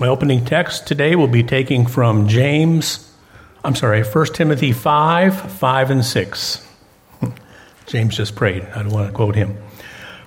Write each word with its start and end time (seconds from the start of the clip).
My 0.00 0.08
opening 0.08 0.46
text 0.46 0.86
today 0.86 1.14
will 1.14 1.28
be 1.28 1.42
taking 1.42 1.84
from 1.84 2.26
James, 2.26 3.12
I'm 3.62 3.74
sorry, 3.74 4.02
1 4.02 4.26
Timothy 4.28 4.72
5, 4.72 5.52
5 5.52 5.90
and 5.90 6.02
6. 6.02 6.68
James 7.86 8.16
just 8.16 8.34
prayed. 8.34 8.64
I 8.74 8.82
don't 8.82 8.92
want 8.92 9.08
to 9.08 9.12
quote 9.12 9.34
him. 9.34 9.58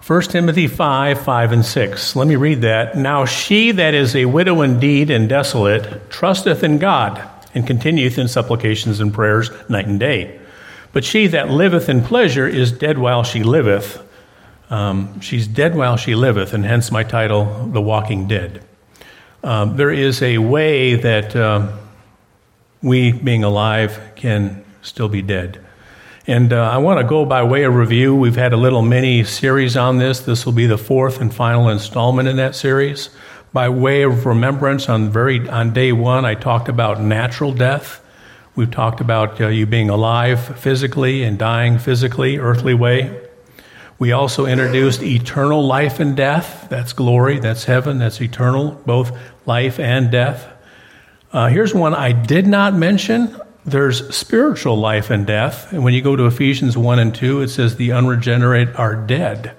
1 0.06 0.22
Timothy 0.24 0.68
5, 0.68 1.20
5 1.20 1.52
and 1.52 1.66
6. 1.66 2.16
Let 2.16 2.28
me 2.28 2.36
read 2.36 2.62
that. 2.62 2.96
Now 2.96 3.26
she 3.26 3.72
that 3.72 3.96
is 3.96 4.16
a 4.16 4.26
widow 4.26 4.62
indeed 4.62 5.10
and 5.10 5.28
desolate 5.28 6.08
trusteth 6.12 6.64
in 6.64 6.78
God 6.78 7.28
and 7.56 7.66
continueth 7.66 8.20
in 8.20 8.28
supplications 8.28 9.00
and 9.00 9.12
prayers 9.12 9.50
night 9.70 9.88
and 9.88 10.00
day. 10.00 10.40
But 10.92 11.04
she 11.04 11.26
that 11.26 11.50
liveth 11.50 11.90
in 11.90 12.04
pleasure 12.04 12.48
is 12.48 12.72
dead 12.72 13.00
while 13.00 13.24
she 13.24 13.42
liveth. 13.42 14.08
Um, 14.70 15.20
she's 15.20 15.48
dead 15.48 15.74
while 15.74 15.98
she 15.98 16.14
liveth, 16.14 16.54
and 16.54 16.64
hence 16.64 16.92
my 16.92 17.02
title, 17.02 17.70
The 17.74 17.82
Walking 17.82 18.28
Dead. 18.28 18.64
Um, 19.44 19.76
there 19.76 19.92
is 19.92 20.22
a 20.22 20.38
way 20.38 20.96
that 20.96 21.36
uh, 21.36 21.68
we, 22.82 23.12
being 23.12 23.44
alive, 23.44 24.00
can 24.16 24.64
still 24.82 25.10
be 25.10 25.22
dead. 25.22 25.60
And 26.26 26.54
uh, 26.54 26.70
I 26.70 26.78
want 26.78 27.02
to 27.02 27.06
go 27.06 27.26
by 27.26 27.44
way 27.44 27.64
of 27.64 27.76
review. 27.76 28.16
We've 28.16 28.38
had 28.38 28.54
a 28.54 28.58
little 28.58 28.82
mini 28.82 29.26
series 29.26 29.76
on 29.76 29.98
this. 29.98 30.22
This 30.22 30.46
will 30.46 30.54
be 30.54 30.66
the 30.66 30.78
fourth 30.78 31.20
and 31.20 31.34
final 31.34 31.68
installment 31.68 32.30
in 32.30 32.38
that 32.38 32.56
series. 32.56 33.10
By 33.52 33.68
way 33.68 34.04
of 34.04 34.26
remembrance, 34.26 34.88
on 34.88 35.10
very 35.10 35.48
on 35.50 35.74
day 35.74 35.92
one, 35.92 36.24
I 36.24 36.36
talked 36.36 36.70
about 36.70 37.02
natural 37.02 37.52
death. 37.52 38.00
We've 38.56 38.72
talked 38.72 39.02
about 39.02 39.42
uh, 39.42 39.50
you 39.50 39.66
being 39.66 39.90
alive 39.90 40.58
physically 40.58 41.24
and 41.24 41.38
dying 41.38 41.80
physically, 41.80 42.38
earthly 42.38 42.74
way. 42.74 43.20
We 44.00 44.12
also 44.12 44.46
introduced 44.46 45.02
eternal 45.02 45.66
life 45.66 46.00
and 46.00 46.16
death. 46.16 46.68
That's 46.70 46.94
glory, 46.94 47.40
that's 47.40 47.66
heaven, 47.66 48.00
that's 48.00 48.22
eternal, 48.22 48.72
both 48.86 49.18
life 49.46 49.80
and 49.80 50.12
death. 50.12 50.48
Uh, 51.32 51.48
here's 51.48 51.74
one 51.74 51.94
I 51.94 52.12
did 52.12 52.48
not 52.48 52.76
mention. 52.76 53.36
There's 53.66 54.16
spiritual 54.16 54.78
life 54.78 55.10
and 55.10 55.26
death. 55.26 55.72
And 55.72 55.84
when 55.84 55.94
you 55.94 56.02
go 56.02 56.16
to 56.16 56.26
Ephesians 56.26 56.78
1 56.78 57.00
and 57.00 57.16
2, 57.16 57.42
it 57.42 57.48
says 57.48 57.76
the 57.76 57.92
unregenerate 57.92 58.76
are 58.76 58.96
dead. 58.96 59.56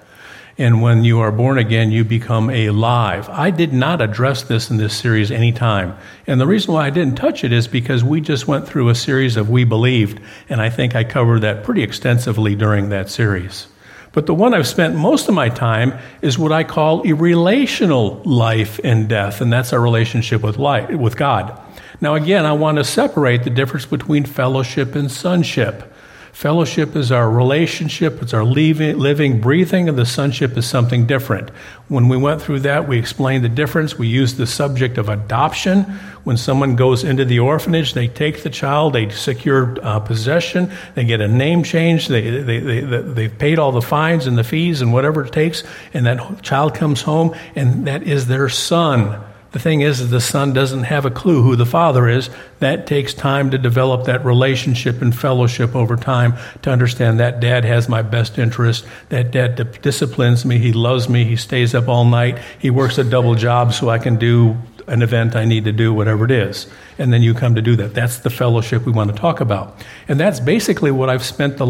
And 0.57 0.81
when 0.81 1.03
you 1.03 1.19
are 1.19 1.33
born 1.33 1.57
again, 1.57 1.91
you 1.91 2.05
become 2.05 2.49
alive. 2.49 3.27
I 3.29 3.51
did 3.51 3.73
not 3.73 4.01
address 4.01 4.43
this 4.43 4.69
in 4.69 4.77
this 4.77 4.95
series 4.95 5.29
any 5.29 5.51
time. 5.51 5.97
And 6.27 6.39
the 6.39 6.47
reason 6.47 6.73
why 6.73 6.85
I 6.85 6.91
didn't 6.91 7.15
touch 7.15 7.43
it 7.43 7.51
is 7.51 7.67
because 7.67 8.05
we 8.05 8.21
just 8.21 8.47
went 8.47 8.65
through 8.65 8.87
a 8.87 8.95
series 8.95 9.35
of 9.35 9.49
We 9.49 9.65
Believed, 9.65 10.21
and 10.47 10.61
I 10.61 10.69
think 10.69 10.95
I 10.95 11.03
covered 11.03 11.41
that 11.41 11.65
pretty 11.65 11.83
extensively 11.83 12.55
during 12.55 12.87
that 12.89 13.09
series. 13.09 13.67
But 14.15 14.27
the 14.27 14.33
one 14.33 14.53
I've 14.53 14.65
spent 14.65 14.95
most 14.95 15.27
of 15.27 15.35
my 15.35 15.49
time 15.49 15.99
is 16.21 16.39
what 16.39 16.53
I 16.53 16.63
call 16.63 17.05
a 17.05 17.11
relational 17.11 18.21
life 18.23 18.79
and 18.81 19.09
death, 19.09 19.41
and 19.41 19.51
that's 19.51 19.73
our 19.73 19.81
relationship 19.81 20.41
with 20.41 20.57
life, 20.57 20.89
with 20.89 21.17
God. 21.17 21.61
Now, 21.99 22.15
again, 22.15 22.45
I 22.45 22.53
want 22.53 22.77
to 22.77 22.85
separate 22.85 23.43
the 23.43 23.49
difference 23.49 23.85
between 23.85 24.23
fellowship 24.23 24.95
and 24.95 25.11
sonship. 25.11 25.93
Fellowship 26.35 26.97
is 26.97 27.13
our 27.13 27.31
relationship, 27.31 28.21
it's 28.21 28.33
our 28.33 28.43
living, 28.43 28.99
living, 28.99 29.39
breathing, 29.39 29.87
and 29.87 29.97
the 29.97 30.05
sonship 30.05 30.57
is 30.57 30.67
something 30.67 31.05
different. 31.05 31.49
When 31.87 32.09
we 32.09 32.17
went 32.17 32.41
through 32.41 32.59
that, 32.59 32.89
we 32.89 32.99
explained 32.99 33.45
the 33.45 33.49
difference. 33.49 33.97
We 33.97 34.09
used 34.09 34.35
the 34.35 34.45
subject 34.45 34.97
of 34.97 35.07
adoption. 35.07 35.83
When 36.25 36.35
someone 36.35 36.75
goes 36.75 37.05
into 37.05 37.23
the 37.23 37.39
orphanage, 37.39 37.93
they 37.93 38.09
take 38.09 38.43
the 38.43 38.49
child, 38.49 38.91
they 38.91 39.07
secure 39.11 39.77
uh, 39.81 40.01
possession, 40.01 40.73
they 40.93 41.05
get 41.05 41.21
a 41.21 41.27
name 41.29 41.63
change, 41.63 42.09
they, 42.09 42.29
they, 42.41 42.59
they, 42.59 42.81
they've 42.81 43.39
paid 43.39 43.57
all 43.57 43.71
the 43.71 43.81
fines 43.81 44.27
and 44.27 44.37
the 44.37 44.43
fees 44.43 44.81
and 44.81 44.91
whatever 44.91 45.23
it 45.23 45.31
takes, 45.31 45.63
and 45.93 46.05
that 46.05 46.41
child 46.41 46.75
comes 46.75 47.01
home, 47.01 47.33
and 47.55 47.87
that 47.87 48.03
is 48.03 48.27
their 48.27 48.49
son. 48.49 49.23
The 49.55 49.61
thing 49.61 49.79
is, 49.79 50.09
the 50.09 50.19
son 50.19 50.51
doesn't 50.51 50.83
have 50.83 51.05
a 51.05 51.09
clue 51.09 51.41
who 51.41 51.55
the 51.55 51.65
father 51.65 52.09
is. 52.09 52.29
That 52.59 52.85
takes 52.87 53.13
time 53.13 53.51
to 53.51 53.57
develop 53.57 54.03
that 54.03 54.25
relationship 54.25 55.01
and 55.01 55.17
fellowship 55.17 55.73
over 55.73 55.95
time 55.95 56.33
to 56.63 56.71
understand 56.71 57.21
that 57.21 57.39
dad 57.39 57.63
has 57.63 57.87
my 57.87 58.01
best 58.01 58.37
interest. 58.37 58.85
That 59.07 59.31
dad 59.31 59.81
disciplines 59.81 60.43
me. 60.43 60.57
He 60.57 60.73
loves 60.73 61.07
me. 61.07 61.23
He 61.23 61.37
stays 61.37 61.73
up 61.73 61.87
all 61.87 62.03
night. 62.03 62.37
He 62.59 62.69
works 62.69 62.97
a 62.97 63.03
double 63.05 63.33
job 63.35 63.71
so 63.71 63.87
I 63.87 63.97
can 63.97 64.17
do 64.17 64.57
an 64.87 65.01
event 65.01 65.37
I 65.37 65.45
need 65.45 65.63
to 65.63 65.71
do, 65.71 65.93
whatever 65.93 66.25
it 66.25 66.31
is. 66.31 66.67
And 66.97 67.13
then 67.13 67.23
you 67.23 67.33
come 67.33 67.55
to 67.55 67.61
do 67.61 67.77
that. 67.77 67.93
That's 67.93 68.17
the 68.17 68.29
fellowship 68.29 68.85
we 68.85 68.91
want 68.91 69.15
to 69.15 69.17
talk 69.17 69.39
about. 69.39 69.79
And 70.09 70.19
that's 70.19 70.41
basically 70.41 70.91
what 70.91 71.09
I've 71.09 71.23
spent 71.23 71.59
the, 71.59 71.65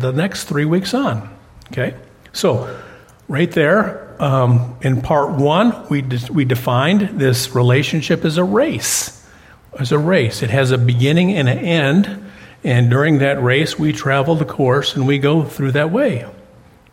the 0.00 0.12
next 0.12 0.48
three 0.48 0.64
weeks 0.64 0.94
on. 0.94 1.32
Okay? 1.70 1.94
So, 2.32 2.76
right 3.30 3.52
there, 3.52 4.20
um, 4.20 4.76
in 4.82 5.00
part 5.00 5.38
one, 5.38 5.86
we, 5.88 6.02
de- 6.02 6.32
we 6.32 6.44
defined 6.44 7.20
this 7.20 7.54
relationship 7.54 8.24
as 8.24 8.36
a 8.36 8.44
race. 8.44 9.24
As 9.78 9.92
a 9.92 9.98
race, 9.98 10.42
it 10.42 10.50
has 10.50 10.72
a 10.72 10.78
beginning 10.78 11.32
and 11.34 11.48
an 11.48 11.58
end. 11.58 12.30
And 12.64 12.90
during 12.90 13.18
that 13.18 13.40
race, 13.40 13.78
we 13.78 13.92
travel 13.92 14.34
the 14.34 14.44
course 14.44 14.96
and 14.96 15.06
we 15.06 15.18
go 15.18 15.44
through 15.44 15.72
that 15.72 15.92
way. 15.92 16.26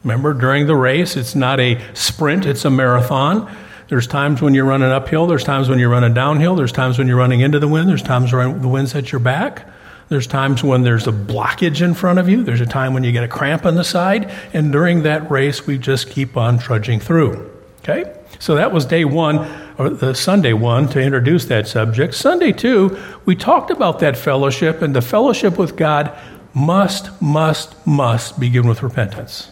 Remember, 0.03 0.36
during 0.36 0.68
the 0.68 0.75
race, 0.75 1.18
it's 1.18 1.36
not 1.36 1.59
a 1.59 1.81
sprint, 1.96 2.46
it's 2.46 2.66
a 2.66 2.69
marathon. 2.69 3.52
There's 3.90 4.06
times 4.06 4.40
when 4.40 4.54
you're 4.54 4.66
running 4.66 4.92
uphill, 4.92 5.25
there's 5.25 5.44
times 5.44 5.69
when 5.69 5.80
you're 5.80 5.90
running 5.90 6.14
downhill, 6.14 6.56
there's 6.56 6.72
times 6.72 7.00
when 7.00 7.08
you're 7.08 7.18
running 7.18 7.40
into 7.40 7.58
the 7.59 7.68
wind, 7.68 7.90
there's 7.90 8.04
times 8.04 8.31
when 8.31 8.62
the 8.62 8.68
wind's 8.68 8.94
at 8.94 9.12
your 9.12 9.19
back. 9.19 9.68
There's 10.09 10.28
times 10.28 10.63
when 10.63 10.84
there's 10.84 11.07
a 11.07 11.12
blockage 11.12 11.81
in 11.81 11.94
front 11.94 12.19
of 12.19 12.29
you. 12.29 12.44
There's 12.44 12.62
a 12.62 12.66
time 12.66 12.94
when 12.94 13.03
you 13.03 13.12
get 13.12 13.23
a 13.23 13.28
cramp 13.28 13.66
on 13.66 13.75
the 13.75 13.84
side. 13.84 14.31
And 14.53 14.72
during 14.72 15.03
that 15.03 15.29
race, 15.29 15.68
we 15.68 15.78
just 15.78 16.09
keep 16.09 16.38
on 16.38 16.59
trudging 16.59 17.00
through. 17.00 17.51
Okay? 17.81 18.13
So 18.40 18.56
that 18.56 18.72
was 18.72 18.85
day 18.85 19.03
one, 19.03 19.47
or 19.78 19.90
the 19.90 20.13
Sunday 20.13 20.53
one, 20.53 20.88
to 20.90 21.01
introduce 21.01 21.45
that 21.45 21.68
subject. 21.68 22.13
Sunday 22.13 22.51
two, 22.51 22.97
we 23.25 23.35
talked 23.35 23.72
about 23.72 24.00
that 24.00 24.18
fellowship, 24.18 24.81
and 24.81 24.95
the 24.95 25.01
fellowship 25.01 25.57
with 25.57 25.75
God 25.75 26.18
must, 26.53 27.22
must, 27.22 27.75
must 27.85 28.39
begin 28.39 28.68
with 28.68 28.84
repentance. 28.84 29.50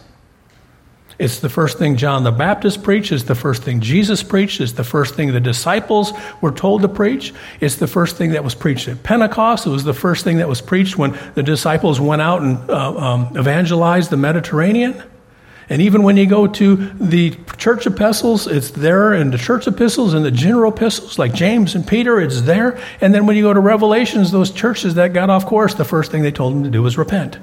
It's 1.18 1.40
the 1.40 1.48
first 1.48 1.78
thing 1.78 1.96
John 1.96 2.24
the 2.24 2.30
Baptist 2.30 2.82
preached, 2.82 3.10
it's 3.10 3.24
the 3.24 3.34
first 3.34 3.62
thing 3.62 3.80
Jesus 3.80 4.22
preached, 4.22 4.60
it's 4.60 4.72
the 4.72 4.84
first 4.84 5.14
thing 5.14 5.32
the 5.32 5.40
disciples 5.40 6.12
were 6.42 6.52
told 6.52 6.82
to 6.82 6.88
preach. 6.88 7.32
It's 7.60 7.76
the 7.76 7.86
first 7.86 8.16
thing 8.16 8.32
that 8.32 8.44
was 8.44 8.54
preached 8.54 8.86
at 8.88 9.02
Pentecost. 9.02 9.66
It 9.66 9.70
was 9.70 9.84
the 9.84 9.94
first 9.94 10.24
thing 10.24 10.38
that 10.38 10.48
was 10.48 10.60
preached 10.60 10.98
when 10.98 11.18
the 11.34 11.42
disciples 11.42 11.98
went 11.98 12.20
out 12.20 12.42
and 12.42 12.70
uh, 12.70 12.96
um, 12.96 13.38
evangelized 13.38 14.10
the 14.10 14.18
Mediterranean. 14.18 15.02
And 15.68 15.82
even 15.82 16.02
when 16.02 16.16
you 16.16 16.26
go 16.26 16.46
to 16.46 16.76
the 16.76 17.30
church 17.56 17.86
epistles, 17.86 18.46
it's 18.46 18.70
there 18.70 19.14
in 19.14 19.30
the 19.30 19.38
church 19.38 19.66
epistles 19.66 20.14
and 20.14 20.24
the 20.24 20.30
general 20.30 20.72
epistles, 20.72 21.18
like 21.18 21.34
James 21.34 21.74
and 21.74 21.86
Peter, 21.86 22.20
it's 22.20 22.42
there. 22.42 22.78
And 23.00 23.12
then 23.12 23.26
when 23.26 23.36
you 23.36 23.42
go 23.42 23.52
to 23.52 23.58
Revelations, 23.58 24.30
those 24.30 24.52
churches 24.52 24.94
that 24.94 25.12
got 25.12 25.30
off 25.30 25.46
course, 25.46 25.74
the 25.74 25.84
first 25.84 26.12
thing 26.12 26.22
they 26.22 26.30
told 26.30 26.54
them 26.54 26.62
to 26.62 26.70
do 26.70 26.82
was 26.82 26.96
repent. 26.96 27.38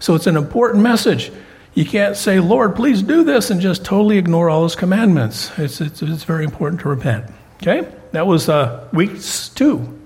So 0.00 0.14
it's 0.14 0.26
an 0.26 0.36
important 0.36 0.82
message. 0.82 1.30
You 1.78 1.84
can't 1.84 2.16
say, 2.16 2.40
Lord, 2.40 2.74
please 2.74 3.04
do 3.04 3.22
this, 3.22 3.52
and 3.52 3.60
just 3.60 3.84
totally 3.84 4.18
ignore 4.18 4.50
all 4.50 4.64
his 4.64 4.74
commandments. 4.74 5.56
It's, 5.56 5.80
it's, 5.80 6.02
it's 6.02 6.24
very 6.24 6.42
important 6.42 6.80
to 6.80 6.88
repent. 6.88 7.26
Okay? 7.62 7.88
That 8.10 8.26
was 8.26 8.48
uh, 8.48 8.88
week 8.92 9.22
two. 9.54 9.96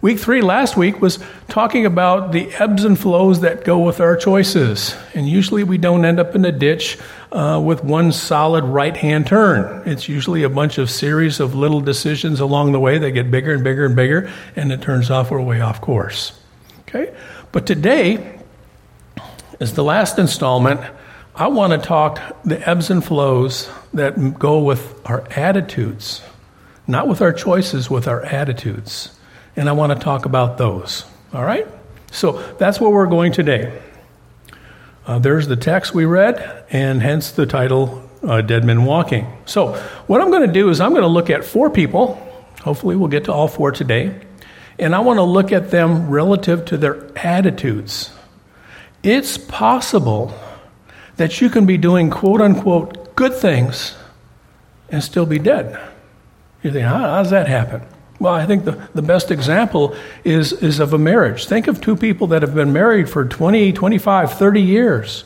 Week 0.00 0.18
three 0.18 0.40
last 0.40 0.78
week 0.78 1.02
was 1.02 1.18
talking 1.46 1.84
about 1.84 2.32
the 2.32 2.50
ebbs 2.54 2.86
and 2.86 2.98
flows 2.98 3.40
that 3.40 3.64
go 3.64 3.80
with 3.80 4.00
our 4.00 4.16
choices. 4.16 4.96
And 5.12 5.28
usually 5.28 5.62
we 5.62 5.76
don't 5.76 6.06
end 6.06 6.20
up 6.20 6.34
in 6.34 6.46
a 6.46 6.52
ditch 6.52 6.96
uh, 7.32 7.60
with 7.62 7.84
one 7.84 8.10
solid 8.10 8.64
right 8.64 8.96
hand 8.96 9.26
turn. 9.26 9.86
It's 9.86 10.08
usually 10.08 10.42
a 10.42 10.48
bunch 10.48 10.78
of 10.78 10.88
series 10.88 11.38
of 11.38 11.54
little 11.54 11.82
decisions 11.82 12.40
along 12.40 12.72
the 12.72 12.80
way 12.80 12.96
that 12.96 13.10
get 13.10 13.30
bigger 13.30 13.52
and 13.52 13.62
bigger 13.62 13.84
and 13.84 13.94
bigger, 13.94 14.32
and 14.56 14.72
it 14.72 14.80
turns 14.80 15.10
off 15.10 15.30
we're 15.30 15.42
way 15.42 15.60
off 15.60 15.82
course. 15.82 16.32
Okay? 16.88 17.14
But 17.52 17.66
today, 17.66 18.33
as 19.60 19.74
the 19.74 19.84
last 19.84 20.18
installment, 20.18 20.80
I 21.34 21.48
want 21.48 21.72
to 21.72 21.78
talk 21.78 22.20
the 22.44 22.68
ebbs 22.68 22.90
and 22.90 23.04
flows 23.04 23.70
that 23.92 24.38
go 24.38 24.60
with 24.60 25.00
our 25.04 25.26
attitudes, 25.30 26.22
not 26.86 27.08
with 27.08 27.20
our 27.20 27.32
choices, 27.32 27.90
with 27.90 28.06
our 28.06 28.22
attitudes. 28.22 29.18
And 29.56 29.68
I 29.68 29.72
want 29.72 29.92
to 29.92 29.98
talk 29.98 30.26
about 30.26 30.58
those. 30.58 31.04
All 31.32 31.44
right? 31.44 31.66
So 32.12 32.40
that's 32.58 32.80
where 32.80 32.90
we're 32.90 33.06
going 33.06 33.32
today. 33.32 33.80
Uh, 35.06 35.18
there's 35.18 35.48
the 35.48 35.56
text 35.56 35.92
we 35.92 36.06
read, 36.06 36.64
and 36.70 37.02
hence 37.02 37.32
the 37.32 37.44
title, 37.44 38.08
uh, 38.22 38.40
Dead 38.40 38.64
Men 38.64 38.84
Walking. 38.84 39.26
So, 39.44 39.74
what 40.06 40.22
I'm 40.22 40.30
going 40.30 40.46
to 40.46 40.52
do 40.52 40.70
is 40.70 40.80
I'm 40.80 40.92
going 40.92 41.02
to 41.02 41.08
look 41.08 41.28
at 41.28 41.44
four 41.44 41.68
people. 41.68 42.14
Hopefully, 42.62 42.96
we'll 42.96 43.08
get 43.08 43.24
to 43.24 43.32
all 43.32 43.48
four 43.48 43.70
today. 43.70 44.18
And 44.78 44.94
I 44.94 45.00
want 45.00 45.18
to 45.18 45.22
look 45.22 45.52
at 45.52 45.70
them 45.70 46.08
relative 46.08 46.64
to 46.66 46.78
their 46.78 47.06
attitudes. 47.18 48.13
It's 49.04 49.36
possible 49.36 50.34
that 51.16 51.40
you 51.40 51.50
can 51.50 51.66
be 51.66 51.76
doing 51.76 52.08
quote 52.08 52.40
unquote 52.40 53.14
good 53.14 53.34
things 53.34 53.94
and 54.88 55.04
still 55.04 55.26
be 55.26 55.38
dead. 55.38 55.78
You 56.62 56.72
think, 56.72 56.86
how, 56.86 56.98
how 56.98 57.22
does 57.22 57.30
that 57.30 57.46
happen? 57.46 57.82
Well, 58.18 58.32
I 58.32 58.46
think 58.46 58.64
the, 58.64 58.88
the 58.94 59.02
best 59.02 59.30
example 59.30 59.94
is, 60.24 60.52
is 60.54 60.80
of 60.80 60.94
a 60.94 60.98
marriage. 60.98 61.46
Think 61.46 61.66
of 61.66 61.82
two 61.82 61.96
people 61.96 62.28
that 62.28 62.40
have 62.40 62.54
been 62.54 62.72
married 62.72 63.10
for 63.10 63.26
20, 63.26 63.74
25, 63.74 64.32
30 64.32 64.62
years, 64.62 65.24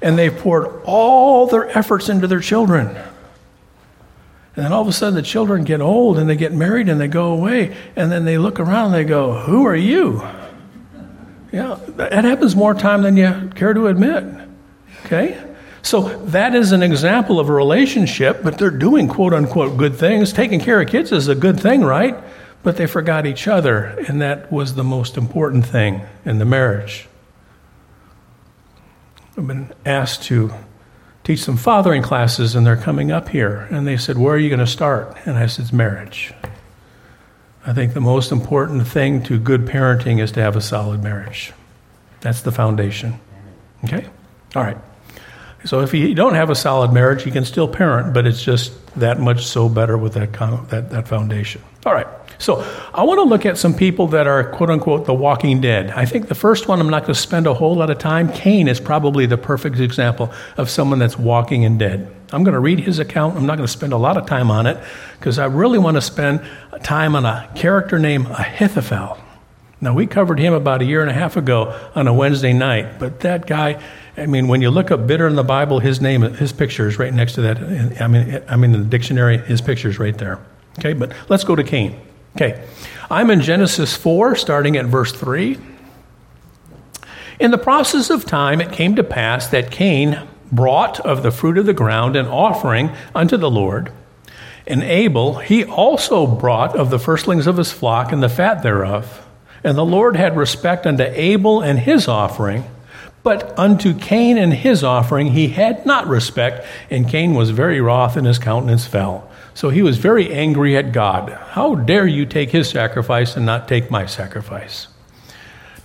and 0.00 0.16
they've 0.16 0.34
poured 0.34 0.80
all 0.84 1.46
their 1.46 1.68
efforts 1.76 2.08
into 2.08 2.26
their 2.26 2.40
children. 2.40 2.96
And 4.56 4.64
then 4.64 4.72
all 4.72 4.80
of 4.80 4.88
a 4.88 4.92
sudden 4.92 5.14
the 5.14 5.22
children 5.22 5.64
get 5.64 5.82
old 5.82 6.18
and 6.18 6.30
they 6.30 6.36
get 6.36 6.54
married 6.54 6.88
and 6.88 6.98
they 6.98 7.08
go 7.08 7.32
away. 7.32 7.76
And 7.94 8.10
then 8.10 8.24
they 8.24 8.38
look 8.38 8.58
around 8.58 8.86
and 8.86 8.94
they 8.94 9.04
go, 9.04 9.34
Who 9.40 9.66
are 9.66 9.76
you? 9.76 10.22
Yeah, 11.52 11.78
that 11.96 12.24
happens 12.24 12.54
more 12.54 12.74
time 12.74 13.02
than 13.02 13.16
you 13.16 13.50
care 13.54 13.72
to 13.72 13.86
admit. 13.86 14.24
Okay? 15.06 15.42
So 15.82 16.08
that 16.26 16.54
is 16.54 16.72
an 16.72 16.82
example 16.82 17.40
of 17.40 17.48
a 17.48 17.52
relationship, 17.52 18.42
but 18.42 18.58
they're 18.58 18.70
doing 18.70 19.08
quote 19.08 19.32
unquote 19.32 19.76
good 19.76 19.96
things. 19.96 20.32
Taking 20.32 20.60
care 20.60 20.80
of 20.80 20.88
kids 20.88 21.12
is 21.12 21.28
a 21.28 21.34
good 21.34 21.58
thing, 21.58 21.82
right? 21.82 22.16
But 22.62 22.76
they 22.76 22.86
forgot 22.86 23.24
each 23.24 23.48
other, 23.48 23.84
and 24.08 24.20
that 24.20 24.52
was 24.52 24.74
the 24.74 24.84
most 24.84 25.16
important 25.16 25.64
thing 25.64 26.02
in 26.24 26.38
the 26.38 26.44
marriage. 26.44 27.08
I've 29.36 29.46
been 29.46 29.72
asked 29.86 30.24
to 30.24 30.52
teach 31.22 31.40
some 31.40 31.56
fathering 31.56 32.02
classes, 32.02 32.56
and 32.56 32.66
they're 32.66 32.76
coming 32.76 33.12
up 33.12 33.28
here. 33.28 33.68
And 33.70 33.86
they 33.86 33.96
said, 33.96 34.18
Where 34.18 34.34
are 34.34 34.38
you 34.38 34.48
going 34.48 34.58
to 34.58 34.66
start? 34.66 35.16
And 35.24 35.38
I 35.38 35.46
said, 35.46 35.66
It's 35.66 35.72
marriage. 35.72 36.34
I 37.68 37.74
think 37.74 37.92
the 37.92 38.00
most 38.00 38.32
important 38.32 38.88
thing 38.88 39.22
to 39.24 39.38
good 39.38 39.66
parenting 39.66 40.22
is 40.22 40.32
to 40.32 40.40
have 40.40 40.56
a 40.56 40.60
solid 40.62 41.02
marriage. 41.02 41.52
That's 42.22 42.40
the 42.40 42.50
foundation. 42.50 43.20
Okay? 43.84 44.06
All 44.56 44.62
right. 44.62 44.78
So 45.66 45.82
if 45.82 45.92
you 45.92 46.14
don't 46.14 46.34
have 46.34 46.48
a 46.48 46.54
solid 46.54 46.94
marriage, 46.94 47.26
you 47.26 47.30
can 47.30 47.44
still 47.44 47.68
parent, 47.68 48.14
but 48.14 48.26
it's 48.26 48.42
just 48.42 48.72
that 48.96 49.20
much 49.20 49.44
so 49.44 49.68
better 49.68 49.98
with 49.98 50.14
that, 50.14 50.32
that, 50.70 50.88
that 50.88 51.08
foundation. 51.08 51.60
All 51.84 51.92
right. 51.92 52.06
So 52.38 52.64
I 52.94 53.02
want 53.02 53.18
to 53.18 53.24
look 53.24 53.44
at 53.44 53.58
some 53.58 53.74
people 53.74 54.06
that 54.08 54.26
are 54.26 54.44
quote 54.44 54.70
unquote 54.70 55.04
the 55.04 55.12
walking 55.12 55.60
dead. 55.60 55.90
I 55.90 56.06
think 56.06 56.28
the 56.28 56.34
first 56.34 56.68
one 56.68 56.80
I'm 56.80 56.88
not 56.88 57.02
going 57.02 57.14
to 57.14 57.20
spend 57.20 57.46
a 57.46 57.52
whole 57.52 57.74
lot 57.74 57.90
of 57.90 57.98
time. 57.98 58.32
Cain 58.32 58.66
is 58.66 58.80
probably 58.80 59.26
the 59.26 59.36
perfect 59.36 59.78
example 59.78 60.32
of 60.56 60.70
someone 60.70 61.00
that's 61.00 61.18
walking 61.18 61.66
and 61.66 61.78
dead. 61.78 62.14
I'm 62.32 62.44
going 62.44 62.54
to 62.54 62.60
read 62.60 62.80
his 62.80 62.98
account. 62.98 63.36
I'm 63.36 63.46
not 63.46 63.56
going 63.56 63.66
to 63.66 63.72
spend 63.72 63.92
a 63.92 63.96
lot 63.96 64.16
of 64.16 64.26
time 64.26 64.50
on 64.50 64.66
it 64.66 64.78
because 65.18 65.38
I 65.38 65.46
really 65.46 65.78
want 65.78 65.96
to 65.96 66.00
spend 66.00 66.42
time 66.82 67.16
on 67.16 67.24
a 67.24 67.50
character 67.54 67.98
named 67.98 68.26
Ahithophel. 68.26 69.18
Now, 69.80 69.94
we 69.94 70.06
covered 70.06 70.40
him 70.40 70.52
about 70.52 70.82
a 70.82 70.84
year 70.84 71.02
and 71.02 71.10
a 71.10 71.14
half 71.14 71.36
ago 71.36 71.78
on 71.94 72.08
a 72.08 72.12
Wednesday 72.12 72.52
night, 72.52 72.98
but 72.98 73.20
that 73.20 73.46
guy, 73.46 73.80
I 74.16 74.26
mean, 74.26 74.48
when 74.48 74.60
you 74.60 74.70
look 74.70 74.90
up 74.90 75.06
bitter 75.06 75.28
in 75.28 75.36
the 75.36 75.44
Bible, 75.44 75.78
his 75.78 76.00
name, 76.00 76.22
his 76.22 76.52
picture 76.52 76.88
is 76.88 76.98
right 76.98 77.14
next 77.14 77.34
to 77.34 77.42
that. 77.42 77.58
I 78.00 78.08
mean, 78.08 78.42
I 78.48 78.56
mean, 78.56 78.74
in 78.74 78.82
the 78.82 78.88
dictionary, 78.88 79.38
his 79.38 79.60
picture 79.60 79.88
is 79.88 80.00
right 80.00 80.18
there. 80.18 80.44
Okay, 80.80 80.94
but 80.94 81.12
let's 81.28 81.44
go 81.44 81.54
to 81.54 81.62
Cain. 81.62 81.98
Okay, 82.36 82.64
I'm 83.08 83.30
in 83.30 83.40
Genesis 83.40 83.96
4, 83.96 84.34
starting 84.34 84.76
at 84.76 84.86
verse 84.86 85.12
3. 85.12 85.58
In 87.38 87.52
the 87.52 87.58
process 87.58 88.10
of 88.10 88.24
time, 88.24 88.60
it 88.60 88.72
came 88.72 88.96
to 88.96 89.04
pass 89.04 89.46
that 89.48 89.70
Cain 89.70 90.26
brought 90.52 91.00
of 91.00 91.22
the 91.22 91.30
fruit 91.30 91.58
of 91.58 91.66
the 91.66 91.74
ground 91.74 92.16
an 92.16 92.26
offering 92.26 92.90
unto 93.14 93.36
the 93.36 93.50
Lord. 93.50 93.92
And 94.66 94.82
Abel, 94.82 95.38
he 95.38 95.64
also 95.64 96.26
brought 96.26 96.76
of 96.76 96.90
the 96.90 96.98
firstlings 96.98 97.46
of 97.46 97.56
his 97.56 97.72
flock 97.72 98.12
and 98.12 98.22
the 98.22 98.28
fat 98.28 98.62
thereof. 98.62 99.26
And 99.64 99.76
the 99.76 99.84
Lord 99.84 100.16
had 100.16 100.36
respect 100.36 100.86
unto 100.86 101.04
Abel 101.04 101.62
and 101.62 101.78
his 101.78 102.06
offering, 102.06 102.64
but 103.22 103.58
unto 103.58 103.94
Cain 103.94 104.38
and 104.38 104.52
his 104.52 104.84
offering 104.84 105.28
he 105.28 105.48
had 105.48 105.84
not 105.84 106.06
respect, 106.06 106.66
and 106.90 107.08
Cain 107.08 107.34
was 107.34 107.50
very 107.50 107.80
wroth, 107.80 108.16
and 108.16 108.26
his 108.26 108.38
countenance 108.38 108.86
fell. 108.86 109.28
So 109.54 109.70
he 109.70 109.82
was 109.82 109.98
very 109.98 110.32
angry 110.32 110.76
at 110.76 110.92
God. 110.92 111.30
How 111.30 111.74
dare 111.74 112.06
you 112.06 112.26
take 112.26 112.50
his 112.50 112.70
sacrifice 112.70 113.36
and 113.36 113.44
not 113.44 113.66
take 113.66 113.90
my 113.90 114.06
sacrifice? 114.06 114.86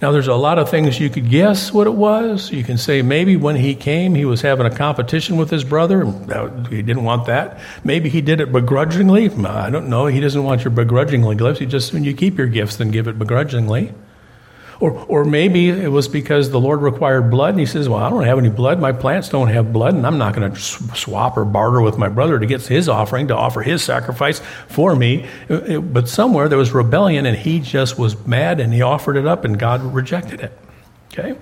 Now, 0.04 0.12
there's 0.12 0.28
a 0.28 0.36
lot 0.36 0.60
of 0.60 0.70
things 0.70 1.00
you 1.00 1.10
could 1.10 1.30
guess 1.30 1.72
what 1.72 1.88
it 1.88 1.94
was. 1.94 2.52
You 2.52 2.66
can 2.66 2.78
say 2.78 3.02
maybe 3.02 3.38
when 3.38 3.56
he 3.56 3.74
came, 3.74 4.16
he 4.16 4.26
was 4.26 4.42
having 4.42 4.66
a 4.66 4.70
competition 4.70 5.38
with 5.38 5.50
his 5.50 5.64
brother. 5.64 6.04
He 6.70 6.82
didn't 6.82 7.06
want 7.06 7.26
that. 7.28 7.58
Maybe 7.86 8.10
he 8.10 8.20
did 8.20 8.42
it 8.42 8.52
begrudgingly. 8.52 9.30
I 9.30 9.70
don't 9.70 9.88
know. 9.88 10.08
He 10.08 10.20
doesn't 10.20 10.44
want 10.44 10.66
your 10.66 10.72
begrudgingly 10.72 11.38
gifts. 11.38 11.60
He 11.60 11.66
just, 11.66 11.94
when 11.94 12.04
you 12.04 12.14
keep 12.14 12.38
your 12.38 12.48
gifts, 12.48 12.76
then 12.76 12.92
give 12.92 13.08
it 13.08 13.18
begrudgingly. 13.18 13.94
Or, 14.84 14.92
or 15.08 15.24
maybe 15.24 15.70
it 15.70 15.88
was 15.88 16.10
because 16.10 16.50
the 16.50 16.60
Lord 16.60 16.82
required 16.82 17.32
blood, 17.32 17.52
and 17.52 17.60
he 17.62 17.66
says, 17.66 17.88
Well, 17.88 18.04
I 18.04 18.10
don't 18.10 18.26
have 18.26 18.38
any 18.38 18.50
blood. 18.50 18.82
My 18.82 18.92
plants 18.92 19.30
don't 19.30 19.48
have 19.48 19.72
blood, 19.72 19.94
and 19.94 20.06
I'm 20.06 20.18
not 20.18 20.36
going 20.36 20.52
to 20.52 20.60
swap 20.60 21.38
or 21.38 21.46
barter 21.46 21.80
with 21.80 21.98
my 21.98 22.10
brother 22.10 22.38
to 22.38 22.46
get 22.46 22.64
his 22.64 22.90
offering, 22.90 23.30
to 23.30 23.34
offer 23.34 23.62
his 23.62 23.82
sacrifice 23.82 24.42
for 24.68 24.94
me. 24.94 25.26
Uh, 25.50 25.54
uh, 25.54 25.80
but 25.80 26.10
somewhere 26.10 26.50
there 26.50 26.58
was 26.58 26.74
rebellion, 26.74 27.26
and 27.26 27.38
he 27.38 27.62
just 27.62 27.98
was 27.98 28.28
mad, 28.28 28.60
and 28.60 28.74
he 28.74 28.82
offered 28.82 29.16
it 29.16 29.26
up, 29.26 29.46
and 29.46 29.58
God 29.58 29.82
rejected 29.94 30.42
it. 30.42 30.52
Okay? 31.14 31.40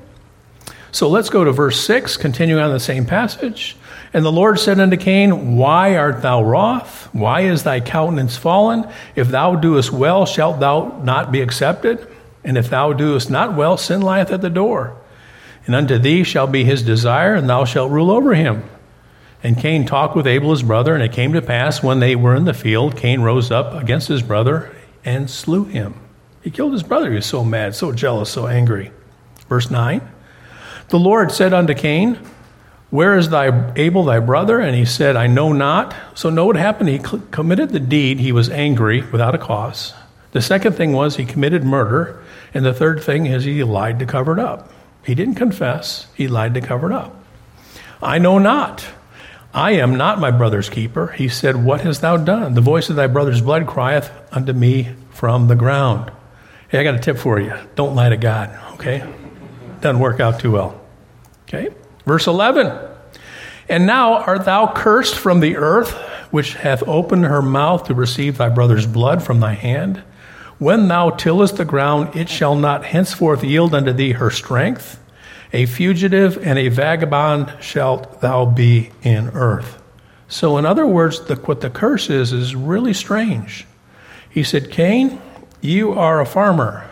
So 0.92 1.10
let's 1.10 1.32
go 1.32 1.44
to 1.44 1.52
verse 1.52 1.84
6, 1.84 2.18
continuing 2.18 2.62
on 2.62 2.72
the 2.72 2.80
same 2.80 3.08
passage. 3.08 3.76
And 4.14 4.24
the 4.24 4.32
Lord 4.32 4.60
said 4.60 4.80
unto 4.80 4.98
Cain, 4.98 5.58
Why 5.58 5.96
art 5.96 6.22
thou 6.22 6.44
wroth? 6.44 7.10
Why 7.12 7.42
is 7.42 7.64
thy 7.64 7.80
countenance 7.80 8.38
fallen? 8.38 8.88
If 9.16 9.30
thou 9.30 9.56
doest 9.56 9.92
well, 9.92 10.28
shalt 10.28 10.60
thou 10.60 11.02
not 11.04 11.32
be 11.32 11.42
accepted? 11.42 12.08
And 12.44 12.58
if 12.58 12.70
thou 12.70 12.94
doest 12.94 13.30
not 13.30 13.56
well, 13.56 13.78
sin 13.78 14.02
lieth 14.02 14.32
at 14.32 14.42
the 14.42 14.50
door. 14.50 14.96
And 15.66 15.76
unto 15.76 15.98
thee 15.98 16.24
shall 16.24 16.48
be 16.48 16.64
his 16.64 16.82
desire, 16.82 17.36
and 17.36 17.50
thou 17.50 17.66
shalt 17.66 17.92
rule 17.92 18.10
over 18.10 18.34
him. 18.34 18.64
And 19.44 19.58
Cain 19.58 19.86
talked 19.86 20.16
with 20.16 20.28
Abel 20.28 20.52
his 20.52 20.64
brother, 20.64 20.94
and 20.94 21.04
it 21.04 21.12
came 21.12 21.34
to 21.34 21.42
pass 21.42 21.82
when 21.82 22.00
they 22.00 22.16
were 22.16 22.36
in 22.36 22.46
the 22.46 22.54
field, 22.54 22.96
Cain 22.96 23.22
rose 23.22 23.52
up 23.52 23.74
against 23.74 24.08
his 24.08 24.22
brother 24.22 24.72
and 25.04 25.30
slew 25.30 25.66
him. 25.66 25.96
He 26.42 26.52
killed 26.52 26.74
his 26.74 26.84
brother. 26.84 27.10
He 27.10 27.16
was 27.16 27.26
so 27.26 27.44
mad, 27.44 27.76
so 27.76 27.92
jealous, 27.92 28.30
so 28.30 28.48
angry. 28.48 28.92
Verse 29.48 29.70
9 29.70 30.02
The 30.90 31.00
Lord 31.00 31.32
said 31.32 31.54
unto 31.54 31.74
Cain, 31.74 32.20
Where 32.90 33.18
is 33.18 33.30
thy 33.30 33.74
Abel 33.76 34.04
thy 34.04 34.20
brother? 34.20 34.60
And 34.60 34.76
he 34.76 34.86
said, 34.86 35.16
I 35.16 35.28
know 35.28 35.54
not. 35.54 35.96
So 36.14 36.30
know 36.30 36.46
what 36.46 36.56
happened. 36.56 36.90
He 36.90 37.00
committed 37.00 37.70
the 37.70 37.80
deed. 37.80 38.20
He 38.20 38.32
was 38.32 38.50
angry 38.50 39.02
without 39.02 39.36
a 39.36 39.40
cause. 39.40 39.94
The 40.32 40.42
second 40.42 40.74
thing 40.74 40.94
was 40.94 41.16
he 41.16 41.26
committed 41.26 41.64
murder. 41.64 42.21
And 42.54 42.66
the 42.66 42.74
third 42.74 43.04
thing 43.04 43.26
is 43.26 43.44
he 43.44 43.64
lied 43.64 44.00
to 44.00 44.06
cover 44.06 44.34
it 44.34 44.40
up. 44.40 44.72
He 45.06 45.16
didn't 45.16 45.36
confess, 45.36 46.08
he 46.16 46.28
lied 46.28 46.54
to 46.54 46.62
cover 46.62 46.92
it 46.92 46.96
up. 46.96 47.16
I 48.02 48.18
know 48.18 48.38
not. 48.38 48.86
I 49.54 49.72
am 49.72 49.98
not 49.98 50.20
my 50.20 50.32
brother's 50.32 50.70
keeper. 50.70 51.08
He 51.08 51.28
said, 51.28 51.64
What 51.64 51.82
hast 51.82 52.02
thou 52.02 52.18
done? 52.18 52.54
The 52.54 52.62
voice 52.62 52.90
of 52.90 52.96
thy 52.96 53.08
brother's 53.08 53.42
blood 53.42 53.68
crieth 53.68 54.10
unto 54.32 54.54
me 54.54 54.96
from 55.10 55.48
the 55.48 55.56
ground. 55.56 56.12
Hey, 56.70 56.80
I 56.80 56.84
got 56.84 56.96
a 56.96 57.00
tip 57.00 57.18
for 57.18 57.40
you. 57.40 57.54
Don't 57.76 57.96
lie 57.96 58.10
to 58.10 58.18
God, 58.18 58.58
okay? 58.76 59.06
Doesn't 59.82 60.00
work 60.00 60.20
out 60.20 60.40
too 60.40 60.52
well. 60.52 60.80
Okay? 61.44 61.70
Verse 62.06 62.28
11. 62.28 62.90
And 63.68 63.86
now 63.86 64.24
art 64.24 64.46
thou 64.46 64.72
cursed 64.74 65.16
from 65.16 65.42
the 65.42 65.58
earth, 65.58 65.92
which 66.32 66.54
hath 66.54 66.82
opened 66.88 67.26
her 67.26 67.42
mouth 67.42 67.86
to 67.86 67.94
receive 67.94 68.38
thy 68.38 68.50
brother's 68.50 68.86
blood 68.86 69.22
from 69.22 69.42
thy 69.42 69.54
hand? 69.54 70.02
When 70.62 70.90
thou 70.90 71.10
tillest 71.10 71.58
the 71.58 71.66
ground, 71.66 72.16
it 72.16 72.30
shall 72.30 72.54
not 72.54 72.86
henceforth 72.86 73.44
yield 73.44 73.74
unto 73.74 73.94
thee 73.94 74.12
her 74.12 74.30
strength. 74.30 75.00
A 75.52 75.66
fugitive 75.66 76.38
and 76.46 76.60
a 76.60 76.68
vagabond 76.68 77.52
shalt 77.60 78.22
thou 78.22 78.46
be 78.46 78.92
in 79.02 79.30
earth. 79.30 79.82
So, 80.28 80.60
in 80.60 80.68
other 80.68 80.86
words, 80.86 81.26
the, 81.26 81.34
what 81.38 81.62
the 81.62 81.72
curse 81.72 82.12
is, 82.12 82.32
is 82.32 82.56
really 82.56 82.94
strange. 82.94 83.66
He 84.30 84.44
said, 84.44 84.70
Cain, 84.70 85.20
you 85.62 85.94
are 85.94 86.22
a 86.22 86.28
farmer. 86.28 86.88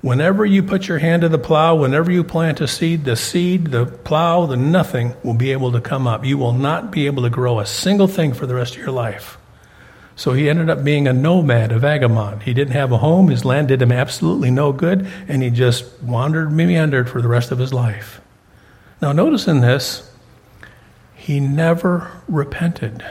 Whenever 0.00 0.46
you 0.46 0.62
put 0.62 0.88
your 0.88 0.96
hand 0.96 1.20
to 1.20 1.28
the 1.28 1.36
plow, 1.36 1.74
whenever 1.74 2.10
you 2.10 2.24
plant 2.24 2.62
a 2.62 2.66
seed, 2.66 3.04
the 3.04 3.14
seed, 3.14 3.66
the 3.66 3.84
plow, 3.84 4.46
the 4.46 4.56
nothing 4.56 5.14
will 5.22 5.34
be 5.34 5.52
able 5.52 5.72
to 5.72 5.82
come 5.82 6.06
up. 6.06 6.24
You 6.24 6.38
will 6.38 6.54
not 6.54 6.90
be 6.90 7.04
able 7.04 7.24
to 7.24 7.30
grow 7.30 7.60
a 7.60 7.66
single 7.66 8.08
thing 8.08 8.32
for 8.32 8.46
the 8.46 8.54
rest 8.54 8.74
of 8.74 8.80
your 8.80 8.90
life. 8.90 9.36
So 10.14 10.32
he 10.32 10.48
ended 10.48 10.68
up 10.68 10.84
being 10.84 11.08
a 11.08 11.12
nomad, 11.12 11.72
a 11.72 11.78
vagabond. 11.78 12.42
He 12.42 12.52
didn't 12.52 12.74
have 12.74 12.92
a 12.92 12.98
home, 12.98 13.28
his 13.28 13.44
land 13.44 13.68
did 13.68 13.80
him 13.80 13.92
absolutely 13.92 14.50
no 14.50 14.72
good, 14.72 15.06
and 15.26 15.42
he 15.42 15.50
just 15.50 16.02
wandered, 16.02 16.52
meandered 16.52 17.08
for 17.08 17.22
the 17.22 17.28
rest 17.28 17.50
of 17.50 17.58
his 17.58 17.72
life. 17.72 18.20
Now, 19.00 19.12
notice 19.12 19.48
in 19.48 19.60
this, 19.60 20.10
he 21.14 21.40
never 21.40 22.10
repented, 22.28 23.04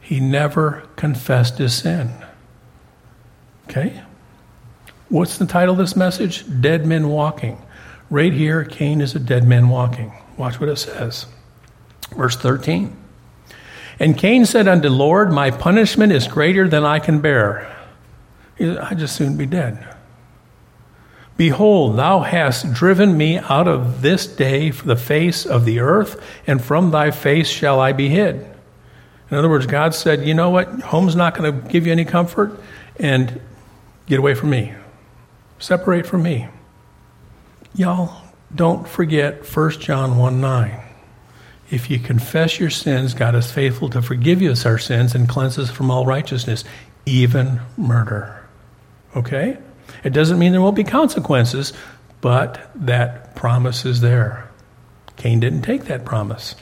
he 0.00 0.20
never 0.20 0.88
confessed 0.96 1.58
his 1.58 1.74
sin. 1.74 2.10
Okay? 3.68 4.02
What's 5.08 5.38
the 5.38 5.46
title 5.46 5.72
of 5.72 5.78
this 5.78 5.94
message? 5.94 6.44
Dead 6.60 6.86
Men 6.86 7.08
Walking. 7.08 7.62
Right 8.08 8.32
here, 8.32 8.64
Cain 8.64 9.00
is 9.00 9.14
a 9.14 9.18
dead 9.18 9.46
man 9.46 9.68
walking. 9.68 10.12
Watch 10.36 10.60
what 10.60 10.68
it 10.68 10.76
says. 10.76 11.26
Verse 12.16 12.36
13. 12.36 12.96
And 13.98 14.16
Cain 14.16 14.44
said 14.44 14.68
unto 14.68 14.88
Lord, 14.88 15.32
My 15.32 15.50
punishment 15.50 16.12
is 16.12 16.28
greater 16.28 16.68
than 16.68 16.84
I 16.84 16.98
can 16.98 17.20
bear. 17.20 17.74
Said, 18.58 18.78
I'd 18.78 18.98
just 18.98 19.16
soon 19.16 19.36
be 19.36 19.46
dead. 19.46 19.94
Behold, 21.36 21.96
thou 21.96 22.20
hast 22.20 22.72
driven 22.72 23.16
me 23.16 23.38
out 23.38 23.68
of 23.68 24.00
this 24.00 24.26
day 24.26 24.70
for 24.70 24.86
the 24.86 24.96
face 24.96 25.44
of 25.44 25.64
the 25.64 25.80
earth, 25.80 26.22
and 26.46 26.62
from 26.62 26.90
thy 26.90 27.10
face 27.10 27.48
shall 27.48 27.78
I 27.78 27.92
be 27.92 28.08
hid. 28.08 28.46
In 29.30 29.36
other 29.36 29.48
words, 29.48 29.66
God 29.66 29.94
said, 29.94 30.26
You 30.26 30.34
know 30.34 30.50
what? 30.50 30.68
Home's 30.68 31.16
not 31.16 31.36
going 31.36 31.52
to 31.52 31.68
give 31.68 31.86
you 31.86 31.92
any 31.92 32.04
comfort, 32.04 32.58
and 32.98 33.40
get 34.06 34.18
away 34.18 34.34
from 34.34 34.50
me. 34.50 34.74
Separate 35.58 36.06
from 36.06 36.22
me. 36.22 36.48
Y'all, 37.74 38.22
don't 38.54 38.88
forget 38.88 39.44
1 39.44 39.70
John 39.72 40.16
1 40.16 40.40
9. 40.40 40.85
If 41.70 41.90
you 41.90 41.98
confess 41.98 42.60
your 42.60 42.70
sins, 42.70 43.14
God 43.14 43.34
is 43.34 43.50
faithful 43.50 43.90
to 43.90 44.02
forgive 44.02 44.40
us 44.42 44.64
our 44.64 44.78
sins 44.78 45.14
and 45.14 45.28
cleanse 45.28 45.58
us 45.58 45.70
from 45.70 45.90
all 45.90 46.06
righteousness, 46.06 46.64
even 47.06 47.60
murder. 47.76 48.46
Okay? 49.16 49.58
It 50.04 50.10
doesn't 50.10 50.38
mean 50.38 50.52
there 50.52 50.60
won't 50.60 50.76
be 50.76 50.84
consequences, 50.84 51.72
but 52.20 52.70
that 52.74 53.34
promise 53.34 53.84
is 53.84 54.00
there. 54.00 54.48
Cain 55.16 55.40
didn't 55.40 55.62
take 55.62 55.84
that 55.86 56.04
promise. 56.04 56.54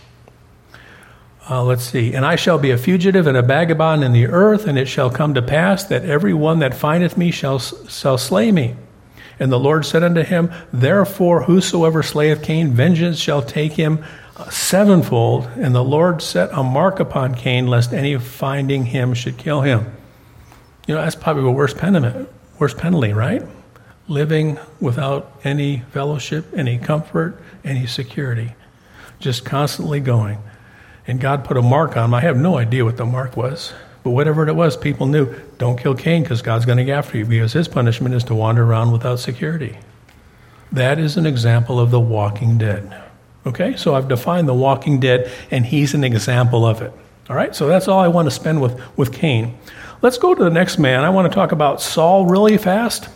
Uh, 1.49 1.63
let's 1.63 1.85
see. 1.85 2.15
And 2.15 2.25
I 2.25 2.37
shall 2.37 2.59
be 2.59 2.71
a 2.71 2.79
fugitive 2.79 3.27
and 3.27 3.37
a 3.37 3.43
vagabond 3.43 4.03
in 4.03 4.13
the 4.13 4.27
earth, 4.29 4.67
and 4.67 4.79
it 4.79 4.87
shall 4.87 5.11
come 5.11 5.35
to 5.35 5.43
pass 5.43 5.85
that 5.85 6.05
every 6.05 6.33
one 6.33 6.61
that 6.61 6.75
findeth 6.75 7.19
me 7.19 7.31
shall, 7.31 7.59
shall 7.59 8.17
slay 8.17 8.51
me. 8.51 8.77
And 9.39 9.53
the 9.53 9.59
Lord 9.59 9.85
said 9.85 10.03
unto 10.03 10.23
him, 10.23 10.51
Therefore, 10.73 11.43
whosoever 11.43 12.03
slayeth 12.03 12.43
Cain, 12.43 12.73
vengeance 12.73 13.19
shall 13.19 13.43
take 13.43 13.73
him 13.73 14.03
sevenfold. 14.51 15.49
And 15.57 15.75
the 15.75 15.85
Lord 15.85 16.23
set 16.23 16.51
a 16.53 16.63
mark 16.63 17.01
upon 17.01 17.35
Cain, 17.35 17.67
lest 17.67 17.93
any 17.93 18.17
finding 18.19 18.87
him 18.87 19.15
should 19.15 19.37
kill 19.37 19.63
him. 19.63 19.95
You 20.87 20.95
know, 20.95 21.03
that's 21.03 21.15
probably 21.15 21.45
the 21.45 21.51
worst 21.51 21.79
penalty, 21.79 22.27
worst 22.59 22.77
penalty, 22.77 23.13
right? 23.13 23.43
Living 24.07 24.59
without 24.81 25.41
any 25.45 25.81
fellowship, 25.93 26.47
any 26.55 26.79
comfort, 26.79 27.41
any 27.65 27.87
security, 27.87 28.55
just 29.19 29.45
constantly 29.45 30.01
going. 30.01 30.39
And 31.07 31.21
God 31.21 31.45
put 31.45 31.57
a 31.57 31.63
mark 31.63 31.97
on 31.97 32.07
him. 32.07 32.15
I 32.15 32.21
have 32.21 32.37
no 32.37 32.59
idea 32.59 32.85
what 32.85 32.97
the 32.97 33.07
mark 33.07 33.37
was. 33.37 33.73
But 34.03 34.11
whatever 34.11 34.47
it 34.47 34.55
was, 34.55 34.77
people 34.77 35.07
knew 35.07 35.35
don't 35.57 35.79
kill 35.79 35.95
Cain 35.95 36.23
because 36.23 36.43
God's 36.43 36.67
going 36.67 36.79
to 36.79 36.85
get 36.85 36.99
after 36.99 37.17
you 37.17 37.25
because 37.25 37.55
his 37.55 37.69
punishment 37.69 38.15
is 38.15 38.25
to 38.25 38.35
wander 38.35 38.63
around 38.63 38.93
without 38.93 39.19
security. 39.19 39.79
That 40.71 40.99
is 40.99 41.17
an 41.17 41.25
example 41.25 41.81
of 41.81 41.91
the 41.91 42.01
walking 42.01 42.59
dead. 42.59 43.04
Okay, 43.47 43.77
so 43.77 43.95
I've 43.95 44.09
defined 44.09 44.49
the 44.49 44.55
walking 44.55 45.01
dead, 45.01 45.31
and 45.51 45.67
he's 45.67 45.93
an 45.93 46.03
example 46.03 46.65
of 46.65 46.81
it. 46.81 46.93
All 47.29 47.37
right, 47.37 47.55
so 47.55 47.69
that's 47.69 47.89
all 47.89 48.01
I 48.01 48.09
want 48.09 48.27
to 48.27 48.31
spend 48.31 48.63
with, 48.63 48.81
with 48.97 49.13
Cain. 49.13 49.59
Let's 50.01 50.17
go 50.17 50.35
to 50.35 50.45
the 50.45 50.51
next 50.51 50.79
man. 50.79 51.05
I 51.05 51.11
want 51.11 51.31
to 51.31 51.35
talk 51.35 51.53
about 51.53 51.83
Saul 51.83 52.27
really 52.27 52.57
fast. 52.57 53.09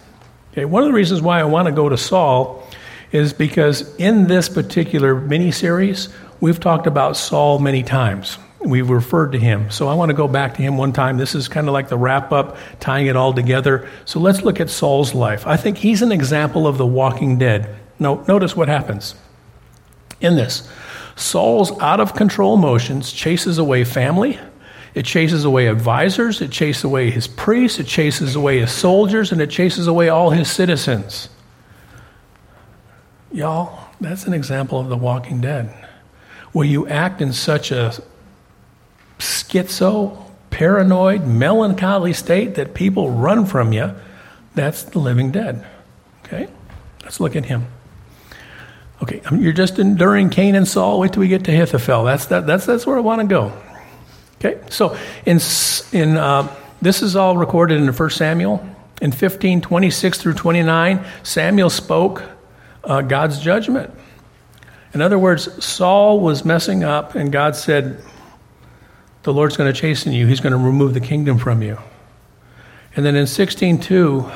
Okay, 0.53 0.67
one 0.67 0.83
of 0.83 0.89
the 0.89 0.95
reasons 0.95 1.23
why 1.23 1.41
I 1.41 1.45
want 1.45 1.67
to 1.67 1.73
go 1.73 1.89
to 1.89 1.97
Saul 1.97 2.67
is 3.11 3.33
because 3.33 3.95
in 3.97 4.27
this 4.27 4.51
particular 4.51 5.15
mini 5.15 5.51
series, 5.51 6.11
we've 6.41 6.61
talked 6.61 6.87
about 6.87 7.17
Saul 7.17 7.59
many 7.59 7.83
times. 7.83 8.39
We've 8.61 8.91
referred 8.91 9.33
to 9.33 9.39
him. 9.39 9.71
So 9.71 9.89
I 9.89 9.95
want 9.95 10.11
to 10.11 10.15
go 10.15 10.29
back 10.29 10.55
to 10.55 10.63
him 10.63 10.77
one 10.77 10.93
time. 10.93 11.17
This 11.17 11.35
is 11.35 11.49
kind 11.49 11.69
of 11.69 11.73
like 11.73 11.89
the 11.89 11.97
wrap 11.97 12.33
up, 12.33 12.59
tying 12.81 13.07
it 13.07 13.17
all 13.17 13.33
together. 13.33 13.89
So 14.05 14.21
let's 14.21 14.43
look 14.43 14.61
at 14.61 14.69
Saul's 14.69 15.15
life. 15.15 15.47
I 15.47 15.57
think 15.57 15.79
he's 15.79 16.03
an 16.03 16.13
example 16.13 16.67
of 16.67 16.77
the 16.77 16.87
walking 16.87 17.39
dead. 17.39 17.75
No, 17.99 18.25
notice 18.29 18.57
what 18.57 18.69
happens 18.69 19.15
in 20.21 20.37
this. 20.37 20.69
Saul's 21.17 21.77
out 21.81 22.01
of 22.01 22.15
control 22.15 22.57
motions 22.57 23.13
chases 23.13 23.59
away 23.59 23.85
family, 23.85 24.39
it 24.95 25.05
chases 25.05 25.45
away 25.45 25.67
advisors, 25.67 26.41
it 26.41 26.51
chases 26.51 26.85
away 26.85 27.11
his 27.11 27.27
priests, 27.27 27.79
it 27.79 27.87
chases 27.87 28.35
away 28.35 28.61
his 28.61 28.73
soldiers, 28.73 29.33
and 29.33 29.41
it 29.41 29.51
chases 29.51 29.87
away 29.87 30.09
all 30.09 30.31
his 30.31 30.51
citizens. 30.51 31.29
Y'all, 33.31 33.91
that's 34.01 34.27
an 34.27 34.33
example 34.33 34.81
of 34.81 34.89
the 34.89 34.97
walking 34.97 35.41
dead. 35.41 35.69
Where 36.53 36.67
you 36.67 36.89
act 36.89 37.21
in 37.21 37.33
such 37.33 37.71
a 37.71 37.93
schizo, 39.19 40.25
paranoid, 40.51 41.27
melancholy 41.27 42.13
state 42.13 42.55
that 42.55 42.75
people 42.75 43.11
run 43.11 43.45
from 43.45 43.73
you, 43.73 43.95
that's 44.55 44.83
the 44.85 44.99
living 44.99 45.31
dead. 45.31 45.65
Okay? 46.25 46.49
Let's 47.03 47.21
look 47.21 47.37
at 47.37 47.45
him. 47.45 47.67
Okay, 49.03 49.23
you're 49.33 49.53
just 49.53 49.79
enduring 49.79 50.29
Cain 50.31 50.55
and 50.55 50.67
Saul. 50.67 50.99
Wait 50.99 51.13
till 51.13 51.21
we 51.21 51.29
get 51.29 51.45
to 51.45 51.53
Ahithophel. 51.53 52.05
That's, 52.05 52.27
that, 52.27 52.47
that's, 52.47 52.67
that's 52.67 52.87
where 52.87 52.97
I 52.97 53.01
want 53.01 53.21
to 53.21 53.27
go. 53.27 53.53
Okay, 54.37 54.61
so 54.71 54.97
in, 55.25 55.39
in, 55.93 56.17
uh, 56.17 56.53
this 56.83 57.03
is 57.03 57.17
all 57.17 57.37
recorded 57.37 57.81
in 57.81 57.93
1 57.93 58.11
Samuel. 58.11 58.65
In 59.01 59.13
15, 59.13 59.61
26 59.61 60.19
through 60.19 60.35
29, 60.35 61.05
Samuel 61.23 61.71
spoke 61.71 62.23
uh, 62.83 63.01
God's 63.03 63.39
judgment. 63.39 63.93
In 64.95 65.01
other 65.01 65.19
words, 65.19 65.65
Saul 65.65 66.19
was 66.19 66.45
messing 66.45 66.83
up, 66.83 67.15
and 67.15 67.31
God 67.31 67.55
said, 67.55 68.03
The 69.23 69.33
Lord's 69.33 69.57
going 69.57 69.73
to 69.73 69.79
chasten 69.79 70.13
you. 70.13 70.27
He's 70.27 70.41
going 70.41 70.53
to 70.53 70.59
remove 70.59 70.95
the 70.95 71.01
kingdom 71.01 71.39
from 71.39 71.63
you. 71.63 71.79
And 72.97 73.07
then 73.07 73.15
in 73.15 73.27
16.2, 73.27 74.33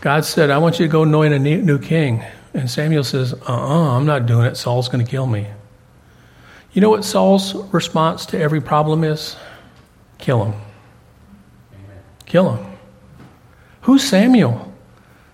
God 0.00 0.24
said, 0.24 0.50
I 0.50 0.58
want 0.58 0.78
you 0.78 0.86
to 0.86 0.92
go 0.92 1.02
anoint 1.02 1.34
a 1.34 1.38
new 1.38 1.78
king. 1.78 2.24
And 2.54 2.70
Samuel 2.70 3.04
says, 3.04 3.32
Uh 3.32 3.36
uh-uh, 3.46 3.92
uh, 3.92 3.96
I'm 3.96 4.06
not 4.06 4.26
doing 4.26 4.46
it. 4.46 4.56
Saul's 4.56 4.88
going 4.88 5.04
to 5.04 5.10
kill 5.10 5.26
me. 5.26 5.46
You 6.72 6.80
know 6.80 6.90
what 6.90 7.04
Saul's 7.04 7.54
response 7.72 8.26
to 8.26 8.38
every 8.38 8.60
problem 8.60 9.04
is? 9.04 9.36
Kill 10.18 10.44
him. 10.44 10.60
Kill 12.26 12.56
him. 12.56 12.66
Who's 13.82 14.04
Samuel? 14.04 14.72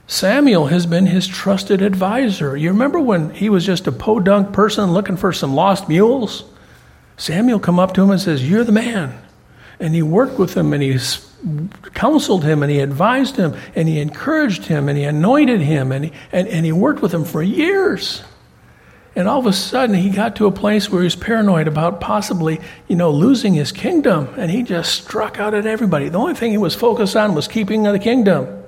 Samuel 0.07 0.67
has 0.67 0.87
been 0.87 1.07
his 1.07 1.27
trusted 1.27 1.83
advisor. 1.83 2.57
You 2.57 2.71
remember 2.71 2.99
when 2.99 3.31
he 3.31 3.51
was 3.51 3.67
just 3.67 3.87
a 3.87 3.93
podunk 3.93 4.53
person 4.53 4.93
looking 4.93 5.17
for 5.17 5.33
some 5.33 5.55
lost 5.55 5.89
mules? 5.89 6.45
Samuel 7.19 7.61
come 7.61 7.79
up 7.79 7.93
to 7.95 8.03
him 8.03 8.11
and 8.11 8.21
says, 8.21 8.49
"You're 8.49 8.65
the 8.65 8.73
man." 8.73 9.19
And 9.81 9.95
he 9.95 10.03
worked 10.03 10.39
with 10.39 10.55
him 10.55 10.73
and 10.73 10.83
he 10.83 10.99
counseled 11.95 12.45
him 12.45 12.63
and 12.63 12.71
he 12.73 12.81
advised 12.81 13.37
him 13.37 13.55
and 13.75 13.89
he 13.89 14.01
encouraged 14.01 14.65
him 14.65 14.89
and 14.89 14.99
he 14.99 15.05
anointed 15.05 15.61
him 15.61 15.93
and 15.93 16.07
he, 16.07 16.13
and, 16.33 16.49
and 16.49 16.67
he 16.67 16.73
worked 16.73 17.01
with 17.01 17.15
him 17.15 17.25
for 17.25 17.43
years. 17.43 18.23
And 19.15 19.27
all 19.27 19.41
of 19.41 19.47
a 19.47 19.53
sudden, 19.53 19.97
he 19.97 20.11
got 20.11 20.37
to 20.37 20.47
a 20.47 20.53
place 20.53 20.91
where 20.91 21.01
he 21.01 21.05
was 21.07 21.17
paranoid 21.17 21.67
about 21.67 22.01
possibly, 22.01 22.61
you 22.87 22.95
know, 22.95 23.11
losing 23.11 23.55
his 23.55 23.73
kingdom. 23.73 24.29
And 24.37 24.49
he 24.49 24.63
just 24.63 24.95
struck 24.95 25.41
out 25.41 25.55
at 25.55 25.67
everybody. 25.67 26.09
The 26.09 26.19
only 26.19 26.35
thing 26.35 26.53
he 26.53 26.59
was 26.59 26.77
focused 26.77 27.17
on 27.17 27.35
was 27.35 27.49
keeping 27.49 27.83
the 27.83 27.99
kingdom. 27.99 28.63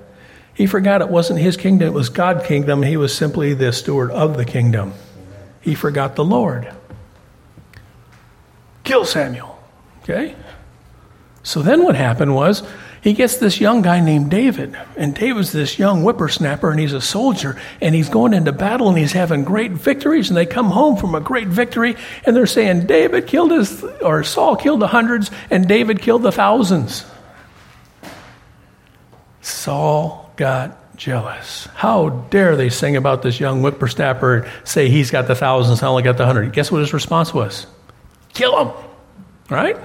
He 0.53 0.67
forgot 0.67 1.01
it 1.01 1.09
wasn't 1.09 1.39
his 1.39 1.55
kingdom, 1.55 1.87
it 1.87 1.93
was 1.93 2.09
God's 2.09 2.45
kingdom. 2.45 2.83
He 2.83 2.97
was 2.97 3.15
simply 3.15 3.53
the 3.53 3.71
steward 3.71 4.11
of 4.11 4.35
the 4.35 4.43
kingdom. 4.43 4.93
He 5.61 5.73
forgot 5.73 6.15
the 6.15 6.25
Lord. 6.25 6.69
Kill 8.83 9.05
Samuel. 9.05 9.57
Okay? 10.03 10.35
So 11.43 11.61
then 11.61 11.83
what 11.83 11.95
happened 11.95 12.35
was 12.35 12.63
he 13.01 13.13
gets 13.13 13.37
this 13.37 13.59
young 13.59 13.81
guy 13.81 13.99
named 13.99 14.29
David. 14.29 14.77
And 14.95 15.15
David's 15.15 15.51
this 15.51 15.79
young 15.79 16.03
whippersnapper, 16.03 16.69
and 16.69 16.79
he's 16.79 16.93
a 16.93 17.01
soldier, 17.01 17.59
and 17.81 17.95
he's 17.95 18.09
going 18.09 18.33
into 18.33 18.51
battle, 18.51 18.89
and 18.89 18.97
he's 18.97 19.13
having 19.13 19.43
great 19.43 19.71
victories. 19.71 20.29
And 20.29 20.37
they 20.37 20.45
come 20.45 20.69
home 20.69 20.97
from 20.97 21.15
a 21.15 21.19
great 21.19 21.47
victory, 21.47 21.95
and 22.25 22.35
they're 22.35 22.45
saying, 22.45 22.85
David 22.85 23.25
killed 23.25 23.51
his, 23.51 23.83
or 24.03 24.23
Saul 24.23 24.55
killed 24.55 24.81
the 24.81 24.87
hundreds, 24.87 25.31
and 25.49 25.67
David 25.67 25.99
killed 25.99 26.21
the 26.21 26.31
thousands. 26.31 27.05
Saul 29.41 30.31
got 30.35 30.95
jealous. 30.95 31.67
How 31.73 32.09
dare 32.09 32.55
they 32.55 32.69
sing 32.69 32.95
about 32.95 33.23
this 33.23 33.39
young 33.39 33.61
whippersnapper, 33.61 34.41
and 34.41 34.51
say 34.63 34.89
he's 34.89 35.09
got 35.09 35.25
the 35.25 35.33
thousands, 35.33 35.81
I 35.81 35.87
only 35.87 36.03
got 36.03 36.17
the 36.17 36.27
hundred? 36.27 36.53
Guess 36.53 36.71
what 36.71 36.81
his 36.81 36.93
response 36.93 37.33
was? 37.33 37.65
Kill 38.33 38.65
him, 38.65 38.85
right? 39.49 39.77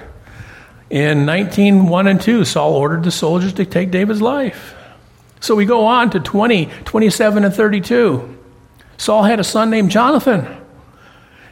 In 0.88 1.26
19, 1.26 1.86
1 1.86 2.06
and 2.06 2.20
2, 2.20 2.44
Saul 2.44 2.74
ordered 2.74 3.04
the 3.04 3.10
soldiers 3.10 3.52
to 3.54 3.64
take 3.64 3.90
David's 3.90 4.22
life. 4.22 4.74
So 5.40 5.54
we 5.54 5.64
go 5.64 5.84
on 5.84 6.10
to 6.10 6.20
20, 6.20 6.66
27 6.84 7.44
and 7.44 7.54
32. 7.54 8.38
Saul 8.96 9.22
had 9.24 9.40
a 9.40 9.44
son 9.44 9.70
named 9.70 9.90
Jonathan. 9.90 10.46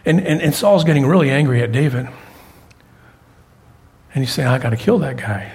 And, 0.04 0.20
and, 0.20 0.40
and 0.40 0.54
Saul's 0.54 0.84
getting 0.84 1.06
really 1.06 1.30
angry 1.30 1.62
at 1.62 1.72
David. 1.72 2.08
And 4.14 4.24
he's 4.24 4.32
saying, 4.32 4.48
I 4.48 4.58
got 4.58 4.70
to 4.70 4.76
kill 4.76 4.98
that 5.00 5.16
guy. 5.16 5.50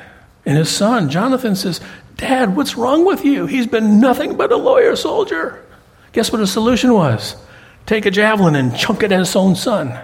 And 0.45 0.57
his 0.57 0.69
son, 0.69 1.09
Jonathan, 1.09 1.55
says, 1.55 1.79
Dad, 2.15 2.55
what's 2.55 2.75
wrong 2.75 3.05
with 3.05 3.23
you? 3.23 3.45
He's 3.45 3.67
been 3.67 3.99
nothing 3.99 4.35
but 4.35 4.51
a 4.51 4.57
lawyer 4.57 4.95
soldier. 4.95 5.65
Guess 6.11 6.31
what 6.31 6.39
the 6.39 6.47
solution 6.47 6.93
was? 6.93 7.35
Take 7.85 8.05
a 8.05 8.11
javelin 8.11 8.55
and 8.55 8.75
chunk 8.75 9.03
it 9.03 9.11
at 9.11 9.19
his 9.19 9.35
own 9.35 9.55
son. 9.55 9.97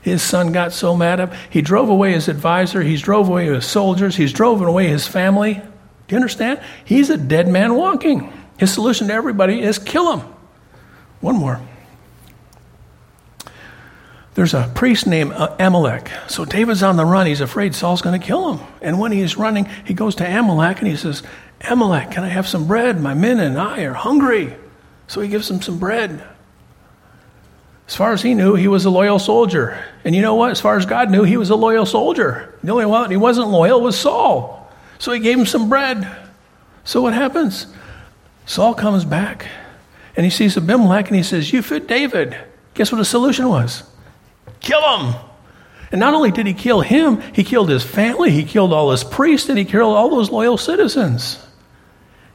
His 0.00 0.22
son 0.22 0.52
got 0.52 0.72
so 0.72 0.96
mad 0.96 1.20
at 1.20 1.28
him. 1.30 1.38
He 1.50 1.62
drove 1.62 1.88
away 1.88 2.12
his 2.12 2.28
advisor. 2.28 2.82
He's 2.82 3.02
drove 3.02 3.28
away 3.28 3.46
his 3.46 3.66
soldiers. 3.66 4.16
He's 4.16 4.32
driven 4.32 4.66
away 4.66 4.88
his 4.88 5.06
family. 5.06 5.54
Do 5.54 6.14
you 6.14 6.16
understand? 6.16 6.60
He's 6.84 7.10
a 7.10 7.16
dead 7.16 7.48
man 7.48 7.74
walking. 7.74 8.32
His 8.58 8.72
solution 8.72 9.08
to 9.08 9.14
everybody 9.14 9.60
is 9.60 9.78
kill 9.78 10.16
him. 10.16 10.28
One 11.20 11.36
more. 11.36 11.60
There's 14.34 14.54
a 14.54 14.70
priest 14.74 15.06
named 15.06 15.32
uh, 15.32 15.56
Amalek. 15.58 16.10
So 16.28 16.44
David's 16.44 16.84
on 16.84 16.96
the 16.96 17.04
run. 17.04 17.26
He's 17.26 17.40
afraid 17.40 17.74
Saul's 17.74 18.02
going 18.02 18.18
to 18.18 18.24
kill 18.24 18.54
him. 18.54 18.66
And 18.80 19.00
when 19.00 19.10
he's 19.10 19.36
running, 19.36 19.64
he 19.84 19.94
goes 19.94 20.14
to 20.16 20.24
Amalek 20.24 20.78
and 20.78 20.86
he 20.86 20.96
says, 20.96 21.24
Amalek, 21.68 22.12
can 22.12 22.22
I 22.22 22.28
have 22.28 22.46
some 22.46 22.68
bread? 22.68 23.00
My 23.00 23.14
men 23.14 23.40
and 23.40 23.58
I 23.58 23.82
are 23.82 23.94
hungry. 23.94 24.54
So 25.08 25.20
he 25.20 25.28
gives 25.28 25.50
him 25.50 25.60
some 25.60 25.78
bread. 25.78 26.22
As 27.88 27.96
far 27.96 28.12
as 28.12 28.22
he 28.22 28.34
knew, 28.34 28.54
he 28.54 28.68
was 28.68 28.84
a 28.84 28.90
loyal 28.90 29.18
soldier. 29.18 29.82
And 30.04 30.14
you 30.14 30.22
know 30.22 30.34
what? 30.34 30.50
As 30.50 30.60
far 30.60 30.76
as 30.76 30.86
God 30.86 31.10
knew, 31.10 31.24
he 31.24 31.38
was 31.38 31.50
a 31.50 31.56
loyal 31.56 31.86
soldier. 31.86 32.54
The 32.62 32.70
only 32.70 32.86
one 32.86 33.10
he 33.10 33.16
wasn't 33.16 33.48
loyal 33.48 33.80
was 33.80 33.98
Saul. 33.98 34.70
So 34.98 35.10
he 35.12 35.20
gave 35.20 35.38
him 35.38 35.46
some 35.46 35.68
bread. 35.68 36.06
So 36.84 37.00
what 37.00 37.14
happens? 37.14 37.66
Saul 38.44 38.74
comes 38.74 39.04
back 39.04 39.46
and 40.16 40.24
he 40.24 40.30
sees 40.30 40.56
Abimelech 40.56 41.08
and 41.08 41.16
he 41.16 41.22
says, 41.22 41.52
You 41.52 41.62
fit 41.62 41.88
David. 41.88 42.36
Guess 42.74 42.92
what 42.92 42.98
the 42.98 43.04
solution 43.04 43.48
was? 43.48 43.82
kill 44.60 44.98
him. 44.98 45.14
And 45.90 46.00
not 46.00 46.14
only 46.14 46.30
did 46.30 46.46
he 46.46 46.52
kill 46.52 46.80
him, 46.80 47.20
he 47.32 47.44
killed 47.44 47.70
his 47.70 47.84
family, 47.84 48.30
he 48.30 48.44
killed 48.44 48.72
all 48.72 48.90
his 48.90 49.04
priests, 49.04 49.48
and 49.48 49.58
he 49.58 49.64
killed 49.64 49.96
all 49.96 50.10
those 50.10 50.30
loyal 50.30 50.58
citizens. 50.58 51.38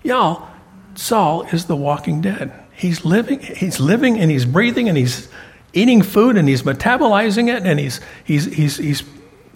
Y'all, 0.02 0.48
Saul 0.96 1.44
is 1.44 1.66
the 1.66 1.76
walking 1.76 2.22
dead. 2.22 2.63
He's 2.76 3.06
living, 3.06 3.40
he's 3.40 3.80
living 3.80 4.20
and 4.20 4.32
he's 4.32 4.46
breathing 4.46 4.90
and 4.90 4.98
he's 4.98 5.30
eating 5.74 6.02
food 6.02 6.38
and 6.38 6.48
he's 6.48 6.64
metabolizing 6.64 7.56
it 7.56 7.64
and 7.64 7.80
he's, 7.80 8.00
he's, 8.24 8.46
he's, 8.46 8.78
he's 8.78 9.04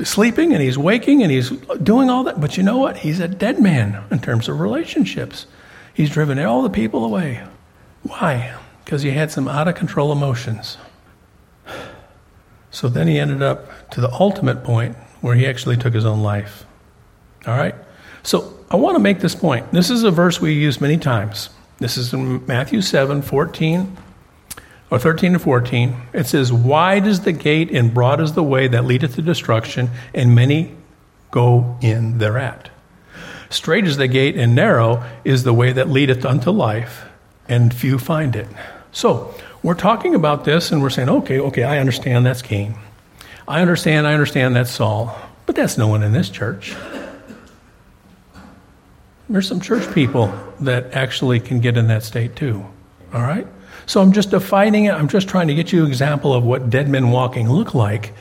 sleeping 0.04 0.54
and 0.54 0.62
he's 0.62 0.78
waking 0.78 1.24
and 1.24 1.32
he's 1.32 1.50
doing 1.82 2.10
all 2.10 2.24
that. 2.26 2.40
But 2.40 2.58
you 2.58 2.64
know 2.64 2.78
what? 2.78 2.98
He's 2.98 3.20
a 3.20 3.28
dead 3.28 3.60
man 3.60 4.04
in 4.12 4.20
terms 4.20 4.48
of 4.48 4.60
relationships. 4.60 5.48
He's 5.94 6.10
driven 6.10 6.40
all 6.40 6.62
the 6.62 6.70
people 6.70 7.04
away. 7.04 7.44
Why? 8.04 8.56
Because 8.86 9.02
he 9.02 9.12
had 9.12 9.32
some 9.32 9.48
out 9.48 9.68
of 9.68 9.76
control 9.76 10.12
emotions. 10.12 10.78
So 12.70 12.88
then 12.88 13.08
he 13.08 13.18
ended 13.18 13.42
up 13.42 13.90
to 13.92 14.02
the 14.02 14.12
ultimate 14.12 14.64
point 14.64 14.96
where 15.22 15.36
he 15.36 15.48
actually 15.48 15.78
took 15.78 15.94
his 15.94 16.06
own 16.06 16.22
life. 16.22 16.66
All 17.48 17.58
right? 17.58 17.74
So 18.24 18.54
I 18.70 18.76
want 18.76 18.96
to 18.96 19.00
make 19.00 19.20
this 19.20 19.34
point. 19.34 19.72
This 19.72 19.90
is 19.90 20.04
a 20.04 20.12
verse 20.12 20.40
we 20.40 20.54
use 20.54 20.80
many 20.80 20.98
times. 20.98 21.50
This 21.80 21.98
is 21.98 22.14
in 22.14 22.46
Matthew 22.46 22.82
7 22.82 23.22
14 23.22 23.98
or 24.90 25.00
13 25.00 25.34
to 25.34 25.40
14. 25.40 25.96
It 26.14 26.26
says, 26.26 26.52
Wide 26.52 27.06
is 27.06 27.22
the 27.22 27.32
gate 27.32 27.72
and 27.72 27.94
broad 27.94 28.22
is 28.22 28.34
the 28.34 28.44
way 28.44 28.68
that 28.68 28.86
leadeth 28.86 29.16
to 29.16 29.22
destruction, 29.22 29.90
and 30.14 30.34
many 30.34 30.76
go 31.32 31.78
in 31.82 32.18
thereat. 32.18 32.70
Straight 33.50 33.86
is 33.86 33.98
the 33.98 34.08
gate 34.08 34.36
and 34.36 34.56
narrow 34.56 35.04
is 35.24 35.44
the 35.44 35.54
way 35.54 35.72
that 35.72 35.90
leadeth 35.90 36.26
unto 36.26 36.52
life, 36.52 37.06
and 37.48 37.74
few 37.74 37.98
find 37.98 38.36
it. 38.36 38.48
So, 38.92 39.34
we're 39.64 39.74
talking 39.74 40.16
about 40.16 40.46
this 40.46 40.72
and 40.72 40.82
we're 40.82 40.90
saying, 40.90 41.10
okay, 41.10 41.40
okay, 41.40 41.64
I 41.64 41.80
understand 41.80 42.26
that's 42.26 42.42
Cain. 42.42 42.76
I 43.48 43.62
understand, 43.62 44.08
I 44.08 44.14
understand 44.14 44.56
that's 44.56 44.72
Saul. 44.72 45.18
But 45.46 45.56
that's 45.56 45.78
no 45.78 45.88
one 45.88 46.04
in 46.04 46.12
this 46.12 46.30
church. 46.30 46.76
There's 49.30 49.48
some 49.48 49.60
church 49.60 49.94
people 49.94 50.34
that 50.62 50.94
actually 50.94 51.40
can 51.40 51.60
get 51.60 51.76
in 51.78 51.88
that 51.88 52.04
state 52.04 52.36
too. 52.36 52.66
All 53.14 53.22
right? 53.22 53.48
So 53.86 54.02
I'm 54.02 54.12
just 54.12 54.32
defining 54.32 54.86
it. 54.86 54.94
I'm 54.94 55.08
just 55.08 55.28
trying 55.28 55.48
to 55.48 55.56
get 55.56 55.72
you 55.72 55.84
an 55.84 55.88
example 55.88 56.34
of 56.34 56.44
what 56.44 56.70
dead 56.70 56.90
men 56.90 57.12
walking 57.12 57.50
look 57.50 57.74
like. 57.74 58.14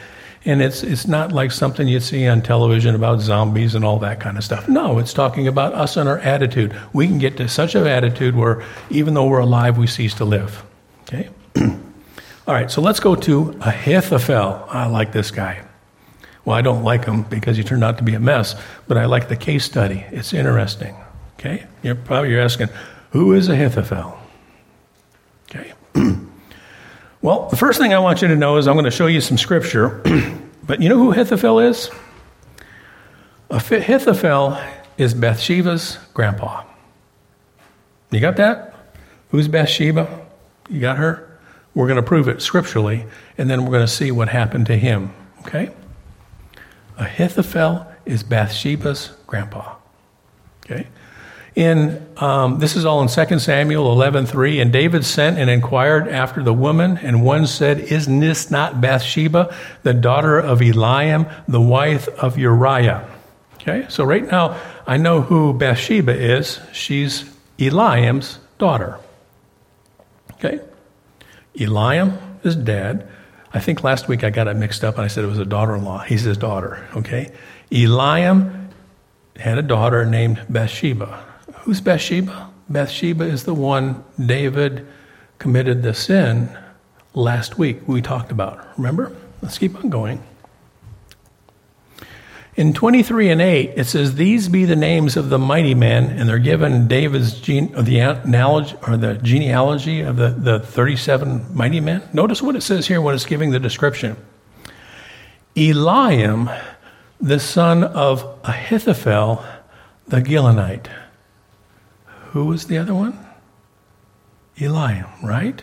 And 0.45 0.63
it's, 0.63 0.85
it's 0.85 1.09
not 1.09 1.33
like 1.33 1.51
something 1.51 1.89
you 1.89 1.99
see 1.99 2.27
on 2.29 2.41
television 2.41 2.95
about 2.95 3.21
zombies 3.21 3.75
and 3.75 3.85
all 3.85 3.99
that 3.99 4.21
kind 4.21 4.39
of 4.39 4.45
stuff. 4.45 4.69
No, 4.69 4.99
it's 4.99 5.13
talking 5.13 5.49
about 5.49 5.75
us 5.75 5.97
and 5.97 6.09
our 6.09 6.19
attitude. 6.19 6.77
We 6.93 7.09
can 7.09 7.19
get 7.19 7.37
to 7.39 7.49
such 7.49 7.75
an 7.75 7.87
attitude 7.87 8.37
where 8.37 8.63
even 8.89 9.15
though 9.15 9.27
we're 9.27 9.41
alive, 9.41 9.77
we 9.77 9.89
cease 9.89 10.15
to 10.15 10.25
live. 10.25 10.65
Okay? 11.03 11.31
all 11.57 12.55
right, 12.55 12.71
so 12.71 12.81
let's 12.81 13.01
go 13.01 13.17
to 13.17 13.59
Ahithophel. 13.61 14.67
I 14.69 14.87
like 14.87 15.11
this 15.11 15.33
guy. 15.33 15.66
Well, 16.47 16.57
I 16.57 16.63
don't 16.63 16.85
like 16.85 17.05
him 17.05 17.25
because 17.25 17.57
he 17.57 17.65
turned 17.65 17.83
out 17.83 17.99
to 17.99 18.05
be 18.05 18.15
a 18.15 18.21
mess, 18.21 18.55
but 18.87 18.97
I 18.97 19.07
like 19.07 19.29
the 19.29 19.37
case 19.37 19.65
study. 19.65 20.07
It's 20.13 20.33
interesting. 20.33 20.97
Okay? 21.39 21.67
You're 21.83 21.97
probably 21.97 22.31
you're 22.31 22.41
asking, 22.41 22.69
who 23.11 23.33
is 23.33 23.49
Ahithophel? 23.49 24.17
Okay. 25.51 25.73
well, 27.21 27.49
the 27.49 27.57
first 27.57 27.81
thing 27.81 27.93
I 27.93 27.99
want 27.99 28.23
you 28.23 28.29
to 28.29 28.37
know 28.37 28.59
is 28.59 28.69
I'm 28.69 28.77
going 28.77 28.85
to 28.85 28.93
show 28.93 29.09
you 29.09 29.21
some 29.21 29.37
scripture. 29.37 30.01
but 30.63 30.81
you 30.81 30.89
know 30.89 30.97
who 30.97 31.11
Ahithophel 31.11 31.59
is? 31.59 31.91
Ahithophel 33.51 34.57
is 34.99 35.15
Bathsheba's 35.15 35.99
grandpa. 36.15 36.63
You 38.13 38.21
got 38.21 38.37
that? 38.37 38.73
Who's 39.31 39.49
Bathsheba? 39.49 40.25
You 40.71 40.81
got 40.81 40.97
her? 40.97 41.41
We're 41.75 41.89
going 41.89 41.97
to 41.97 42.05
prove 42.05 42.29
it 42.29 42.41
scripturally, 42.41 43.05
and 43.37 43.51
then 43.51 43.65
we're 43.65 43.73
going 43.73 43.87
to 43.87 43.93
see 43.93 44.13
what 44.13 44.29
happened 44.29 44.67
to 44.67 44.77
him. 44.77 45.13
Okay? 45.41 45.71
Ahithophel 46.97 47.87
is 48.05 48.23
Bathsheba's 48.23 49.11
grandpa. 49.27 49.75
Okay? 50.65 50.87
In 51.55 52.07
um, 52.19 52.59
this 52.59 52.77
is 52.77 52.85
all 52.85 53.01
in 53.01 53.09
2 53.09 53.39
Samuel 53.39 53.87
11:3, 53.97 54.61
and 54.61 54.71
David 54.71 55.07
sent 55.07 55.39
and 55.39 55.49
inquired 55.49 56.07
after 56.07 56.43
the 56.43 56.53
woman, 56.53 56.99
and 57.03 57.23
one 57.23 57.47
said, 57.47 57.81
"Is 57.81 58.07
this 58.07 58.51
not 58.51 58.81
Bathsheba, 58.83 59.55
the 59.83 59.95
daughter 59.95 60.39
of 60.39 60.61
Eliam, 60.61 61.31
the 61.49 61.61
wife 61.61 62.09
of 62.09 62.37
Uriah?" 62.37 63.09
Okay, 63.55 63.87
so 63.89 64.05
right 64.05 64.31
now 64.31 64.55
I 64.87 64.99
know 64.99 65.23
who 65.23 65.55
Bathsheba 65.55 66.13
is. 66.13 66.61
She's 66.73 67.25
Eliam's 67.59 68.39
daughter. 68.59 68.99
Okay, 70.35 70.61
Eliam 71.57 72.19
is 72.45 72.55
dead. 72.55 73.09
I 73.57 73.59
think 73.59 73.83
last 73.83 74.07
week 74.07 74.23
I 74.23 74.29
got 74.29 74.49
it 74.49 74.55
mixed 74.55 74.85
up 74.85 74.97
and 74.97 75.05
I 75.05 75.09
said 75.09 75.25
it 75.25 75.29
was 75.29 75.39
a 75.39 75.47
daughter 75.47 75.75
in 75.75 75.83
law. 75.83 76.01
He's 76.01 76.25
his 76.25 76.37
daughter, 76.37 76.87
okay? 76.95 77.33
Eliam 77.71 78.69
had 79.37 79.57
a 79.57 79.63
daughter 79.63 80.05
named 80.05 80.45
Bathsheba. 80.51 81.25
Who's 81.61 81.81
Bathsheba? 81.81 82.51
Bathsheba 82.69 83.25
is 83.25 83.45
the 83.45 83.55
one 83.55 84.05
David 84.25 84.87
committed 85.39 85.83
the 85.83 85.95
sin 85.95 86.55
last 87.15 87.57
week 87.57 87.89
we 87.89 88.03
talked 88.03 88.31
about. 88.31 88.69
Remember? 88.77 89.17
Let's 89.41 89.57
keep 89.57 89.75
on 89.83 89.89
going. 89.89 90.23
In 92.57 92.73
23 92.73 93.29
and 93.29 93.43
8, 93.43 93.75
it 93.77 93.85
says, 93.85 94.15
These 94.15 94.49
be 94.49 94.65
the 94.65 94.77
names 94.77 95.19
of 95.19 95.29
the 95.29 95.39
mighty 95.39 95.75
men, 95.75 96.05
and 96.05 96.27
they're 96.27 96.39
given 96.39 96.89
David's 96.89 97.39
gene, 97.39 97.75
or 97.77 97.83
the 97.83 97.99
analogy, 97.99 98.75
or 98.87 98.97
the 98.97 99.15
genealogy 99.15 100.01
of 100.01 100.17
the, 100.17 100.31
the 100.31 100.61
37 100.61 101.55
mighty 101.55 101.81
men. 101.81 102.03
Notice 102.15 102.41
what 102.41 102.57
it 102.57 102.63
says 102.63 102.87
here 102.87 103.03
when 103.03 103.15
it's 103.15 103.27
giving 103.27 103.51
the 103.51 103.61
description. 103.61 104.17
Eliam, 105.55 106.59
the 107.21 107.39
son 107.39 107.85
of 107.85 108.23
Ahithophel, 108.45 109.45
the 110.09 110.23
Gilonite. 110.23 110.89
Who 112.31 112.47
was 112.47 112.69
the 112.69 112.79
other 112.79 112.95
one? 112.95 113.19
Eliam, 114.57 115.11
right? 115.23 115.63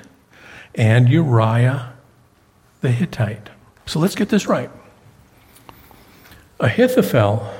And 0.76 1.10
Uriah, 1.10 1.94
the 2.82 2.92
Hittite. 2.92 3.50
So 3.88 4.00
let's 4.00 4.16
get 4.16 4.30
this 4.30 4.46
right. 4.46 4.70
Ahithophel 6.60 7.52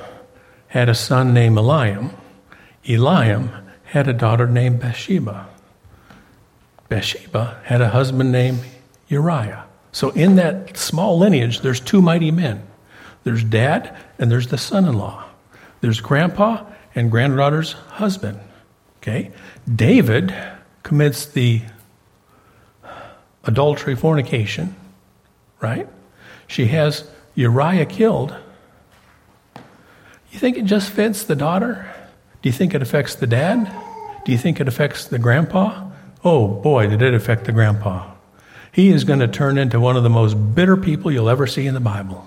had 0.68 0.88
a 0.88 0.94
son 0.94 1.34
named 1.34 1.56
Eliam. 1.56 2.14
Eliam 2.84 3.64
had 3.84 4.08
a 4.08 4.12
daughter 4.12 4.46
named 4.46 4.80
Bathsheba. 4.80 5.48
Bathsheba 6.88 7.60
had 7.64 7.80
a 7.80 7.88
husband 7.88 8.32
named 8.32 8.60
Uriah. 9.08 9.64
So 9.92 10.10
in 10.10 10.36
that 10.36 10.76
small 10.76 11.18
lineage, 11.18 11.60
there's 11.60 11.80
two 11.80 12.02
mighty 12.02 12.30
men. 12.30 12.66
There's 13.22 13.44
dad 13.44 13.96
and 14.18 14.30
there's 14.30 14.48
the 14.48 14.58
son-in-law. 14.58 15.24
There's 15.80 16.00
grandpa 16.00 16.64
and 16.94 17.10
granddaughter's 17.10 17.72
husband. 17.72 18.40
Okay? 18.98 19.30
David 19.72 20.34
commits 20.82 21.26
the 21.26 21.62
adultery 23.44 23.94
fornication, 23.94 24.74
right? 25.60 25.88
She 26.46 26.66
has 26.66 27.08
Uriah 27.34 27.86
killed 27.86 28.34
you 30.34 30.40
think 30.40 30.58
it 30.58 30.64
just 30.64 30.90
fits 30.90 31.22
the 31.22 31.36
daughter? 31.36 31.88
Do 32.42 32.48
you 32.48 32.52
think 32.52 32.74
it 32.74 32.82
affects 32.82 33.14
the 33.14 33.26
dad? 33.26 33.72
Do 34.24 34.32
you 34.32 34.38
think 34.38 34.60
it 34.60 34.66
affects 34.66 35.06
the 35.06 35.18
grandpa? 35.18 35.90
Oh 36.24 36.48
boy, 36.48 36.88
did 36.88 37.02
it 37.02 37.14
affect 37.14 37.44
the 37.44 37.52
grandpa. 37.52 38.10
He 38.72 38.90
is 38.90 39.04
going 39.04 39.20
to 39.20 39.28
turn 39.28 39.56
into 39.56 39.78
one 39.78 39.96
of 39.96 40.02
the 40.02 40.10
most 40.10 40.34
bitter 40.34 40.76
people 40.76 41.12
you'll 41.12 41.28
ever 41.28 41.46
see 41.46 41.66
in 41.66 41.74
the 41.74 41.80
Bible. 41.80 42.26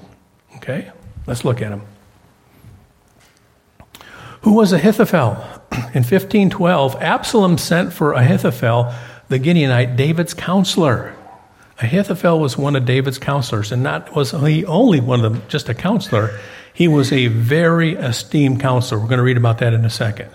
Okay? 0.55 0.89
Let's 1.25 1.43
look 1.43 1.61
at 1.61 1.71
him. 1.71 1.81
Who 4.43 4.53
was 4.53 4.71
Ahithophel? 4.71 5.33
In 5.93 6.03
1512, 6.03 6.95
Absalom 7.01 7.57
sent 7.57 7.91
for 7.91 8.13
Ahithophel, 8.13 8.93
the 9.27 9.39
Gilonite, 9.39 9.97
David's 9.97 10.33
counselor. 10.33 11.13
Ahithophel 11.79 12.39
was 12.39 12.57
one 12.57 12.75
of 12.75 12.85
David's 12.85 13.19
counselors, 13.19 13.71
and 13.71 13.83
not 13.83 14.15
was 14.15 14.31
he 14.31 14.65
only 14.65 14.99
one 14.99 15.23
of 15.23 15.31
them, 15.31 15.43
just 15.47 15.69
a 15.69 15.75
counselor. 15.75 16.39
He 16.73 16.87
was 16.87 17.11
a 17.11 17.27
very 17.27 17.93
esteemed 17.93 18.59
counselor. 18.59 18.99
We're 18.99 19.07
going 19.07 19.17
to 19.17 19.23
read 19.23 19.37
about 19.37 19.59
that 19.59 19.73
in 19.73 19.85
a 19.85 19.89
second. 19.89 20.29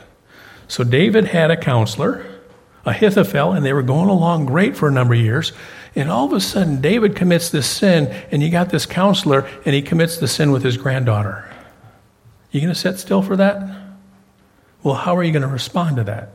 So 0.69 0.85
David 0.85 1.27
had 1.27 1.51
a 1.51 1.57
counselor, 1.57 2.25
Ahithophel, 2.85 3.53
and 3.53 3.67
they 3.67 3.73
were 3.73 3.83
going 3.83 4.09
along 4.09 4.47
great 4.47 4.77
for 4.77 4.89
a 4.89 4.93
number 4.93 5.15
of 5.15 5.21
years. 5.21 5.53
And 5.95 6.11
all 6.11 6.27
of 6.27 6.33
a 6.33 6.41
sudden, 6.41 6.81
David 6.81 7.17
commits 7.17 7.51
this 7.51 7.69
sin, 7.69 8.07
and 8.31 8.43
you 8.43 8.51
got 8.51 8.71
this 8.71 8.87
counselor, 8.87 9.49
and 9.67 9.75
he 9.75 9.83
commits 9.83 10.19
the 10.19 10.29
sin 10.29 10.53
with 10.53 10.63
his 10.63 10.77
granddaughter. 10.77 11.49
You 12.51 12.61
going 12.61 12.73
to 12.73 12.79
sit 12.79 12.99
still 12.99 13.23
for 13.23 13.37
that? 13.37 13.63
Well, 14.83 14.95
how 14.95 15.17
are 15.17 15.23
you 15.23 15.33
going 15.33 15.43
to 15.43 15.49
respond 15.49 15.97
to 15.97 16.05
that? 16.05 16.31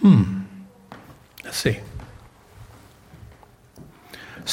Hmm. 0.00 0.42
Let's 1.44 1.56
see. 1.58 1.80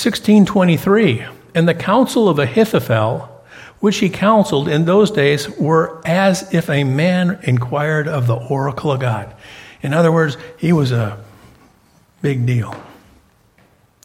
1623. 0.04 1.26
And 1.56 1.68
the 1.68 1.74
counsel 1.74 2.30
of 2.30 2.40
Ahithophel 2.40 3.38
which 3.80 3.98
he 3.98 4.10
counseled 4.10 4.68
in 4.68 4.86
those 4.86 5.12
days 5.12 5.50
were 5.52 6.02
as 6.06 6.54
if 6.54 6.70
a 6.70 6.84
man 6.84 7.40
inquired 7.44 8.08
of 8.08 8.28
the 8.28 8.36
oracle 8.36 8.92
of 8.92 9.00
God. 9.00 9.34
In 9.82 9.94
other 9.94 10.12
words, 10.12 10.38
he 10.58 10.74
was 10.74 10.92
a 10.92 11.24
big 12.22 12.46
deal. 12.46 12.76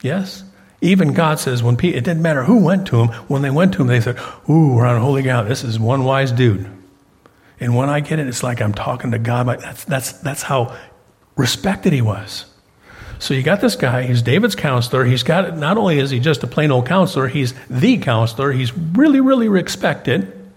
Yes? 0.02 0.44
Even 0.80 1.14
God 1.14 1.38
says 1.38 1.62
when 1.62 1.76
Peter, 1.76 1.96
it 1.96 2.04
didn't 2.04 2.22
matter 2.22 2.44
who 2.44 2.62
went 2.62 2.86
to 2.88 2.96
him, 2.96 3.08
when 3.28 3.42
they 3.42 3.50
went 3.50 3.72
to 3.74 3.82
him, 3.82 3.86
they 3.86 4.00
said, 4.00 4.18
Ooh, 4.50 4.74
we're 4.74 4.84
on 4.84 5.00
holy 5.00 5.22
ground. 5.22 5.48
This 5.48 5.64
is 5.64 5.78
one 5.78 6.04
wise 6.04 6.32
dude. 6.32 6.68
And 7.60 7.76
when 7.76 7.88
I 7.88 8.00
get 8.00 8.18
it, 8.18 8.26
it's 8.26 8.42
like 8.42 8.60
I'm 8.60 8.74
talking 8.74 9.12
to 9.12 9.18
God. 9.18 9.46
That's, 9.46 9.84
that's, 9.84 10.12
that's 10.12 10.42
how 10.42 10.76
respected 11.36 11.92
he 11.92 12.02
was. 12.02 12.46
So 13.22 13.34
you 13.34 13.44
got 13.44 13.60
this 13.60 13.76
guy, 13.76 14.02
he's 14.02 14.20
David's 14.20 14.56
counselor. 14.56 15.04
He's 15.04 15.22
got, 15.22 15.56
not 15.56 15.78
only 15.78 16.00
is 16.00 16.10
he 16.10 16.18
just 16.18 16.42
a 16.42 16.48
plain 16.48 16.72
old 16.72 16.88
counselor, 16.88 17.28
he's 17.28 17.54
the 17.70 17.98
counselor. 17.98 18.50
He's 18.50 18.76
really, 18.76 19.20
really 19.20 19.48
respected. 19.48 20.50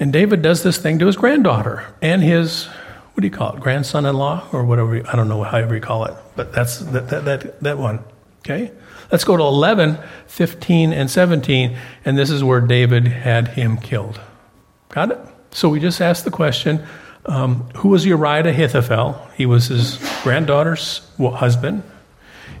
And 0.00 0.10
David 0.10 0.40
does 0.40 0.62
this 0.62 0.78
thing 0.78 0.98
to 1.00 1.06
his 1.06 1.16
granddaughter 1.16 1.84
and 2.00 2.22
his, 2.22 2.64
what 2.64 3.20
do 3.20 3.26
you 3.26 3.30
call 3.30 3.54
it, 3.54 3.60
grandson 3.60 4.06
in 4.06 4.16
law 4.16 4.48
or 4.52 4.64
whatever, 4.64 5.06
I 5.06 5.14
don't 5.14 5.28
know, 5.28 5.42
however 5.42 5.74
you 5.74 5.82
call 5.82 6.06
it, 6.06 6.14
but 6.34 6.54
that's 6.54 6.78
that, 6.78 7.10
that, 7.10 7.26
that, 7.26 7.60
that 7.60 7.76
one. 7.76 8.02
Okay? 8.38 8.72
Let's 9.10 9.24
go 9.24 9.36
to 9.36 9.42
11, 9.42 9.98
15, 10.28 10.94
and 10.94 11.10
17, 11.10 11.76
and 12.06 12.16
this 12.16 12.30
is 12.30 12.42
where 12.42 12.62
David 12.62 13.06
had 13.06 13.48
him 13.48 13.76
killed. 13.76 14.18
Got 14.88 15.10
it? 15.10 15.18
So 15.50 15.68
we 15.68 15.78
just 15.78 16.00
asked 16.00 16.24
the 16.24 16.30
question 16.30 16.86
um, 17.26 17.68
who 17.76 17.88
was 17.88 18.04
Uriah 18.04 18.46
Ahithophel? 18.46 19.28
He 19.36 19.46
was 19.46 19.68
his 19.68 19.98
granddaughter's 20.22 21.00
husband. 21.18 21.82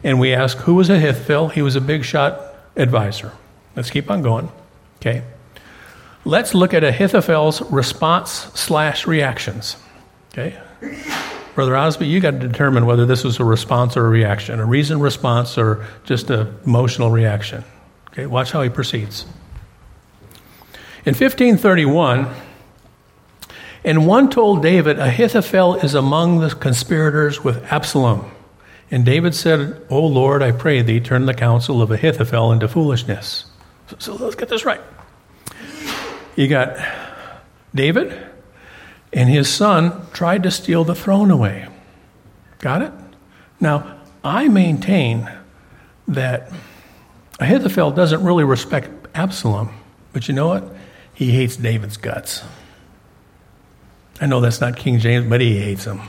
And 0.04 0.18
we 0.18 0.34
ask, 0.34 0.56
who 0.58 0.74
was 0.74 0.90
Ahithophel? 0.90 1.48
He 1.48 1.62
was 1.62 1.76
a 1.76 1.80
big 1.80 2.04
shot 2.04 2.40
advisor. 2.76 3.32
Let's 3.76 3.90
keep 3.90 4.10
on 4.10 4.22
going. 4.22 4.50
Okay. 4.96 5.22
Let's 6.24 6.54
look 6.54 6.74
at 6.74 6.84
Ahithophel's 6.84 7.62
response 7.72 8.30
slash 8.54 9.06
reactions. 9.06 9.76
Okay. 10.32 10.58
Brother 11.54 11.76
Osby, 11.76 12.06
you 12.06 12.20
got 12.20 12.32
to 12.32 12.38
determine 12.38 12.86
whether 12.86 13.04
this 13.04 13.24
was 13.24 13.38
a 13.38 13.44
response 13.44 13.96
or 13.96 14.06
a 14.06 14.08
reaction, 14.08 14.58
a 14.58 14.64
reason 14.64 15.00
response 15.00 15.58
or 15.58 15.84
just 16.04 16.30
an 16.30 16.56
emotional 16.64 17.10
reaction. 17.10 17.64
Okay, 18.12 18.26
watch 18.26 18.52
how 18.52 18.62
he 18.62 18.70
proceeds. 18.70 19.24
In 21.04 21.14
1531, 21.14 22.28
and 23.84 24.06
one 24.06 24.30
told 24.30 24.62
David, 24.62 24.98
Ahithophel 24.98 25.76
is 25.76 25.94
among 25.94 26.40
the 26.40 26.50
conspirators 26.50 27.42
with 27.42 27.64
Absalom. 27.72 28.30
And 28.90 29.04
David 29.04 29.34
said, 29.34 29.84
O 29.88 30.06
Lord, 30.06 30.42
I 30.42 30.52
pray 30.52 30.82
thee, 30.82 31.00
turn 31.00 31.26
the 31.26 31.34
counsel 31.34 31.80
of 31.80 31.90
Ahithophel 31.90 32.52
into 32.52 32.68
foolishness. 32.68 33.46
So, 33.88 33.96
so 33.98 34.14
let's 34.16 34.36
get 34.36 34.48
this 34.48 34.64
right. 34.64 34.80
You 36.36 36.48
got 36.48 36.76
David 37.74 38.16
and 39.12 39.28
his 39.28 39.48
son 39.48 40.06
tried 40.12 40.42
to 40.44 40.50
steal 40.50 40.84
the 40.84 40.94
throne 40.94 41.30
away. 41.30 41.68
Got 42.58 42.82
it? 42.82 42.92
Now, 43.60 44.00
I 44.24 44.48
maintain 44.48 45.30
that 46.08 46.50
Ahithophel 47.40 47.90
doesn't 47.90 48.22
really 48.22 48.44
respect 48.44 48.88
Absalom, 49.14 49.70
but 50.12 50.28
you 50.28 50.34
know 50.34 50.48
what? 50.48 50.64
He 51.14 51.32
hates 51.32 51.56
David's 51.56 51.96
guts. 51.96 52.42
I 54.20 54.26
know 54.26 54.40
that's 54.40 54.60
not 54.60 54.76
King 54.76 54.98
James, 54.98 55.28
but 55.28 55.40
he 55.40 55.58
hates 55.58 55.84
him. 55.84 56.00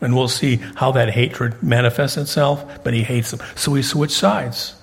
And 0.00 0.16
we'll 0.16 0.28
see 0.28 0.56
how 0.74 0.92
that 0.92 1.10
hatred 1.10 1.62
manifests 1.62 2.16
itself, 2.16 2.82
but 2.82 2.92
he 2.94 3.02
hates 3.02 3.32
him. 3.32 3.40
So 3.54 3.74
he 3.74 3.82
switched 3.82 4.14
sides. 4.14 4.74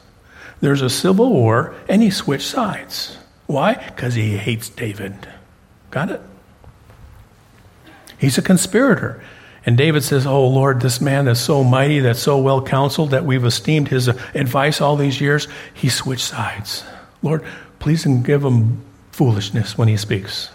There's 0.62 0.82
a 0.82 0.90
civil 0.90 1.30
war, 1.30 1.76
and 1.88 2.02
he 2.02 2.10
switched 2.10 2.48
sides. 2.48 3.18
Why? 3.48 3.74
Because 3.74 4.14
he 4.14 4.38
hates 4.38 4.70
David. 4.70 5.28
Got 5.92 6.12
it? 6.12 6.22
He's 8.18 8.38
a 8.38 8.42
conspirator. 8.42 9.24
And 9.66 9.78
David 9.78 10.04
says, 10.04 10.26
Oh 10.26 10.48
Lord, 10.48 10.82
this 10.82 11.02
man 11.02 11.28
is 11.28 11.40
so 11.40 11.64
mighty, 11.64 12.00
that's 12.00 12.20
so 12.20 12.38
well 12.38 12.62
counseled, 12.62 13.12
that 13.12 13.26
we've 13.26 13.44
esteemed 13.46 13.88
his 13.88 14.08
advice 14.08 14.82
all 14.82 14.96
these 14.96 15.20
years. 15.20 15.48
He 15.74 15.90
switched 15.90 16.26
sides. 16.26 16.84
Lord, 17.22 17.44
please 17.80 18.06
and 18.06 18.24
give 18.24 18.44
him 18.44 18.84
foolishness 19.12 19.78
when 19.78 19.88
he 19.88 19.98
speaks. 19.98 20.50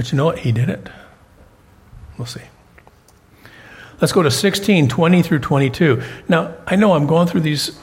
But 0.00 0.10
you 0.10 0.16
know 0.16 0.24
what? 0.24 0.38
He 0.38 0.50
did 0.50 0.70
it. 0.70 0.88
We'll 2.16 2.24
see. 2.24 2.40
Let's 4.00 4.14
go 4.14 4.22
to 4.22 4.30
16, 4.30 4.88
20 4.88 5.22
through 5.22 5.40
22. 5.40 6.02
Now, 6.26 6.54
I 6.66 6.76
know 6.76 6.94
I'm 6.94 7.06
going 7.06 7.28
through 7.28 7.42
these, 7.42 7.78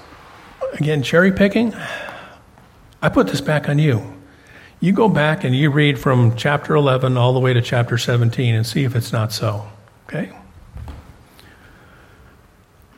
again, 0.73 1.03
cherry 1.03 1.31
picking. 1.31 1.75
I 3.03 3.09
put 3.09 3.27
this 3.27 3.39
back 3.39 3.69
on 3.69 3.77
you. 3.77 4.15
You 4.79 4.93
go 4.93 5.07
back 5.07 5.43
and 5.43 5.55
you 5.55 5.69
read 5.69 5.99
from 5.99 6.35
chapter 6.35 6.73
11 6.73 7.17
all 7.17 7.33
the 7.35 7.39
way 7.39 7.53
to 7.53 7.61
chapter 7.61 7.99
17 7.99 8.55
and 8.55 8.65
see 8.65 8.83
if 8.83 8.95
it's 8.95 9.13
not 9.13 9.31
so. 9.31 9.69
Okay? 10.07 10.35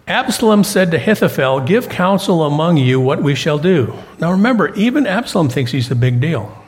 Absalom 0.07 0.63
said 0.63 0.91
to 0.91 0.97
Ahithophel, 0.97 1.59
Give 1.59 1.89
counsel 1.89 2.43
among 2.43 2.77
you 2.77 3.01
what 3.01 3.21
we 3.21 3.35
shall 3.35 3.59
do. 3.59 3.93
Now 4.19 4.31
remember, 4.31 4.73
even 4.75 5.05
Absalom 5.05 5.49
thinks 5.49 5.73
he's 5.73 5.91
a 5.91 5.95
big 5.95 6.21
deal. 6.21 6.58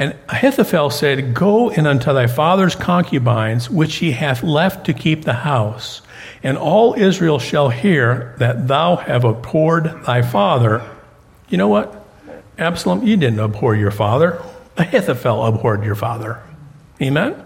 And 0.00 0.16
Ahithophel 0.30 0.88
said, 0.88 1.34
Go 1.34 1.68
in 1.68 1.86
unto 1.86 2.14
thy 2.14 2.26
father's 2.26 2.74
concubines, 2.74 3.68
which 3.68 3.96
he 3.96 4.12
hath 4.12 4.42
left 4.42 4.86
to 4.86 4.94
keep 4.94 5.24
the 5.24 5.34
house, 5.34 6.00
and 6.42 6.56
all 6.56 6.94
Israel 6.94 7.38
shall 7.38 7.68
hear 7.68 8.34
that 8.38 8.66
thou 8.66 8.96
have 8.96 9.24
abhorred 9.24 10.06
thy 10.06 10.22
father. 10.22 10.82
You 11.50 11.58
know 11.58 11.68
what? 11.68 12.02
Absalom, 12.56 13.06
you 13.06 13.18
didn't 13.18 13.40
abhor 13.40 13.76
your 13.76 13.90
father. 13.90 14.42
Ahithophel 14.78 15.44
abhorred 15.44 15.84
your 15.84 15.94
father. 15.94 16.42
Amen? 17.02 17.36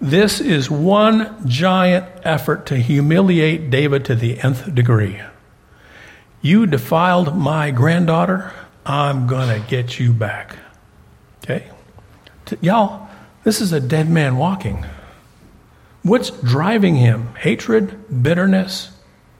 This 0.00 0.40
is 0.40 0.70
one 0.70 1.46
giant 1.46 2.06
effort 2.22 2.64
to 2.66 2.76
humiliate 2.78 3.68
David 3.68 4.06
to 4.06 4.14
the 4.14 4.40
nth 4.40 4.74
degree. 4.74 5.20
You 6.40 6.66
defiled 6.66 7.36
my 7.36 7.70
granddaughter, 7.70 8.54
I'm 8.86 9.26
going 9.26 9.60
to 9.60 9.68
get 9.68 9.98
you 9.98 10.14
back. 10.14 10.56
Okay? 11.46 11.68
Y'all, 12.60 13.08
this 13.44 13.60
is 13.60 13.72
a 13.72 13.80
dead 13.80 14.10
man 14.10 14.36
walking. 14.36 14.84
What's 16.02 16.30
driving 16.30 16.96
him? 16.96 17.34
Hatred, 17.36 18.22
bitterness, 18.22 18.90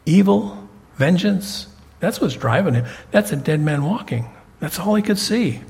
evil, 0.05 0.69
vengeance? 0.97 1.67
That's 2.01 2.21
what's 2.21 2.35
driving 2.35 2.75
him. 2.75 2.87
That's 3.11 3.33
a 3.33 3.37
dead 3.37 3.61
man 3.61 3.85
walking. 3.85 4.29
That's 4.61 4.79
all 4.79 4.95
he 4.95 5.03
could 5.03 5.19
see. 5.19 5.61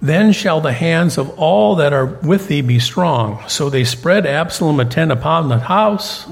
Then 0.00 0.32
shall 0.32 0.60
the 0.60 0.72
hands 0.72 1.18
of 1.18 1.30
all 1.38 1.76
that 1.76 1.92
are 1.92 2.06
with 2.06 2.48
thee 2.48 2.60
be 2.60 2.78
strong. 2.78 3.42
So 3.48 3.70
they 3.70 3.84
spread 3.84 4.26
Absalom 4.26 4.78
a 4.80 4.84
tent 4.84 5.10
upon 5.10 5.48
the 5.48 5.58
house, 5.58 6.26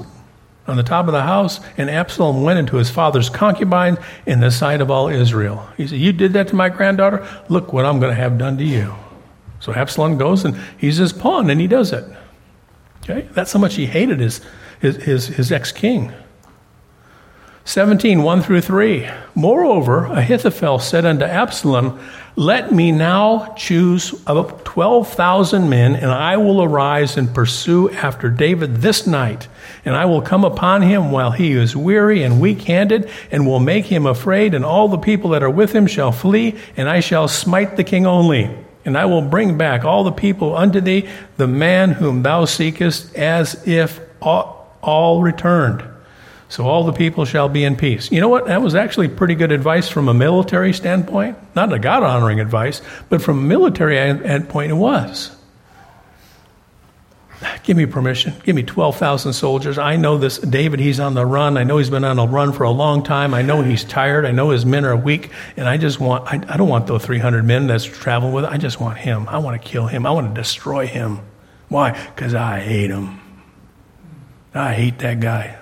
on 0.67 0.77
the 0.77 0.83
top 0.83 1.07
of 1.07 1.11
the 1.11 1.23
house, 1.23 1.59
and 1.77 1.89
Absalom 1.89 2.41
went 2.41 2.59
into 2.59 2.77
his 2.77 2.89
father's 2.89 3.29
concubine 3.29 3.97
in 4.25 4.39
the 4.39 4.49
sight 4.49 4.81
of 4.81 4.89
all 4.89 5.07
Israel. 5.07 5.67
He 5.77 5.87
said, 5.87 5.99
You 5.99 6.11
did 6.11 6.33
that 6.33 6.47
to 6.49 6.55
my 6.55 6.69
granddaughter? 6.69 7.27
Look 7.49 7.71
what 7.71 7.85
I'm 7.85 7.99
going 7.99 8.13
to 8.13 8.19
have 8.19 8.37
done 8.37 8.57
to 8.57 8.63
you. 8.63 8.95
So 9.59 9.73
Absalom 9.73 10.17
goes 10.17 10.45
and 10.45 10.55
he's 10.77 10.97
his 10.97 11.13
pawn 11.13 11.49
and 11.49 11.59
he 11.61 11.67
does 11.67 11.91
it. 11.93 12.05
Okay? 13.03 13.27
That's 13.33 13.53
how 13.53 13.59
much 13.59 13.75
he 13.75 13.85
hated 13.85 14.19
his, 14.19 14.41
his, 14.79 14.97
his, 14.97 15.27
his 15.27 15.51
ex 15.51 15.71
king. 15.71 16.11
17, 17.67 18.21
1 18.21 18.41
through 18.43 18.61
3. 18.61 19.09
Moreover, 19.33 20.05
Ahithophel 20.05 20.77
said 20.77 21.03
unto 21.03 21.25
Absalom, 21.25 21.99
Let 22.35 22.71
me 22.71 22.91
now 22.91 23.55
choose 23.57 24.13
of 24.27 24.63
12,000 24.65 25.67
men, 25.67 25.95
and 25.95 26.11
I 26.11 26.37
will 26.37 26.61
arise 26.61 27.17
and 27.17 27.33
pursue 27.33 27.89
after 27.89 28.29
David 28.29 28.77
this 28.77 29.07
night. 29.07 29.47
And 29.83 29.95
I 29.95 30.05
will 30.05 30.21
come 30.21 30.45
upon 30.45 30.83
him 30.83 31.09
while 31.09 31.31
he 31.31 31.53
is 31.53 31.75
weary 31.75 32.21
and 32.21 32.39
weak 32.39 32.61
handed, 32.61 33.09
and 33.31 33.47
will 33.47 33.59
make 33.59 33.85
him 33.85 34.05
afraid, 34.05 34.53
and 34.53 34.63
all 34.63 34.87
the 34.87 34.99
people 34.99 35.31
that 35.31 35.41
are 35.41 35.49
with 35.49 35.73
him 35.73 35.87
shall 35.87 36.11
flee, 36.11 36.55
and 36.77 36.87
I 36.87 36.99
shall 36.99 37.27
smite 37.27 37.77
the 37.77 37.83
king 37.83 38.05
only. 38.05 38.55
And 38.85 38.95
I 38.95 39.05
will 39.05 39.23
bring 39.23 39.57
back 39.57 39.83
all 39.83 40.03
the 40.03 40.11
people 40.11 40.55
unto 40.55 40.81
thee, 40.81 41.09
the 41.37 41.47
man 41.47 41.93
whom 41.93 42.21
thou 42.21 42.45
seekest, 42.45 43.15
as 43.15 43.67
if 43.67 43.99
all 44.21 45.23
returned. 45.23 45.83
So 46.55 46.65
all 46.65 46.85
the 46.85 46.93
people 46.93 47.25
shall 47.25 47.49
be 47.49 47.65
in 47.65 47.75
peace. 47.75 48.09
You 48.13 48.21
know 48.21 48.29
what? 48.29 48.45
That 48.45 48.61
was 48.61 48.75
actually 48.75 49.09
pretty 49.09 49.35
good 49.35 49.51
advice 49.51 49.89
from 49.89 50.07
a 50.07 50.13
military 50.13 50.71
standpoint. 50.71 51.37
Not 51.53 51.73
a 51.73 51.79
God 51.79 52.01
honoring 52.01 52.39
advice, 52.39 52.81
but 53.09 53.21
from 53.21 53.39
a 53.39 53.41
military 53.41 53.97
standpoint, 53.97 54.71
it 54.71 54.75
was. 54.75 55.35
Give 57.63 57.75
me 57.75 57.85
permission. 57.85 58.35
Give 58.45 58.55
me 58.55 58.63
12,000 58.63 59.33
soldiers. 59.33 59.77
I 59.77 59.97
know 59.97 60.17
this 60.17 60.37
David, 60.37 60.79
he's 60.79 61.01
on 61.01 61.13
the 61.13 61.25
run. 61.25 61.57
I 61.57 61.65
know 61.65 61.77
he's 61.77 61.89
been 61.89 62.05
on 62.05 62.19
a 62.19 62.25
run 62.25 62.53
for 62.53 62.63
a 62.63 62.71
long 62.71 63.03
time. 63.03 63.33
I 63.33 63.41
know 63.41 63.61
he's 63.61 63.83
tired. 63.83 64.25
I 64.25 64.31
know 64.31 64.51
his 64.51 64.65
men 64.65 64.85
are 64.85 64.95
weak. 64.95 65.31
And 65.57 65.67
I 65.67 65.75
just 65.75 65.99
want, 65.99 66.25
I, 66.25 66.53
I 66.53 66.55
don't 66.55 66.69
want 66.69 66.87
those 66.87 67.03
300 67.03 67.43
men 67.43 67.67
that's 67.67 67.83
traveling 67.83 68.31
with. 68.31 68.45
I 68.45 68.55
just 68.55 68.79
want 68.79 68.97
him. 68.97 69.27
I 69.27 69.39
want 69.39 69.61
to 69.61 69.67
kill 69.67 69.87
him. 69.87 70.05
I 70.05 70.11
want 70.11 70.33
to 70.33 70.41
destroy 70.41 70.87
him. 70.87 71.19
Why? 71.67 71.91
Because 72.15 72.33
I 72.33 72.61
hate 72.61 72.91
him. 72.91 73.19
I 74.53 74.73
hate 74.73 74.99
that 74.99 75.19
guy 75.19 75.57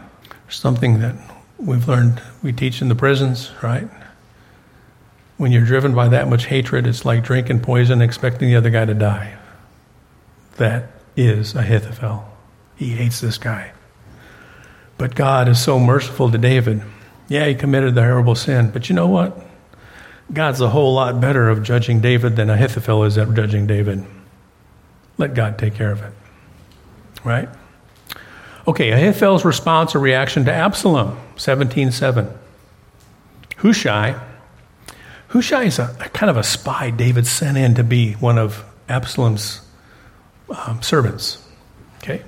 something 0.50 1.00
that 1.00 1.16
we've 1.58 1.88
learned, 1.88 2.22
we 2.42 2.52
teach 2.52 2.82
in 2.82 2.90
the 2.90 2.96
prisons, 2.96 3.52
right? 3.62 3.88
When 5.38 5.52
you're 5.52 5.66
driven 5.66 5.96
by 5.96 6.08
that 6.10 6.28
much 6.28 6.46
hatred, 6.46 6.86
it's 6.86 7.06
like 7.06 7.24
drinking 7.24 7.62
poison 7.62 8.02
expecting 8.02 8.50
the 8.50 8.56
other 8.56 8.70
guy 8.70 8.86
to 8.86 8.94
die. 8.94 9.38
That 10.58 10.92
is 11.16 11.56
Ahithophel. 11.56 12.26
He 12.76 12.90
hates 12.90 13.20
this 13.20 13.38
guy. 13.38 13.72
But 14.98 15.16
God 15.16 15.48
is 15.48 15.62
so 15.62 15.80
merciful 15.80 16.32
to 16.32 16.38
David. 16.38 16.82
Yeah, 17.28 17.48
he 17.48 17.56
committed 17.56 17.96
the 17.96 18.04
horrible 18.04 18.36
sin, 18.36 18.72
but 18.72 18.90
you 18.90 18.96
know 18.96 19.08
what? 19.08 19.40
God's 20.32 20.62
a 20.62 20.70
whole 20.70 20.94
lot 20.94 21.20
better 21.20 21.50
of 21.50 21.64
judging 21.64 22.00
David 22.00 22.36
than 22.36 22.50
Ahithophel 22.50 23.04
is 23.04 23.18
at 23.18 23.34
judging 23.34 23.68
David. 23.68 24.06
Let 25.18 25.34
God 25.34 25.58
take 25.58 25.76
care 25.76 25.92
of 25.92 26.02
it. 26.02 26.14
Right? 27.24 27.50
Okay, 28.66 28.92
Ahithophel's 28.92 29.44
response 29.44 29.94
or 29.94 30.00
reaction 30.00 30.46
to 30.46 30.54
Absalom, 30.54 31.20
17.7. 31.36 32.34
Hushai. 33.58 34.20
Hushai 35.30 35.64
is 35.64 35.80
a, 35.80 35.96
a, 36.00 36.10
kind 36.10 36.30
of 36.30 36.38
a 36.38 36.44
spy 36.44 36.90
David 36.90 37.28
sent 37.28 37.58
in 37.58 37.76
to 37.76 37.84
be 37.84 38.14
one 38.14 38.38
of 38.38 38.64
Absalom's 38.88 39.62
um, 40.50 40.82
servants. 40.82 41.46
Okay? 41.98 42.24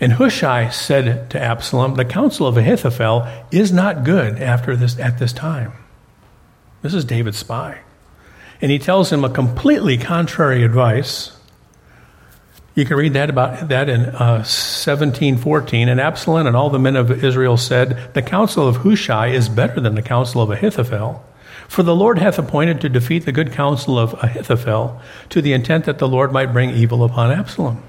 And 0.00 0.12
Hushai 0.12 0.68
said 0.70 1.30
to 1.30 1.40
Absalom, 1.40 1.94
The 1.94 2.04
counsel 2.04 2.46
of 2.46 2.56
Ahithophel 2.56 3.26
is 3.50 3.72
not 3.72 4.04
good 4.04 4.40
after 4.40 4.76
this, 4.76 4.98
at 4.98 5.18
this 5.18 5.32
time. 5.32 5.72
This 6.82 6.94
is 6.94 7.04
David's 7.04 7.38
spy. 7.38 7.80
And 8.60 8.70
he 8.70 8.78
tells 8.78 9.12
him 9.12 9.24
a 9.24 9.30
completely 9.30 9.96
contrary 9.96 10.64
advice. 10.64 11.35
You 12.76 12.84
can 12.84 12.98
read 12.98 13.14
that 13.14 13.30
about 13.30 13.70
that 13.70 13.88
in 13.88 14.02
uh, 14.02 14.44
1714. 14.44 15.88
And 15.88 15.98
Absalom 15.98 16.46
and 16.46 16.54
all 16.54 16.68
the 16.68 16.78
men 16.78 16.94
of 16.94 17.24
Israel 17.24 17.56
said, 17.56 18.12
The 18.12 18.20
counsel 18.20 18.68
of 18.68 18.76
Hushai 18.76 19.28
is 19.28 19.48
better 19.48 19.80
than 19.80 19.94
the 19.94 20.02
counsel 20.02 20.42
of 20.42 20.50
Ahithophel. 20.50 21.24
For 21.68 21.82
the 21.82 21.96
Lord 21.96 22.18
hath 22.18 22.38
appointed 22.38 22.82
to 22.82 22.90
defeat 22.90 23.24
the 23.24 23.32
good 23.32 23.50
counsel 23.50 23.98
of 23.98 24.12
Ahithophel, 24.22 25.00
to 25.30 25.40
the 25.40 25.54
intent 25.54 25.86
that 25.86 25.98
the 25.98 26.06
Lord 26.06 26.32
might 26.32 26.52
bring 26.52 26.68
evil 26.68 27.02
upon 27.02 27.32
Absalom. 27.32 27.82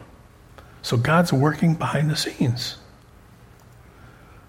So 0.82 0.96
God's 0.96 1.34
working 1.34 1.76
behind 1.76 2.10
the 2.10 2.16
scenes. 2.16 2.78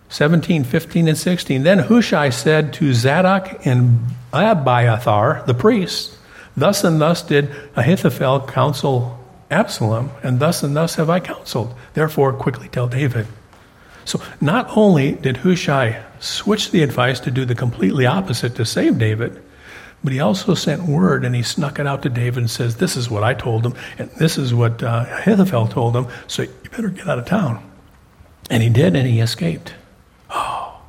17, 0.08 0.62
15, 0.62 1.08
and 1.08 1.18
16. 1.18 1.64
Then 1.64 1.80
Hushai 1.80 2.30
said 2.30 2.72
to 2.74 2.94
Zadok 2.94 3.66
and 3.66 3.98
Abiathar, 4.32 5.42
the 5.48 5.54
priests, 5.54 6.16
Thus 6.56 6.84
and 6.84 7.00
thus 7.00 7.22
did 7.22 7.50
Ahithophel 7.74 8.46
counsel 8.46 9.17
Absalom, 9.50 10.10
and 10.22 10.40
thus 10.40 10.62
and 10.62 10.76
thus 10.76 10.96
have 10.96 11.08
I 11.08 11.20
counseled. 11.20 11.74
Therefore, 11.94 12.32
quickly 12.32 12.68
tell 12.68 12.88
David. 12.88 13.26
So, 14.04 14.20
not 14.40 14.76
only 14.76 15.12
did 15.12 15.38
Hushai 15.38 16.02
switch 16.20 16.70
the 16.70 16.82
advice 16.82 17.20
to 17.20 17.30
do 17.30 17.44
the 17.44 17.54
completely 17.54 18.06
opposite 18.06 18.54
to 18.56 18.64
save 18.64 18.98
David, 18.98 19.42
but 20.02 20.12
he 20.12 20.20
also 20.20 20.54
sent 20.54 20.82
word 20.82 21.24
and 21.24 21.34
he 21.34 21.42
snuck 21.42 21.78
it 21.78 21.86
out 21.86 22.02
to 22.02 22.08
David 22.08 22.38
and 22.38 22.50
says, 22.50 22.76
This 22.76 22.96
is 22.96 23.10
what 23.10 23.24
I 23.24 23.34
told 23.34 23.66
him, 23.66 23.74
and 23.98 24.10
this 24.12 24.38
is 24.38 24.54
what 24.54 24.82
uh, 24.82 25.06
Ahithophel 25.08 25.68
told 25.68 25.96
him, 25.96 26.06
so 26.26 26.42
you 26.42 26.70
better 26.70 26.88
get 26.88 27.08
out 27.08 27.18
of 27.18 27.26
town. 27.26 27.64
And 28.50 28.62
he 28.62 28.70
did, 28.70 28.96
and 28.96 29.06
he 29.06 29.20
escaped. 29.20 29.74
Oh. 30.30 30.80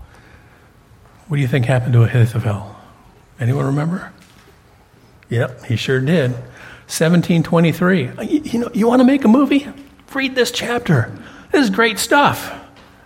What 1.28 1.38
do 1.38 1.42
you 1.42 1.48
think 1.48 1.66
happened 1.66 1.94
to 1.94 2.04
Ahithophel? 2.04 2.76
Anyone 3.40 3.66
remember? 3.66 4.14
Yep, 5.30 5.66
he 5.66 5.76
sure 5.76 6.00
did. 6.00 6.36
1723. 6.90 8.08
Uh, 8.08 8.22
you, 8.24 8.42
you 8.42 8.60
know, 8.60 8.70
you 8.74 8.88
want 8.88 9.00
to 9.00 9.04
make 9.04 9.24
a 9.24 9.28
movie? 9.28 9.68
Read 10.12 10.34
this 10.34 10.50
chapter. 10.50 11.16
This 11.52 11.66
is 11.66 11.70
great 11.70 12.00
stuff. 12.00 12.52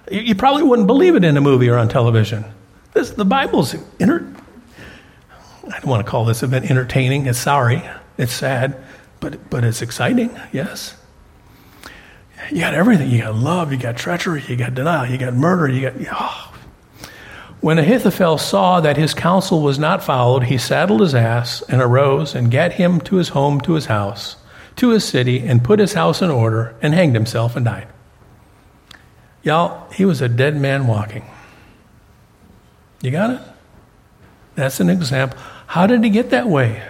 You, 0.10 0.22
you, 0.22 0.36
probably 0.36 0.63
wouldn't 0.63 0.88
believe 0.88 1.15
it 1.15 1.26
in 1.26 1.36
a 1.36 1.41
movie 1.41 1.67
or 1.67 1.78
on 1.78 1.89
television. 1.89 2.46
This, 2.93 3.10
the 3.10 3.26
Bible's 3.26 3.76
inter- 4.00 4.26
I 5.65 5.80
don't 5.80 5.88
want 5.88 6.06
to 6.06 6.10
call 6.10 6.24
this 6.24 6.43
event 6.43 6.72
entertaining. 6.72 7.26
It's 7.26 7.39
sorry. 7.39 7.84
It's 8.17 8.32
sad, 8.32 8.82
but, 9.19 9.50
but 9.50 9.65
it's 9.65 9.82
exciting, 9.82 10.32
yes. 10.54 10.96
You 12.52 12.60
got 12.60 12.74
everything. 12.74 13.12
You 13.12 13.22
got 13.24 13.36
love, 13.36 13.72
you 13.74 13.78
got 13.78 13.98
treachery, 13.98 14.43
you 14.48 14.56
got 14.56 14.76
denial, 14.76 15.12
you 15.12 15.17
got 15.17 15.34
murder, 15.34 15.67
you 15.67 15.89
got. 15.89 15.93
Oh, 16.13 16.53
when 17.63 17.80
Ahithophel 17.80 18.38
saw 18.38 18.82
that 18.82 18.97
his 18.97 19.13
counsel 19.13 19.62
was 19.62 19.80
not 19.80 20.04
followed, 20.04 20.43
he 20.43 20.58
saddled 20.58 20.99
his 20.99 21.15
ass 21.15 21.62
and 21.69 21.82
arose 21.82 22.36
and 22.36 22.52
gat 22.52 22.73
him 22.73 22.99
to 22.99 23.15
his 23.15 23.30
home, 23.30 23.62
to 23.62 23.76
his 23.76 23.86
house, 23.86 24.36
to 24.76 24.89
his 24.89 25.06
city, 25.06 25.39
and 25.47 25.63
put 25.63 25.80
his 25.80 25.93
house 25.93 26.21
in 26.21 26.30
order 26.30 26.76
and 26.82 26.93
hanged 26.93 27.15
himself 27.15 27.56
and 27.56 27.63
died. 27.63 27.88
Y'all, 29.43 29.89
he 29.91 30.04
was 30.04 30.19
a 30.19 30.28
dead 30.28 30.58
man 30.58 30.88
walking. 30.88 31.23
You 33.02 33.12
got 33.12 33.30
it? 33.30 33.39
That's 34.56 34.82
an 34.82 34.89
example. 34.89 35.39
How 35.67 35.88
did 35.88 36.04
he 36.04 36.10
get 36.10 36.32
that 36.32 36.49
way? 36.49 36.84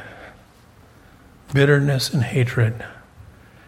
Bitterness 1.53 2.12
and 2.12 2.23
hatred. 2.23 2.83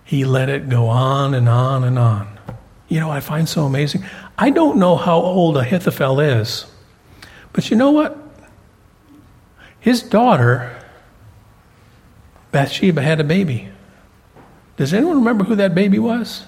He 0.04 0.26
let 0.26 0.50
it 0.50 0.70
go 0.70 0.88
on 0.88 1.36
and 1.36 1.48
on 1.48 1.84
and 1.84 2.00
on. 2.00 2.40
You 2.88 3.00
know, 3.00 3.12
I 3.12 3.20
find 3.20 3.48
so 3.48 3.66
amazing. 3.66 4.04
I 4.40 4.50
don't 4.50 4.78
know 4.80 4.96
how 4.96 5.18
old 5.18 5.56
Ahithophel 5.56 6.20
is. 6.20 6.66
But 7.56 7.72
you 7.72 7.78
know 7.78 7.92
what? 7.92 8.18
His 9.80 10.04
daughter, 10.04 10.78
Bathsheba, 12.52 13.02
had 13.02 13.22
a 13.22 13.24
baby. 13.24 13.70
Does 14.76 14.94
anyone 14.94 15.20
remember 15.20 15.46
who 15.46 15.56
that 15.56 15.74
baby 15.74 15.98
was? 15.98 16.44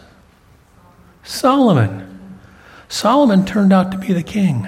Solomon. 1.23 2.39
Solomon 2.89 3.45
turned 3.45 3.71
out 3.71 3.89
to 3.93 3.97
be 3.97 4.11
the 4.11 4.21
king. 4.21 4.67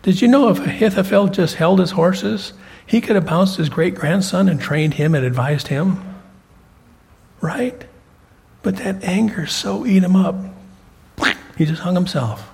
Did 0.00 0.22
you 0.22 0.28
know 0.28 0.48
if 0.48 0.60
Ahithophel 0.60 1.28
just 1.28 1.56
held 1.56 1.78
his 1.78 1.90
horses, 1.90 2.54
he 2.86 3.02
could 3.02 3.14
have 3.14 3.26
bounced 3.26 3.58
his 3.58 3.68
great 3.68 3.94
grandson 3.94 4.48
and 4.48 4.58
trained 4.58 4.94
him 4.94 5.14
and 5.14 5.26
advised 5.26 5.68
him? 5.68 6.02
Right? 7.42 7.84
But 8.62 8.76
that 8.76 9.04
anger 9.04 9.46
so 9.46 9.84
eat 9.84 10.02
him 10.02 10.16
up. 10.16 10.36
He 11.58 11.66
just 11.66 11.82
hung 11.82 11.94
himself. 11.94 12.50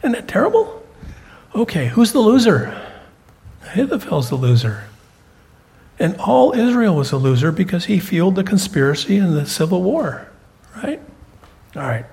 Isn't 0.00 0.12
that 0.12 0.28
terrible? 0.28 0.77
Okay, 1.58 1.88
who's 1.88 2.12
the 2.12 2.20
loser? 2.20 2.72
Ahithophel's 3.64 4.28
the 4.28 4.36
loser. 4.36 4.84
And 5.98 6.16
all 6.18 6.52
Israel 6.52 6.94
was 6.94 7.10
a 7.10 7.16
loser 7.16 7.50
because 7.50 7.86
he 7.86 7.98
fueled 7.98 8.36
the 8.36 8.44
conspiracy 8.44 9.16
and 9.16 9.36
the 9.36 9.44
civil 9.44 9.82
war, 9.82 10.28
right? 10.76 11.00
All 11.74 11.82
right. 11.82 12.06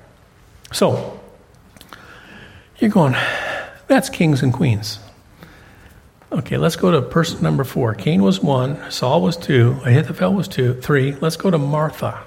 So, 0.71 1.19
you're 2.79 2.89
going, 2.89 3.15
that's 3.85 4.09
kings 4.09 4.41
and 4.41 4.51
queens. 4.51 4.97
Okay, 6.31 6.57
let's 6.57 6.75
go 6.75 6.89
to 6.89 7.03
person 7.03 7.43
number 7.43 7.63
four. 7.63 7.93
Cain 7.93 8.23
was 8.23 8.39
one, 8.39 8.89
Saul 8.89 9.21
was 9.21 9.37
two, 9.37 9.79
Ahithophel 9.85 10.33
was 10.33 10.47
two, 10.47 10.73
three. 10.81 11.11
Let's 11.21 11.37
go 11.37 11.51
to 11.51 11.59
Martha. 11.59 12.23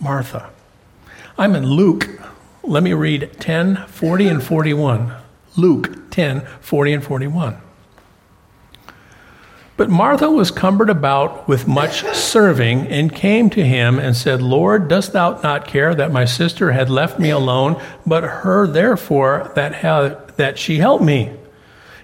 Martha. 0.00 0.50
I'm 1.38 1.54
in 1.54 1.64
Luke. 1.64 2.08
Let 2.64 2.82
me 2.82 2.92
read 2.92 3.36
10, 3.38 3.86
40, 3.86 4.26
and 4.26 4.42
41. 4.42 5.19
Luke 5.56 6.10
10 6.10 6.46
40 6.60 6.92
and 6.92 7.04
41. 7.04 7.60
But 9.80 9.88
Martha 9.88 10.30
was 10.30 10.50
cumbered 10.50 10.90
about 10.90 11.48
with 11.48 11.66
much 11.66 12.04
serving 12.14 12.86
and 12.88 13.14
came 13.14 13.48
to 13.48 13.64
him 13.64 13.98
and 13.98 14.14
said, 14.14 14.42
Lord, 14.42 14.88
dost 14.88 15.14
thou 15.14 15.40
not 15.40 15.66
care 15.66 15.94
that 15.94 16.12
my 16.12 16.26
sister 16.26 16.72
had 16.72 16.90
left 16.90 17.18
me 17.18 17.30
alone, 17.30 17.80
but 18.04 18.22
her 18.22 18.66
therefore 18.66 19.50
that, 19.54 19.76
ha- 19.76 20.16
that 20.36 20.58
she 20.58 20.76
help 20.76 21.00
me? 21.00 21.34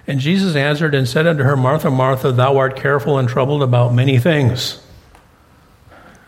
And 0.07 0.21
Jesus 0.21 0.57
answered 0.57 0.95
and 0.95 1.07
said 1.07 1.27
unto 1.27 1.43
her, 1.43 1.55
Martha, 1.55 1.91
Martha, 1.91 2.33
thou 2.33 2.57
art 2.57 2.77
careful 2.77 3.19
and 3.19 3.29
troubled 3.29 3.63
about 3.63 3.93
many 3.93 4.19
things. 4.19 4.81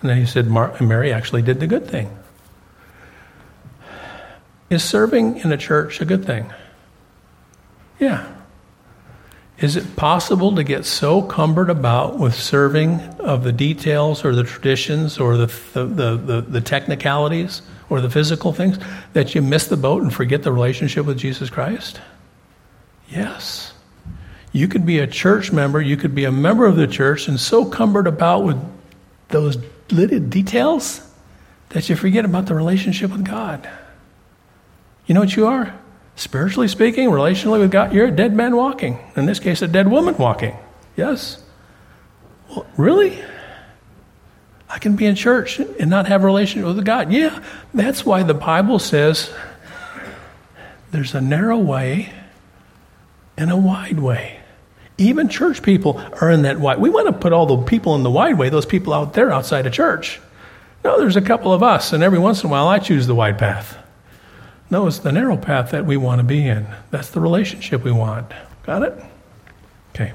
And 0.02 0.10
then 0.10 0.18
he 0.18 0.26
said, 0.26 0.50
Mary 0.50 1.14
actually 1.14 1.40
did 1.40 1.60
the 1.60 1.66
good 1.66 1.88
thing. 1.88 2.14
Is 4.68 4.84
serving 4.84 5.38
in 5.38 5.50
a 5.50 5.56
church 5.56 6.02
a 6.02 6.04
good 6.04 6.26
thing? 6.26 6.52
Yeah. 7.98 8.34
Is 9.58 9.74
it 9.74 9.96
possible 9.96 10.54
to 10.54 10.62
get 10.62 10.84
so 10.84 11.20
cumbered 11.22 11.68
about 11.68 12.18
with 12.18 12.34
serving 12.34 13.00
of 13.18 13.42
the 13.42 13.52
details 13.52 14.24
or 14.24 14.32
the 14.34 14.44
traditions 14.44 15.18
or 15.18 15.36
the, 15.36 15.46
the, 15.72 15.84
the, 15.84 16.16
the, 16.16 16.40
the 16.42 16.60
technicalities 16.60 17.62
or 17.90 18.00
the 18.00 18.08
physical 18.08 18.52
things 18.52 18.78
that 19.14 19.34
you 19.34 19.42
miss 19.42 19.66
the 19.66 19.76
boat 19.76 20.02
and 20.02 20.14
forget 20.14 20.44
the 20.44 20.52
relationship 20.52 21.06
with 21.06 21.18
Jesus 21.18 21.50
Christ? 21.50 22.00
Yes. 23.08 23.72
You 24.52 24.68
could 24.68 24.86
be 24.86 25.00
a 25.00 25.08
church 25.08 25.50
member, 25.50 25.80
you 25.80 25.96
could 25.96 26.14
be 26.14 26.24
a 26.24 26.32
member 26.32 26.66
of 26.66 26.76
the 26.76 26.86
church, 26.86 27.26
and 27.26 27.38
so 27.38 27.64
cumbered 27.64 28.06
about 28.06 28.44
with 28.44 28.58
those 29.28 29.58
little 29.90 30.20
details 30.20 31.02
that 31.70 31.88
you 31.88 31.96
forget 31.96 32.24
about 32.24 32.46
the 32.46 32.54
relationship 32.54 33.10
with 33.10 33.24
God. 33.24 33.68
You 35.06 35.14
know 35.14 35.20
what 35.20 35.34
you 35.34 35.46
are? 35.46 35.74
Spiritually 36.18 36.66
speaking, 36.66 37.10
relationally 37.10 37.60
with 37.60 37.70
God, 37.70 37.92
you're 37.92 38.08
a 38.08 38.10
dead 38.10 38.34
man 38.34 38.56
walking. 38.56 38.98
In 39.14 39.26
this 39.26 39.38
case, 39.38 39.62
a 39.62 39.68
dead 39.68 39.86
woman 39.86 40.16
walking. 40.16 40.56
Yes? 40.96 41.40
Well, 42.50 42.66
really? 42.76 43.22
I 44.68 44.80
can 44.80 44.96
be 44.96 45.06
in 45.06 45.14
church 45.14 45.60
and 45.60 45.88
not 45.88 46.08
have 46.08 46.24
a 46.24 46.26
relationship 46.26 46.66
with 46.66 46.84
God. 46.84 47.12
Yeah, 47.12 47.40
that's 47.72 48.04
why 48.04 48.24
the 48.24 48.34
Bible 48.34 48.80
says 48.80 49.32
there's 50.90 51.14
a 51.14 51.20
narrow 51.20 51.56
way 51.56 52.12
and 53.36 53.52
a 53.52 53.56
wide 53.56 54.00
way. 54.00 54.40
Even 54.98 55.28
church 55.28 55.62
people 55.62 56.02
are 56.20 56.32
in 56.32 56.42
that 56.42 56.58
wide. 56.58 56.80
We 56.80 56.90
want 56.90 57.06
to 57.06 57.12
put 57.12 57.32
all 57.32 57.46
the 57.46 57.58
people 57.58 57.94
in 57.94 58.02
the 58.02 58.10
wide 58.10 58.36
way, 58.36 58.48
those 58.48 58.66
people 58.66 58.92
out 58.92 59.14
there 59.14 59.30
outside 59.30 59.68
of 59.68 59.72
church. 59.72 60.20
No, 60.82 60.98
there's 60.98 61.14
a 61.14 61.22
couple 61.22 61.52
of 61.52 61.62
us, 61.62 61.92
and 61.92 62.02
every 62.02 62.18
once 62.18 62.42
in 62.42 62.48
a 62.48 62.50
while 62.50 62.66
I 62.66 62.80
choose 62.80 63.06
the 63.06 63.14
wide 63.14 63.38
path. 63.38 63.78
No, 64.70 64.86
it's 64.86 64.98
the 64.98 65.12
narrow 65.12 65.36
path 65.36 65.70
that 65.70 65.86
we 65.86 65.96
want 65.96 66.18
to 66.18 66.24
be 66.24 66.46
in. 66.46 66.66
That's 66.90 67.10
the 67.10 67.20
relationship 67.20 67.84
we 67.84 67.92
want. 67.92 68.32
Got 68.64 68.82
it? 68.82 69.02
Okay. 69.94 70.12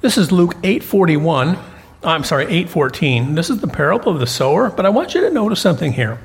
This 0.00 0.18
is 0.18 0.30
Luke 0.30 0.54
8:41. 0.62 1.58
I'm 2.04 2.24
sorry, 2.24 2.46
8:14. 2.46 3.34
This 3.34 3.50
is 3.50 3.60
the 3.60 3.68
parable 3.68 4.12
of 4.12 4.20
the 4.20 4.26
sower, 4.26 4.70
but 4.70 4.84
I 4.86 4.90
want 4.90 5.14
you 5.14 5.22
to 5.22 5.30
notice 5.30 5.60
something 5.60 5.92
here. 5.92 6.18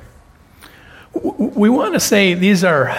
We 1.14 1.68
want 1.68 1.94
to 1.94 2.00
say 2.00 2.34
these 2.34 2.62
are 2.62 2.94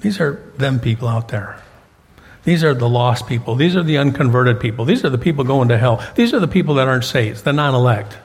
these 0.00 0.20
are 0.20 0.40
them 0.56 0.80
people 0.80 1.06
out 1.06 1.28
there. 1.28 1.56
These 2.44 2.64
are 2.64 2.74
the 2.74 2.88
lost 2.88 3.26
people. 3.26 3.54
These 3.54 3.76
are 3.76 3.82
the 3.82 3.98
unconverted 3.98 4.60
people. 4.60 4.84
These 4.84 5.04
are 5.04 5.10
the 5.10 5.18
people 5.18 5.44
going 5.44 5.68
to 5.68 5.78
hell. 5.78 6.02
These 6.14 6.32
are 6.32 6.40
the 6.40 6.48
people 6.48 6.74
that 6.74 6.88
aren't 6.88 7.04
saved, 7.04 7.44
the 7.44 7.52
non 7.52 7.74
elect. 7.74 8.16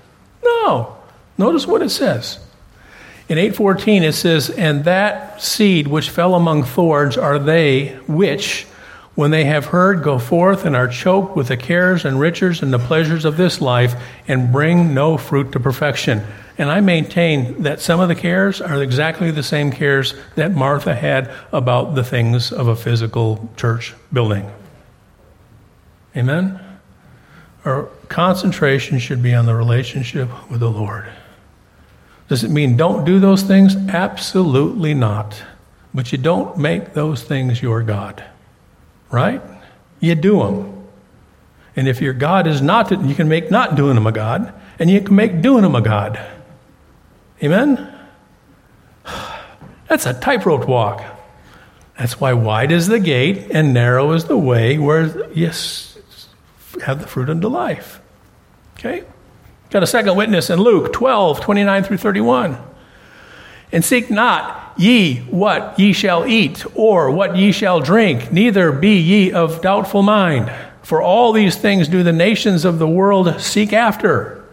No. 0.43 0.97
Notice 1.37 1.67
what 1.67 1.81
it 1.81 1.89
says. 1.89 2.39
In 3.27 3.37
8:14 3.37 4.03
it 4.03 4.13
says, 4.13 4.49
"And 4.49 4.85
that 4.85 5.41
seed 5.41 5.87
which 5.87 6.09
fell 6.09 6.35
among 6.35 6.63
thorns 6.63 7.17
are 7.17 7.39
they 7.39 7.95
which 8.07 8.67
when 9.15 9.31
they 9.31 9.45
have 9.45 9.67
heard 9.67 10.03
go 10.03 10.19
forth 10.19 10.65
and 10.65 10.75
are 10.75 10.87
choked 10.87 11.35
with 11.35 11.47
the 11.47 11.57
cares 11.57 12.05
and 12.05 12.19
riches 12.19 12.61
and 12.61 12.71
the 12.71 12.79
pleasures 12.79 13.25
of 13.25 13.37
this 13.37 13.61
life 13.61 13.95
and 14.27 14.51
bring 14.51 14.93
no 14.93 15.17
fruit 15.17 15.51
to 15.53 15.59
perfection." 15.59 16.21
And 16.57 16.71
I 16.71 16.79
maintain 16.79 17.63
that 17.63 17.81
some 17.81 17.99
of 17.99 18.07
the 18.07 18.15
cares 18.15 18.61
are 18.61 18.81
exactly 18.81 19.29
the 19.31 19.43
same 19.43 19.71
cares 19.71 20.13
that 20.35 20.55
Martha 20.55 20.95
had 20.95 21.29
about 21.51 21.95
the 21.95 22.03
things 22.03 22.51
of 22.51 22.67
a 22.67 22.75
physical 22.75 23.49
church 23.57 23.93
building. 24.13 24.45
Amen? 26.15 26.59
Our 27.65 27.87
concentration 28.07 28.99
should 28.99 29.21
be 29.21 29.33
on 29.33 29.47
the 29.47 29.55
relationship 29.55 30.29
with 30.49 30.61
the 30.61 30.69
Lord. 30.69 31.05
Does 32.27 32.43
it 32.43 32.49
mean 32.49 32.75
don't 32.75 33.05
do 33.05 33.19
those 33.19 33.43
things? 33.43 33.75
Absolutely 33.75 34.93
not. 34.93 35.43
But 35.93 36.11
you 36.11 36.17
don't 36.17 36.57
make 36.57 36.93
those 36.93 37.23
things 37.23 37.61
your 37.61 37.83
God. 37.83 38.23
Right? 39.11 39.41
You 39.99 40.15
do 40.15 40.39
them. 40.39 40.87
And 41.75 41.87
if 41.87 42.01
your 42.01 42.13
God 42.13 42.47
is 42.47 42.61
not, 42.61 42.91
you 42.91 43.15
can 43.15 43.27
make 43.27 43.51
not 43.51 43.75
doing 43.75 43.95
them 43.95 44.07
a 44.07 44.11
God, 44.11 44.53
and 44.79 44.89
you 44.89 45.01
can 45.01 45.15
make 45.15 45.41
doing 45.41 45.61
them 45.61 45.75
a 45.75 45.81
God. 45.81 46.19
Amen? 47.43 47.93
That's 49.87 50.05
a 50.05 50.13
tightrope 50.13 50.67
walk. 50.67 51.03
That's 51.97 52.19
why 52.19 52.33
wide 52.33 52.71
is 52.71 52.87
the 52.87 52.99
gate 52.99 53.51
and 53.51 53.73
narrow 53.73 54.11
is 54.13 54.25
the 54.25 54.37
way 54.37 54.77
where 54.77 55.31
you 55.31 55.51
have 56.83 56.99
the 57.01 57.07
fruit 57.07 57.29
unto 57.29 57.47
life. 57.47 58.01
Okay? 58.77 59.03
Got 59.75 59.83
a 59.83 59.87
second 59.87 60.15
witness 60.15 60.49
in 60.49 60.61
Luke 60.61 60.93
12, 60.93 61.41
29 61.41 61.83
through 61.83 61.97
31. 61.97 62.57
And 63.73 63.83
seek 63.83 64.09
not 64.09 64.73
ye 64.77 65.17
what 65.17 65.77
ye 65.77 65.91
shall 65.91 66.25
eat, 66.25 66.65
or 66.75 67.11
what 67.11 67.35
ye 67.35 67.51
shall 67.51 67.81
drink, 67.81 68.31
neither 68.31 68.71
be 68.71 68.97
ye 68.97 69.33
of 69.33 69.61
doubtful 69.61 70.01
mind. 70.01 70.49
For 70.81 71.01
all 71.01 71.33
these 71.33 71.57
things 71.57 71.89
do 71.89 72.03
the 72.03 72.13
nations 72.13 72.63
of 72.63 72.79
the 72.79 72.87
world 72.87 73.41
seek 73.41 73.73
after. 73.73 74.45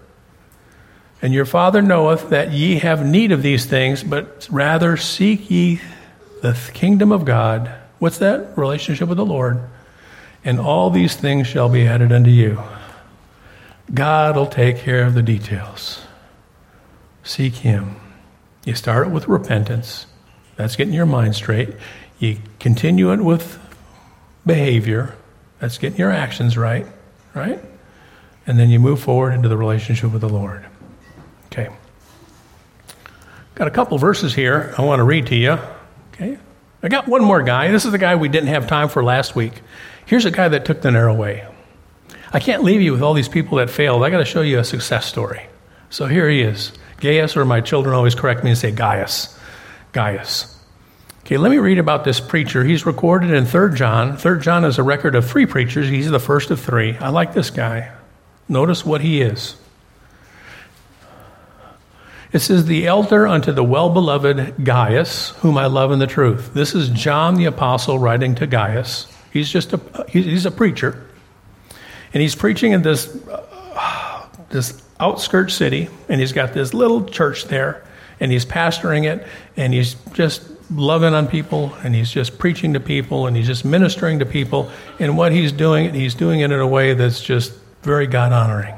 And 1.23 1.33
your 1.33 1.47
Father 1.47 1.83
knoweth 1.83 2.31
that 2.31 2.51
ye 2.51 2.81
have 2.81 3.07
need 3.07 3.31
of 3.31 3.43
these 3.43 3.65
things, 3.65 4.03
but 4.03 4.49
rather 4.51 4.97
seek 4.97 5.49
ye 5.49 5.81
the 6.41 6.59
kingdom 6.75 7.13
of 7.13 7.25
God. 7.25 7.73
What's 8.01 8.19
that? 8.19 8.59
Relationship 8.59 9.09
with 9.09 9.19
the 9.19 9.25
Lord. 9.25 9.61
And 10.45 10.59
all 10.59 10.91
these 10.91 11.15
things 11.15 11.47
shall 11.47 11.69
be 11.69 11.87
added 11.87 12.11
unto 12.11 12.31
you. 12.31 12.61
God 13.95 14.37
will 14.37 14.47
take 14.47 14.79
care 14.79 15.05
of 15.05 15.15
the 15.15 15.23
details. 15.23 16.03
Seek 17.23 17.55
Him. 17.57 17.97
You 18.65 18.75
start 18.75 19.09
it 19.09 19.11
with 19.11 19.29
repentance. 19.29 20.07
That's 20.57 20.77
getting 20.77 20.95
your 20.95 21.07
mind 21.07 21.35
straight. 21.35 21.71
You 22.19 22.39
continue 22.59 23.13
it 23.13 23.21
with 23.21 23.59
behavior. 24.47 25.15
That's 25.59 25.79
getting 25.79 25.99
your 25.99 26.11
actions 26.11 26.57
right, 26.57 26.87
right? 27.35 27.63
And 28.47 28.59
then 28.59 28.71
you 28.71 28.81
move 28.81 29.01
forward 29.01 29.33
into 29.33 29.49
the 29.49 29.57
relationship 29.57 30.13
with 30.13 30.21
the 30.21 30.29
Lord. 30.29 30.67
Okay. 31.47 31.69
Got 33.55 33.69
a 33.69 33.71
couple 33.71 33.99
verses 33.99 34.35
here 34.35 34.75
I 34.79 34.83
want 34.83 35.01
to 35.01 35.05
read 35.05 35.27
to 35.29 35.37
you. 35.37 35.59
Okay. 36.13 36.39
I 36.83 36.89
got 36.89 37.07
one 37.07 37.23
more 37.23 37.43
guy. 37.43 37.71
This 37.71 37.85
is 37.85 37.93
the 37.93 37.99
guy 37.99 38.17
we 38.17 38.29
didn't 38.29 38.49
have 38.49 38.67
time 38.67 38.89
for 38.89 39.05
last 39.05 39.37
week. 39.37 39.61
Here's 40.07 40.25
a 40.25 40.31
guy 40.31 40.49
that 40.49 40.65
took 40.65 40.83
the 40.83 40.91
narrow 40.91 41.15
way. 41.15 41.47
I 42.33 42.41
can't 42.41 42.63
leave 42.63 42.81
you 42.81 42.93
with 42.93 43.03
all 43.03 43.15
these 43.15 43.29
people 43.29 43.59
that 43.59 43.69
failed. 43.69 44.03
I 44.03 44.11
got 44.11 44.19
to 44.19 44.25
show 44.25 44.41
you 44.41 44.59
a 44.59 44.65
success 44.65 45.07
story. 45.07 45.47
So 45.91 46.07
here 46.07 46.29
he 46.29 46.41
is. 46.41 46.73
Gaius, 47.01 47.37
or 47.37 47.45
my 47.45 47.61
children 47.61 47.95
always 47.95 48.15
correct 48.15 48.43
me 48.43 48.51
and 48.51 48.59
say 48.59 48.71
Gaius. 48.71 49.39
Gaius. 49.93 50.49
Okay, 51.21 51.37
let 51.37 51.51
me 51.51 51.59
read 51.59 51.79
about 51.79 52.05
this 52.05 52.21
preacher. 52.21 52.65
He's 52.65 52.87
recorded 52.87 53.31
in 53.31 53.45
3 53.45 53.75
John. 53.75 54.17
3 54.17 54.41
John 54.41 54.65
is 54.65 54.79
a 54.79 54.83
record 54.83 55.15
of 55.15 55.29
three 55.29 55.47
preachers. 55.47 55.89
He's 55.89 56.11
the 56.11 56.19
first 56.19 56.51
of 56.51 56.61
three. 56.61 56.97
I 56.97 57.11
like 57.11 57.35
this 57.35 57.51
guy. 57.51 57.93
Notice 58.49 58.85
what 58.85 59.03
he 59.03 59.21
is. 59.21 59.57
It 62.33 62.39
says, 62.39 62.65
The 62.65 62.87
elder 62.87 63.27
unto 63.27 63.53
the 63.53 63.63
well 63.63 63.91
beloved 63.91 64.65
Gaius, 64.65 65.31
whom 65.41 65.59
I 65.59 65.67
love 65.67 65.93
in 65.93 65.99
the 65.99 66.07
truth. 66.07 66.55
This 66.55 66.75
is 66.75 66.89
John 66.89 67.35
the 67.35 67.45
Apostle 67.45 67.99
writing 67.99 68.35
to 68.37 68.47
Gaius. 68.47 69.07
He's 69.33 69.51
just 69.51 69.75
a, 69.75 69.81
he's 70.09 70.47
a 70.47 70.51
preacher. 70.51 71.07
And 72.13 72.21
he's 72.21 72.35
preaching 72.35 72.73
in 72.73 72.83
this, 72.83 73.15
uh, 73.27 74.27
this 74.51 74.83
outskirt 75.01 75.51
city, 75.51 75.89
and 76.09 76.21
he's 76.21 76.33
got 76.33 76.53
this 76.53 76.75
little 76.75 77.05
church 77.05 77.45
there, 77.47 77.83
and 78.21 78.31
he's 78.31 78.45
pastoring 78.45 79.05
it, 79.05 79.27
and 79.57 79.73
he's 79.73 79.95
just 80.13 80.43
loving 80.71 81.15
on 81.15 81.27
people, 81.27 81.75
and 81.83 81.95
he's 81.95 82.11
just 82.11 82.39
preaching 82.39 82.75
to 82.75 82.81
people, 82.81 83.27
and 83.27 83.37
he's 83.37 83.47
just 83.47 83.65
ministering 83.65 84.19
to 84.21 84.27
people. 84.27 84.71
And 84.99 85.17
what 85.17 85.33
he's 85.33 85.53
doing, 85.53 85.93
he's 85.95 86.15
doing 86.15 86.41
it 86.41 86.53
in 86.53 86.61
a 86.61 86.67
way 86.67 86.95
that's 86.95 87.21
just 87.21 87.53
very 87.83 88.07
God 88.07 88.33
honoring. 88.33 88.75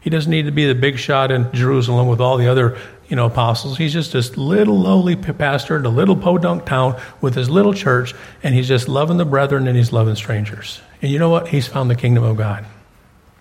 He 0.00 0.10
doesn't 0.10 0.30
need 0.30 0.46
to 0.46 0.52
be 0.52 0.66
the 0.66 0.74
big 0.74 0.98
shot 0.98 1.30
in 1.30 1.52
Jerusalem 1.52 2.08
with 2.08 2.20
all 2.20 2.36
the 2.36 2.48
other, 2.48 2.76
you 3.08 3.14
know, 3.14 3.26
apostles. 3.26 3.78
He's 3.78 3.92
just 3.92 4.12
this 4.12 4.36
little 4.36 4.78
lowly 4.80 5.14
pastor 5.14 5.76
in 5.76 5.84
a 5.84 5.90
little 5.90 6.16
podunk 6.16 6.64
town 6.64 7.00
with 7.20 7.34
his 7.34 7.48
little 7.48 7.72
church, 7.72 8.14
and 8.42 8.54
he's 8.54 8.66
just 8.66 8.88
loving 8.88 9.16
the 9.16 9.24
brethren 9.24 9.68
and 9.68 9.76
he's 9.76 9.92
loving 9.92 10.16
strangers. 10.16 10.80
And 11.02 11.10
you 11.10 11.18
know 11.18 11.28
what? 11.28 11.48
He's 11.48 11.66
found 11.66 11.90
the 11.90 11.96
kingdom 11.96 12.22
of 12.22 12.36
God. 12.36 12.64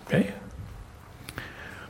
Okay? 0.08 0.34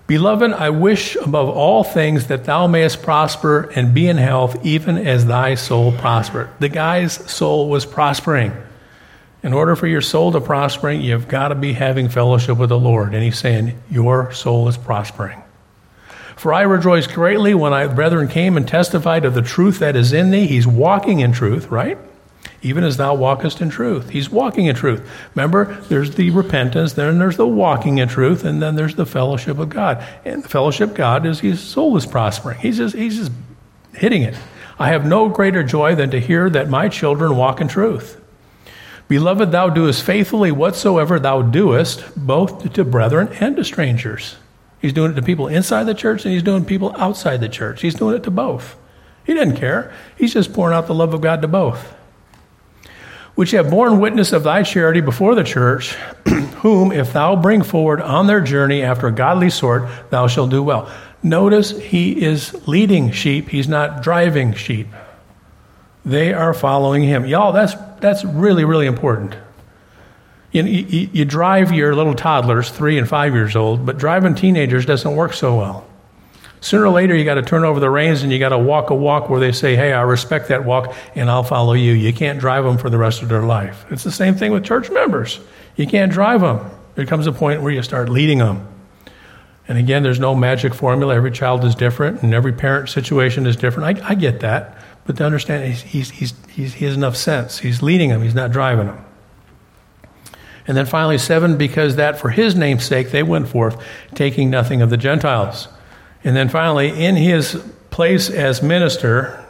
Beloved, 0.05 0.51
I 0.51 0.71
wish 0.71 1.15
above 1.15 1.47
all 1.47 1.86
things 1.86 2.27
that 2.27 2.43
thou 2.43 2.67
mayest 2.67 3.01
prosper 3.01 3.71
and 3.73 3.93
be 3.93 4.10
in 4.10 4.17
health, 4.17 4.65
even 4.65 4.97
as 4.97 5.25
thy 5.25 5.55
soul 5.55 5.93
prospered. 5.93 6.49
The 6.60 6.67
guy's 6.67 7.13
soul 7.31 7.69
was 7.69 7.86
prospering. 7.86 8.51
In 9.41 9.53
order 9.53 9.75
for 9.77 9.88
your 9.88 10.01
soul 10.01 10.34
to 10.34 10.41
prosper, 10.41 10.91
you've 10.91 11.29
got 11.29 11.47
to 11.47 11.55
be 11.55 11.71
having 11.71 12.10
fellowship 12.10 12.57
with 12.57 12.69
the 12.69 12.77
Lord. 12.77 13.13
And 13.13 13.23
he's 13.23 13.39
saying, 13.39 13.81
Your 13.89 14.34
soul 14.34 14.67
is 14.67 14.77
prospering. 14.77 15.41
For 16.36 16.53
I 16.53 16.63
rejoice 16.63 17.07
greatly 17.07 17.53
when 17.53 17.71
I, 17.71 17.88
brethren, 17.88 18.27
came 18.27 18.57
and 18.57 18.67
testified 18.67 19.23
of 19.23 19.34
the 19.34 19.41
truth 19.41 19.79
that 19.79 19.95
is 19.95 20.12
in 20.12 20.31
thee. 20.31 20.45
He's 20.45 20.67
walking 20.67 21.21
in 21.21 21.31
truth, 21.31 21.71
right? 21.71 21.97
Even 22.62 22.84
as 22.84 22.97
thou 22.97 23.15
walkest 23.15 23.60
in 23.62 23.69
truth. 23.69 24.10
He's 24.10 24.30
walking 24.30 24.67
in 24.67 24.76
truth. 24.76 25.08
Remember, 25.36 25.74
there's 25.89 26.15
the 26.15 26.30
repentance, 26.30 26.93
then 26.93 27.17
there's 27.17 27.38
the 27.38 27.47
walking 27.47 27.97
in 27.97 28.08
truth, 28.08 28.43
and 28.43 28.62
then 28.62 28.76
there's 28.76 28.95
the 28.95 29.06
fellowship 29.06 29.58
of 29.58 29.69
God. 29.69 30.04
And 30.26 30.43
the 30.43 30.50
fellowship 30.50 30.91
of 30.91 30.95
God 30.95 31.26
is 31.26 31.39
his 31.39 31.60
soul 31.60 31.97
is 31.97 32.06
prospering. 32.06 32.60
He's 32.60 32.78
just, 32.78 32.95
he's 32.95 33.17
just 33.17 33.32
hitting 33.93 34.21
it. 34.21 34.36
I 34.78 34.89
have 34.89 35.06
no 35.06 35.30
greater 35.30 35.63
joy 35.63 35.95
than 35.95 36.12
to 36.12 36.19
hear 36.19 36.50
that 36.50 36.69
my 36.69 36.88
children 36.89 37.36
walk 37.36 37.62
in 37.62 37.67
truth. 37.67 38.19
Beloved, 39.08 39.52
thou 39.52 39.69
doest 39.69 40.04
faithfully 40.04 40.52
whatsoever 40.52 41.19
thou 41.19 41.41
doest, 41.41 42.04
both 42.15 42.71
to 42.74 42.86
brethren 42.86 43.28
and 43.39 43.58
to 43.58 43.63
strangers. 43.63 44.38
He's 44.82 44.93
doing 44.93 45.12
it 45.12 45.15
to 45.15 45.21
people 45.21 45.47
inside 45.47 45.84
the 45.84 45.93
church 45.93 46.26
and 46.26 46.34
he's 46.34 46.41
doing 46.41 46.65
people 46.65 46.95
outside 46.97 47.41
the 47.41 47.50
church. 47.50 47.82
He's 47.82 47.93
doing 47.93 48.15
it 48.15 48.24
to 48.24 48.32
both. 48.32 48.78
He 49.26 49.34
doesn't 49.34 49.58
care. 49.58 49.93
He's 50.17 50.34
just 50.34 50.54
pouring 50.54 50.75
out 50.75 50.88
the 50.88 50.96
love 50.96 51.13
of 51.13 51.21
God 51.21 51.42
to 51.42 51.48
both. 51.48 51.94
Which 53.36 53.52
have 53.52 53.69
borne 53.69 54.00
witness 54.00 54.34
of 54.34 54.44
thy 54.44 54.63
charity 54.63 55.02
before 55.02 55.36
the 55.36 55.44
church, 55.44 55.94
whom, 56.62 56.92
if 56.92 57.13
thou 57.13 57.36
bring 57.36 57.63
forward 57.63 58.02
on 58.02 58.27
their 58.27 58.42
journey 58.42 58.84
after 58.84 59.08
a 59.08 59.12
godly 59.12 59.50
sort, 59.50 59.88
thou 60.10 60.27
shalt 60.27 60.50
do 60.50 60.62
well. 60.62 60.92
Notice 61.23 61.71
he 61.71 62.21
is 62.23 62.67
leading 62.67 63.12
sheep, 63.12 63.50
he's 63.50 63.67
not 63.67 64.04
driving 64.04 64.54
sheep. 64.54 64.88
They 66.04 66.34
are 66.34 66.54
following 66.54 67.04
him. 67.04 67.25
Y'all, 67.25 67.52
that's, 67.52 67.75
that's 68.00 68.25
really, 68.25 68.65
really 68.65 68.88
important. 68.88 69.36
You, 70.52 70.63
you, 70.63 71.10
you, 71.13 71.25
drive 71.25 71.71
your 71.71 71.96
little 71.96 72.15
toddlers, 72.15 72.69
three 72.69 72.98
and 72.98 73.08
five 73.08 73.34
years 73.34 73.56
old, 73.56 73.86
but 73.86 73.98
driving 73.98 74.36
teenagers 74.36 74.86
doesn't 74.86 75.15
work 75.15 75.34
so 75.34 75.58
well. 75.58 75.88
Sooner 76.62 76.85
or 76.85 76.91
later, 76.91 77.15
you 77.15 77.25
got 77.25 77.35
to 77.35 77.41
turn 77.41 77.63
over 77.63 77.79
the 77.79 77.89
reins 77.89 78.21
and 78.21 78.31
you 78.31 78.37
got 78.37 78.49
to 78.49 78.57
walk 78.57 78.91
a 78.91 78.95
walk 78.95 79.29
where 79.29 79.39
they 79.39 79.51
say, 79.51 79.75
Hey, 79.75 79.93
I 79.93 80.01
respect 80.03 80.47
that 80.49 80.63
walk 80.63 80.95
and 81.15 81.29
I'll 81.29 81.43
follow 81.43 81.73
you. 81.73 81.91
You 81.93 82.13
can't 82.13 82.39
drive 82.39 82.63
them 82.63 82.77
for 82.77 82.89
the 82.89 82.99
rest 82.99 83.23
of 83.23 83.29
their 83.29 83.41
life. 83.41 83.85
It's 83.89 84.03
the 84.03 84.12
same 84.12 84.35
thing 84.35 84.51
with 84.51 84.63
church 84.63 84.89
members. 84.91 85.39
You 85.75 85.87
can't 85.87 86.12
drive 86.12 86.41
them. 86.41 86.59
There 86.95 87.05
comes 87.05 87.25
a 87.25 87.31
point 87.31 87.62
where 87.62 87.71
you 87.71 87.81
start 87.81 88.09
leading 88.09 88.37
them. 88.37 88.67
And 89.67 89.77
again, 89.77 90.03
there's 90.03 90.19
no 90.19 90.35
magic 90.35 90.73
formula. 90.73 91.15
Every 91.15 91.31
child 91.31 91.63
is 91.63 91.75
different, 91.75 92.23
and 92.23 92.33
every 92.33 92.51
parent 92.51 92.89
situation 92.89 93.45
is 93.47 93.55
different. 93.55 94.01
I, 94.01 94.09
I 94.09 94.15
get 94.15 94.41
that. 94.41 94.77
But 95.05 95.17
to 95.17 95.23
understand, 95.23 95.65
he's, 95.65 95.81
he's, 95.81 96.09
he's, 96.09 96.33
he's, 96.49 96.73
he 96.73 96.85
has 96.85 96.95
enough 96.95 97.15
sense. 97.15 97.59
He's 97.59 97.81
leading 97.81 98.09
them, 98.09 98.21
he's 98.21 98.35
not 98.35 98.51
driving 98.51 98.87
them. 98.87 99.05
And 100.67 100.77
then 100.77 100.85
finally, 100.85 101.17
seven, 101.17 101.57
because 101.57 101.95
that 101.95 102.19
for 102.19 102.29
his 102.29 102.55
name's 102.55 102.85
sake 102.85 103.12
they 103.12 103.23
went 103.23 103.47
forth, 103.47 103.81
taking 104.13 104.49
nothing 104.49 104.81
of 104.81 104.89
the 104.89 104.97
Gentiles. 104.97 105.67
And 106.24 106.36
then 106.36 106.50
finally, 106.50 106.90
in 106.90 107.15
his 107.15 107.56
place 107.90 108.30
as 108.30 108.62
minister, 108.62 109.44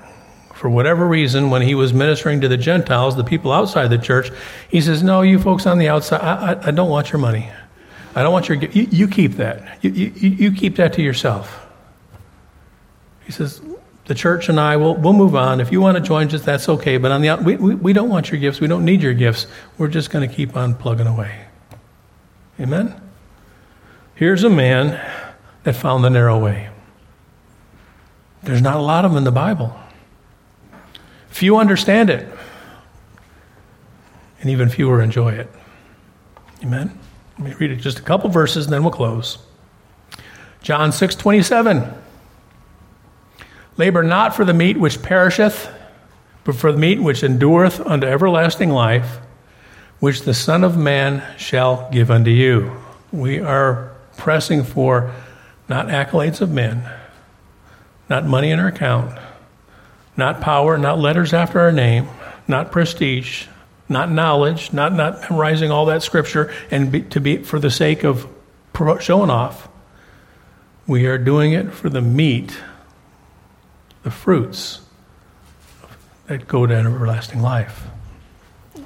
for 0.53 0.69
whatever 0.69 1.07
reason, 1.07 1.49
when 1.49 1.61
he 1.61 1.75
was 1.75 1.93
ministering 1.93 2.41
to 2.41 2.47
the 2.47 2.57
Gentiles, 2.57 3.15
the 3.15 3.23
people 3.23 3.51
outside 3.51 3.87
the 3.87 3.97
church, 3.97 4.31
he 4.69 4.79
says, 4.79 5.03
No, 5.03 5.21
you 5.21 5.39
folks 5.39 5.65
on 5.65 5.77
the 5.77 5.89
outside, 5.89 6.21
I, 6.21 6.53
I, 6.53 6.67
I 6.67 6.71
don't 6.71 6.89
want 6.89 7.11
your 7.11 7.19
money. 7.19 7.49
I 8.15 8.23
don't 8.23 8.33
want 8.33 8.49
your. 8.49 8.57
You, 8.57 8.87
you 8.91 9.07
keep 9.07 9.33
that. 9.33 9.83
You, 9.83 9.91
you, 9.91 10.29
you 10.29 10.51
keep 10.51 10.75
that 10.75 10.93
to 10.93 11.01
yourself. 11.01 11.65
He 13.25 13.31
says, 13.31 13.61
the 14.05 14.15
church 14.15 14.49
and 14.49 14.59
I 14.59 14.75
will 14.75 14.95
we'll 14.95 15.13
move 15.13 15.35
on. 15.35 15.61
If 15.61 15.71
you 15.71 15.79
want 15.79 15.95
to 15.95 16.03
join 16.03 16.27
us, 16.33 16.41
that's 16.43 16.67
okay. 16.67 16.97
But 16.97 17.11
on 17.11 17.21
the 17.21 17.35
we, 17.37 17.55
we, 17.55 17.75
we 17.75 17.93
don't 17.93 18.09
want 18.09 18.29
your 18.29 18.41
gifts. 18.41 18.59
We 18.59 18.67
don't 18.67 18.83
need 18.83 19.01
your 19.01 19.13
gifts. 19.13 19.47
We're 19.77 19.87
just 19.87 20.09
going 20.09 20.27
to 20.27 20.35
keep 20.35 20.57
on 20.57 20.75
plugging 20.75 21.07
away. 21.07 21.45
Amen? 22.59 22.99
Here's 24.15 24.43
a 24.43 24.49
man 24.49 24.99
that 25.63 25.75
found 25.75 26.03
the 26.03 26.09
narrow 26.09 26.37
way. 26.39 26.69
There's 28.43 28.61
not 28.61 28.77
a 28.77 28.81
lot 28.81 29.05
of 29.05 29.11
them 29.11 29.19
in 29.19 29.23
the 29.23 29.31
Bible. 29.31 29.77
Few 31.29 31.57
understand 31.57 32.09
it, 32.09 32.27
and 34.41 34.49
even 34.49 34.69
fewer 34.69 35.01
enjoy 35.01 35.33
it. 35.33 35.49
Amen? 36.63 36.97
Let 37.37 37.47
me 37.47 37.53
read 37.53 37.71
it 37.71 37.77
just 37.77 37.99
a 37.99 38.03
couple 38.03 38.29
verses 38.29 38.65
and 38.65 38.73
then 38.73 38.83
we'll 38.83 38.91
close. 38.91 39.37
John 40.61 40.91
6 40.91 41.15
27. 41.15 41.91
Labor 43.77 44.03
not 44.03 44.35
for 44.35 44.45
the 44.45 44.53
meat 44.53 44.77
which 44.77 45.01
perisheth, 45.01 45.69
but 46.43 46.55
for 46.55 46.71
the 46.71 46.77
meat 46.77 47.01
which 47.01 47.23
endureth 47.23 47.79
unto 47.79 48.05
everlasting 48.05 48.69
life, 48.69 49.19
which 49.99 50.21
the 50.21 50.33
Son 50.33 50.63
of 50.63 50.77
Man 50.77 51.23
shall 51.37 51.89
give 51.91 52.11
unto 52.11 52.29
you. 52.29 52.75
We 53.11 53.39
are 53.39 53.91
pressing 54.17 54.63
for 54.63 55.11
not 55.71 55.87
accolades 55.87 56.41
of 56.41 56.51
men, 56.51 56.83
not 58.09 58.25
money 58.25 58.51
in 58.51 58.59
our 58.59 58.67
account, 58.67 59.17
not 60.17 60.41
power, 60.41 60.77
not 60.77 60.99
letters 60.99 61.33
after 61.33 61.61
our 61.61 61.71
name, 61.71 62.07
not 62.45 62.73
prestige, 62.73 63.47
not 63.87 64.11
knowledge, 64.11 64.73
not, 64.73 64.91
not 64.91 65.21
memorizing 65.21 65.71
all 65.71 65.85
that 65.85 66.03
scripture 66.03 66.53
and 66.69 66.91
be, 66.91 67.01
to 67.03 67.21
be 67.21 67.37
for 67.37 67.57
the 67.57 67.71
sake 67.71 68.03
of 68.03 68.27
showing 68.99 69.29
off. 69.29 69.69
We 70.87 71.05
are 71.05 71.17
doing 71.17 71.53
it 71.53 71.71
for 71.71 71.89
the 71.89 72.01
meat, 72.01 72.57
the 74.03 74.11
fruits 74.11 74.81
that 76.27 76.49
go 76.49 76.65
to 76.65 76.75
everlasting 76.75 77.41
life. 77.41 77.87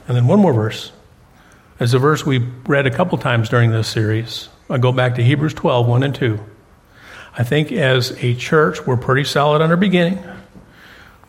And 0.08 0.16
then 0.16 0.28
one 0.28 0.40
more 0.40 0.54
verse. 0.54 0.92
As 1.80 1.96
a 1.96 2.00
verse 2.00 2.24
we 2.24 2.38
read 2.68 2.86
a 2.86 2.92
couple 2.92 3.18
times 3.18 3.50
during 3.50 3.72
this 3.72 3.88
series. 3.88 4.50
I 4.70 4.78
go 4.78 4.92
back 4.92 5.16
to 5.16 5.24
Hebrews 5.24 5.56
12, 5.56 5.88
1 5.88 6.04
and 6.04 6.14
2. 6.14 6.40
I 7.38 7.44
think 7.44 7.72
as 7.72 8.12
a 8.24 8.34
church, 8.36 8.86
we're 8.88 8.98
pretty 8.98 9.26
solid 9.26 9.62
on 9.62 9.70
our 9.70 9.78
beginning. 9.78 10.24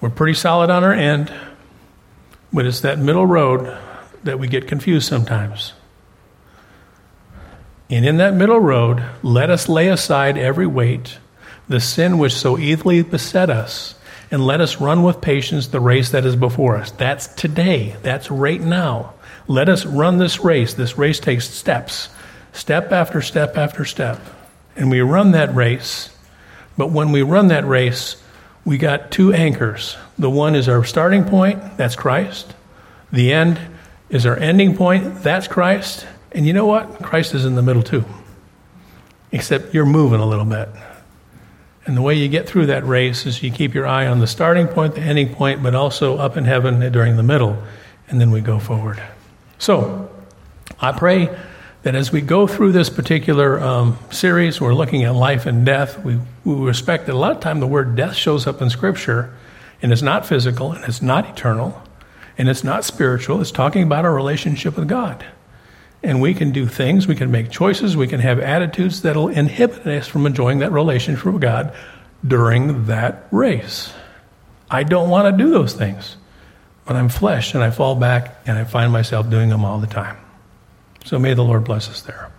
We're 0.00 0.10
pretty 0.10 0.34
solid 0.34 0.70
on 0.70 0.84
our 0.84 0.92
end. 0.92 1.32
But 2.52 2.64
it's 2.64 2.80
that 2.82 2.98
middle 2.98 3.26
road 3.26 3.76
that 4.22 4.38
we 4.38 4.46
get 4.46 4.68
confused 4.68 5.08
sometimes. 5.08 5.72
And 7.90 8.04
in 8.04 8.16
that 8.18 8.34
middle 8.34 8.60
road, 8.60 9.02
let 9.22 9.50
us 9.50 9.68
lay 9.68 9.88
aside 9.88 10.38
every 10.38 10.66
weight, 10.66 11.18
the 11.68 11.80
sin 11.80 12.18
which 12.18 12.32
so 12.32 12.58
easily 12.58 13.02
beset 13.02 13.50
us, 13.50 13.94
and 14.30 14.44
let 14.44 14.60
us 14.60 14.80
run 14.80 15.02
with 15.02 15.20
patience 15.20 15.68
the 15.68 15.80
race 15.80 16.10
that 16.10 16.24
is 16.24 16.34
before 16.34 16.76
us. 16.76 16.90
That's 16.92 17.28
today. 17.28 17.96
That's 18.02 18.30
right 18.30 18.60
now. 18.60 19.14
Let 19.46 19.68
us 19.68 19.86
run 19.86 20.18
this 20.18 20.40
race. 20.40 20.74
This 20.74 20.98
race 20.98 21.20
takes 21.20 21.48
steps, 21.48 22.08
step 22.52 22.90
after 22.90 23.20
step 23.20 23.56
after 23.56 23.84
step. 23.84 24.20
And 24.76 24.90
we 24.90 25.00
run 25.00 25.32
that 25.32 25.54
race. 25.54 26.10
But 26.76 26.90
when 26.90 27.12
we 27.12 27.22
run 27.22 27.48
that 27.48 27.66
race, 27.66 28.22
we 28.64 28.78
got 28.78 29.10
two 29.10 29.32
anchors. 29.32 29.96
The 30.18 30.28
one 30.28 30.54
is 30.54 30.68
our 30.68 30.84
starting 30.84 31.24
point, 31.24 31.76
that's 31.76 31.96
Christ. 31.96 32.54
The 33.12 33.32
end 33.32 33.58
is 34.10 34.26
our 34.26 34.36
ending 34.36 34.76
point, 34.76 35.22
that's 35.22 35.48
Christ. 35.48 36.06
And 36.32 36.46
you 36.46 36.52
know 36.52 36.66
what? 36.66 37.02
Christ 37.02 37.34
is 37.34 37.44
in 37.44 37.54
the 37.54 37.62
middle 37.62 37.82
too. 37.82 38.04
Except 39.32 39.72
you're 39.72 39.86
moving 39.86 40.20
a 40.20 40.26
little 40.26 40.44
bit. 40.44 40.68
And 41.86 41.96
the 41.96 42.02
way 42.02 42.14
you 42.14 42.28
get 42.28 42.48
through 42.48 42.66
that 42.66 42.84
race 42.84 43.26
is 43.26 43.42
you 43.42 43.50
keep 43.52 43.72
your 43.72 43.86
eye 43.86 44.06
on 44.08 44.18
the 44.18 44.26
starting 44.26 44.66
point, 44.66 44.96
the 44.96 45.00
ending 45.00 45.32
point, 45.32 45.62
but 45.62 45.74
also 45.74 46.18
up 46.18 46.36
in 46.36 46.44
heaven 46.44 46.92
during 46.92 47.16
the 47.16 47.22
middle. 47.22 47.62
And 48.08 48.20
then 48.20 48.32
we 48.32 48.40
go 48.40 48.58
forward. 48.58 49.00
So, 49.58 50.10
I 50.80 50.92
pray 50.92 51.34
that 51.86 51.94
as 51.94 52.10
we 52.10 52.20
go 52.20 52.48
through 52.48 52.72
this 52.72 52.90
particular 52.90 53.60
um, 53.60 53.96
series, 54.10 54.60
we're 54.60 54.74
looking 54.74 55.04
at 55.04 55.14
life 55.14 55.46
and 55.46 55.64
death. 55.64 55.96
We, 56.02 56.18
we 56.44 56.54
respect 56.56 57.06
that 57.06 57.14
a 57.14 57.16
lot 57.16 57.30
of 57.30 57.38
time 57.38 57.60
the 57.60 57.68
word 57.68 57.94
death 57.94 58.16
shows 58.16 58.44
up 58.48 58.60
in 58.60 58.70
Scripture, 58.70 59.32
and 59.80 59.92
it's 59.92 60.02
not 60.02 60.26
physical, 60.26 60.72
and 60.72 60.84
it's 60.84 61.00
not 61.00 61.30
eternal, 61.30 61.80
and 62.36 62.48
it's 62.48 62.64
not 62.64 62.84
spiritual. 62.84 63.40
It's 63.40 63.52
talking 63.52 63.84
about 63.84 64.04
our 64.04 64.12
relationship 64.12 64.74
with 64.74 64.88
God. 64.88 65.24
And 66.02 66.20
we 66.20 66.34
can 66.34 66.50
do 66.50 66.66
things, 66.66 67.06
we 67.06 67.14
can 67.14 67.30
make 67.30 67.52
choices, 67.52 67.96
we 67.96 68.08
can 68.08 68.18
have 68.18 68.40
attitudes 68.40 69.02
that'll 69.02 69.28
inhibit 69.28 69.86
us 69.86 70.08
from 70.08 70.26
enjoying 70.26 70.58
that 70.58 70.72
relationship 70.72 71.24
with 71.26 71.40
God 71.40 71.72
during 72.26 72.86
that 72.86 73.28
race. 73.30 73.92
I 74.68 74.82
don't 74.82 75.08
want 75.08 75.32
to 75.32 75.44
do 75.44 75.50
those 75.50 75.72
things, 75.72 76.16
but 76.84 76.96
I'm 76.96 77.10
flesh 77.10 77.54
and 77.54 77.62
I 77.62 77.70
fall 77.70 77.94
back 77.94 78.38
and 78.44 78.58
I 78.58 78.64
find 78.64 78.90
myself 78.90 79.30
doing 79.30 79.50
them 79.50 79.64
all 79.64 79.78
the 79.78 79.86
time. 79.86 80.16
So 81.06 81.20
may 81.20 81.34
the 81.34 81.44
Lord 81.44 81.62
bless 81.62 81.88
us 81.88 82.02
there. 82.02 82.30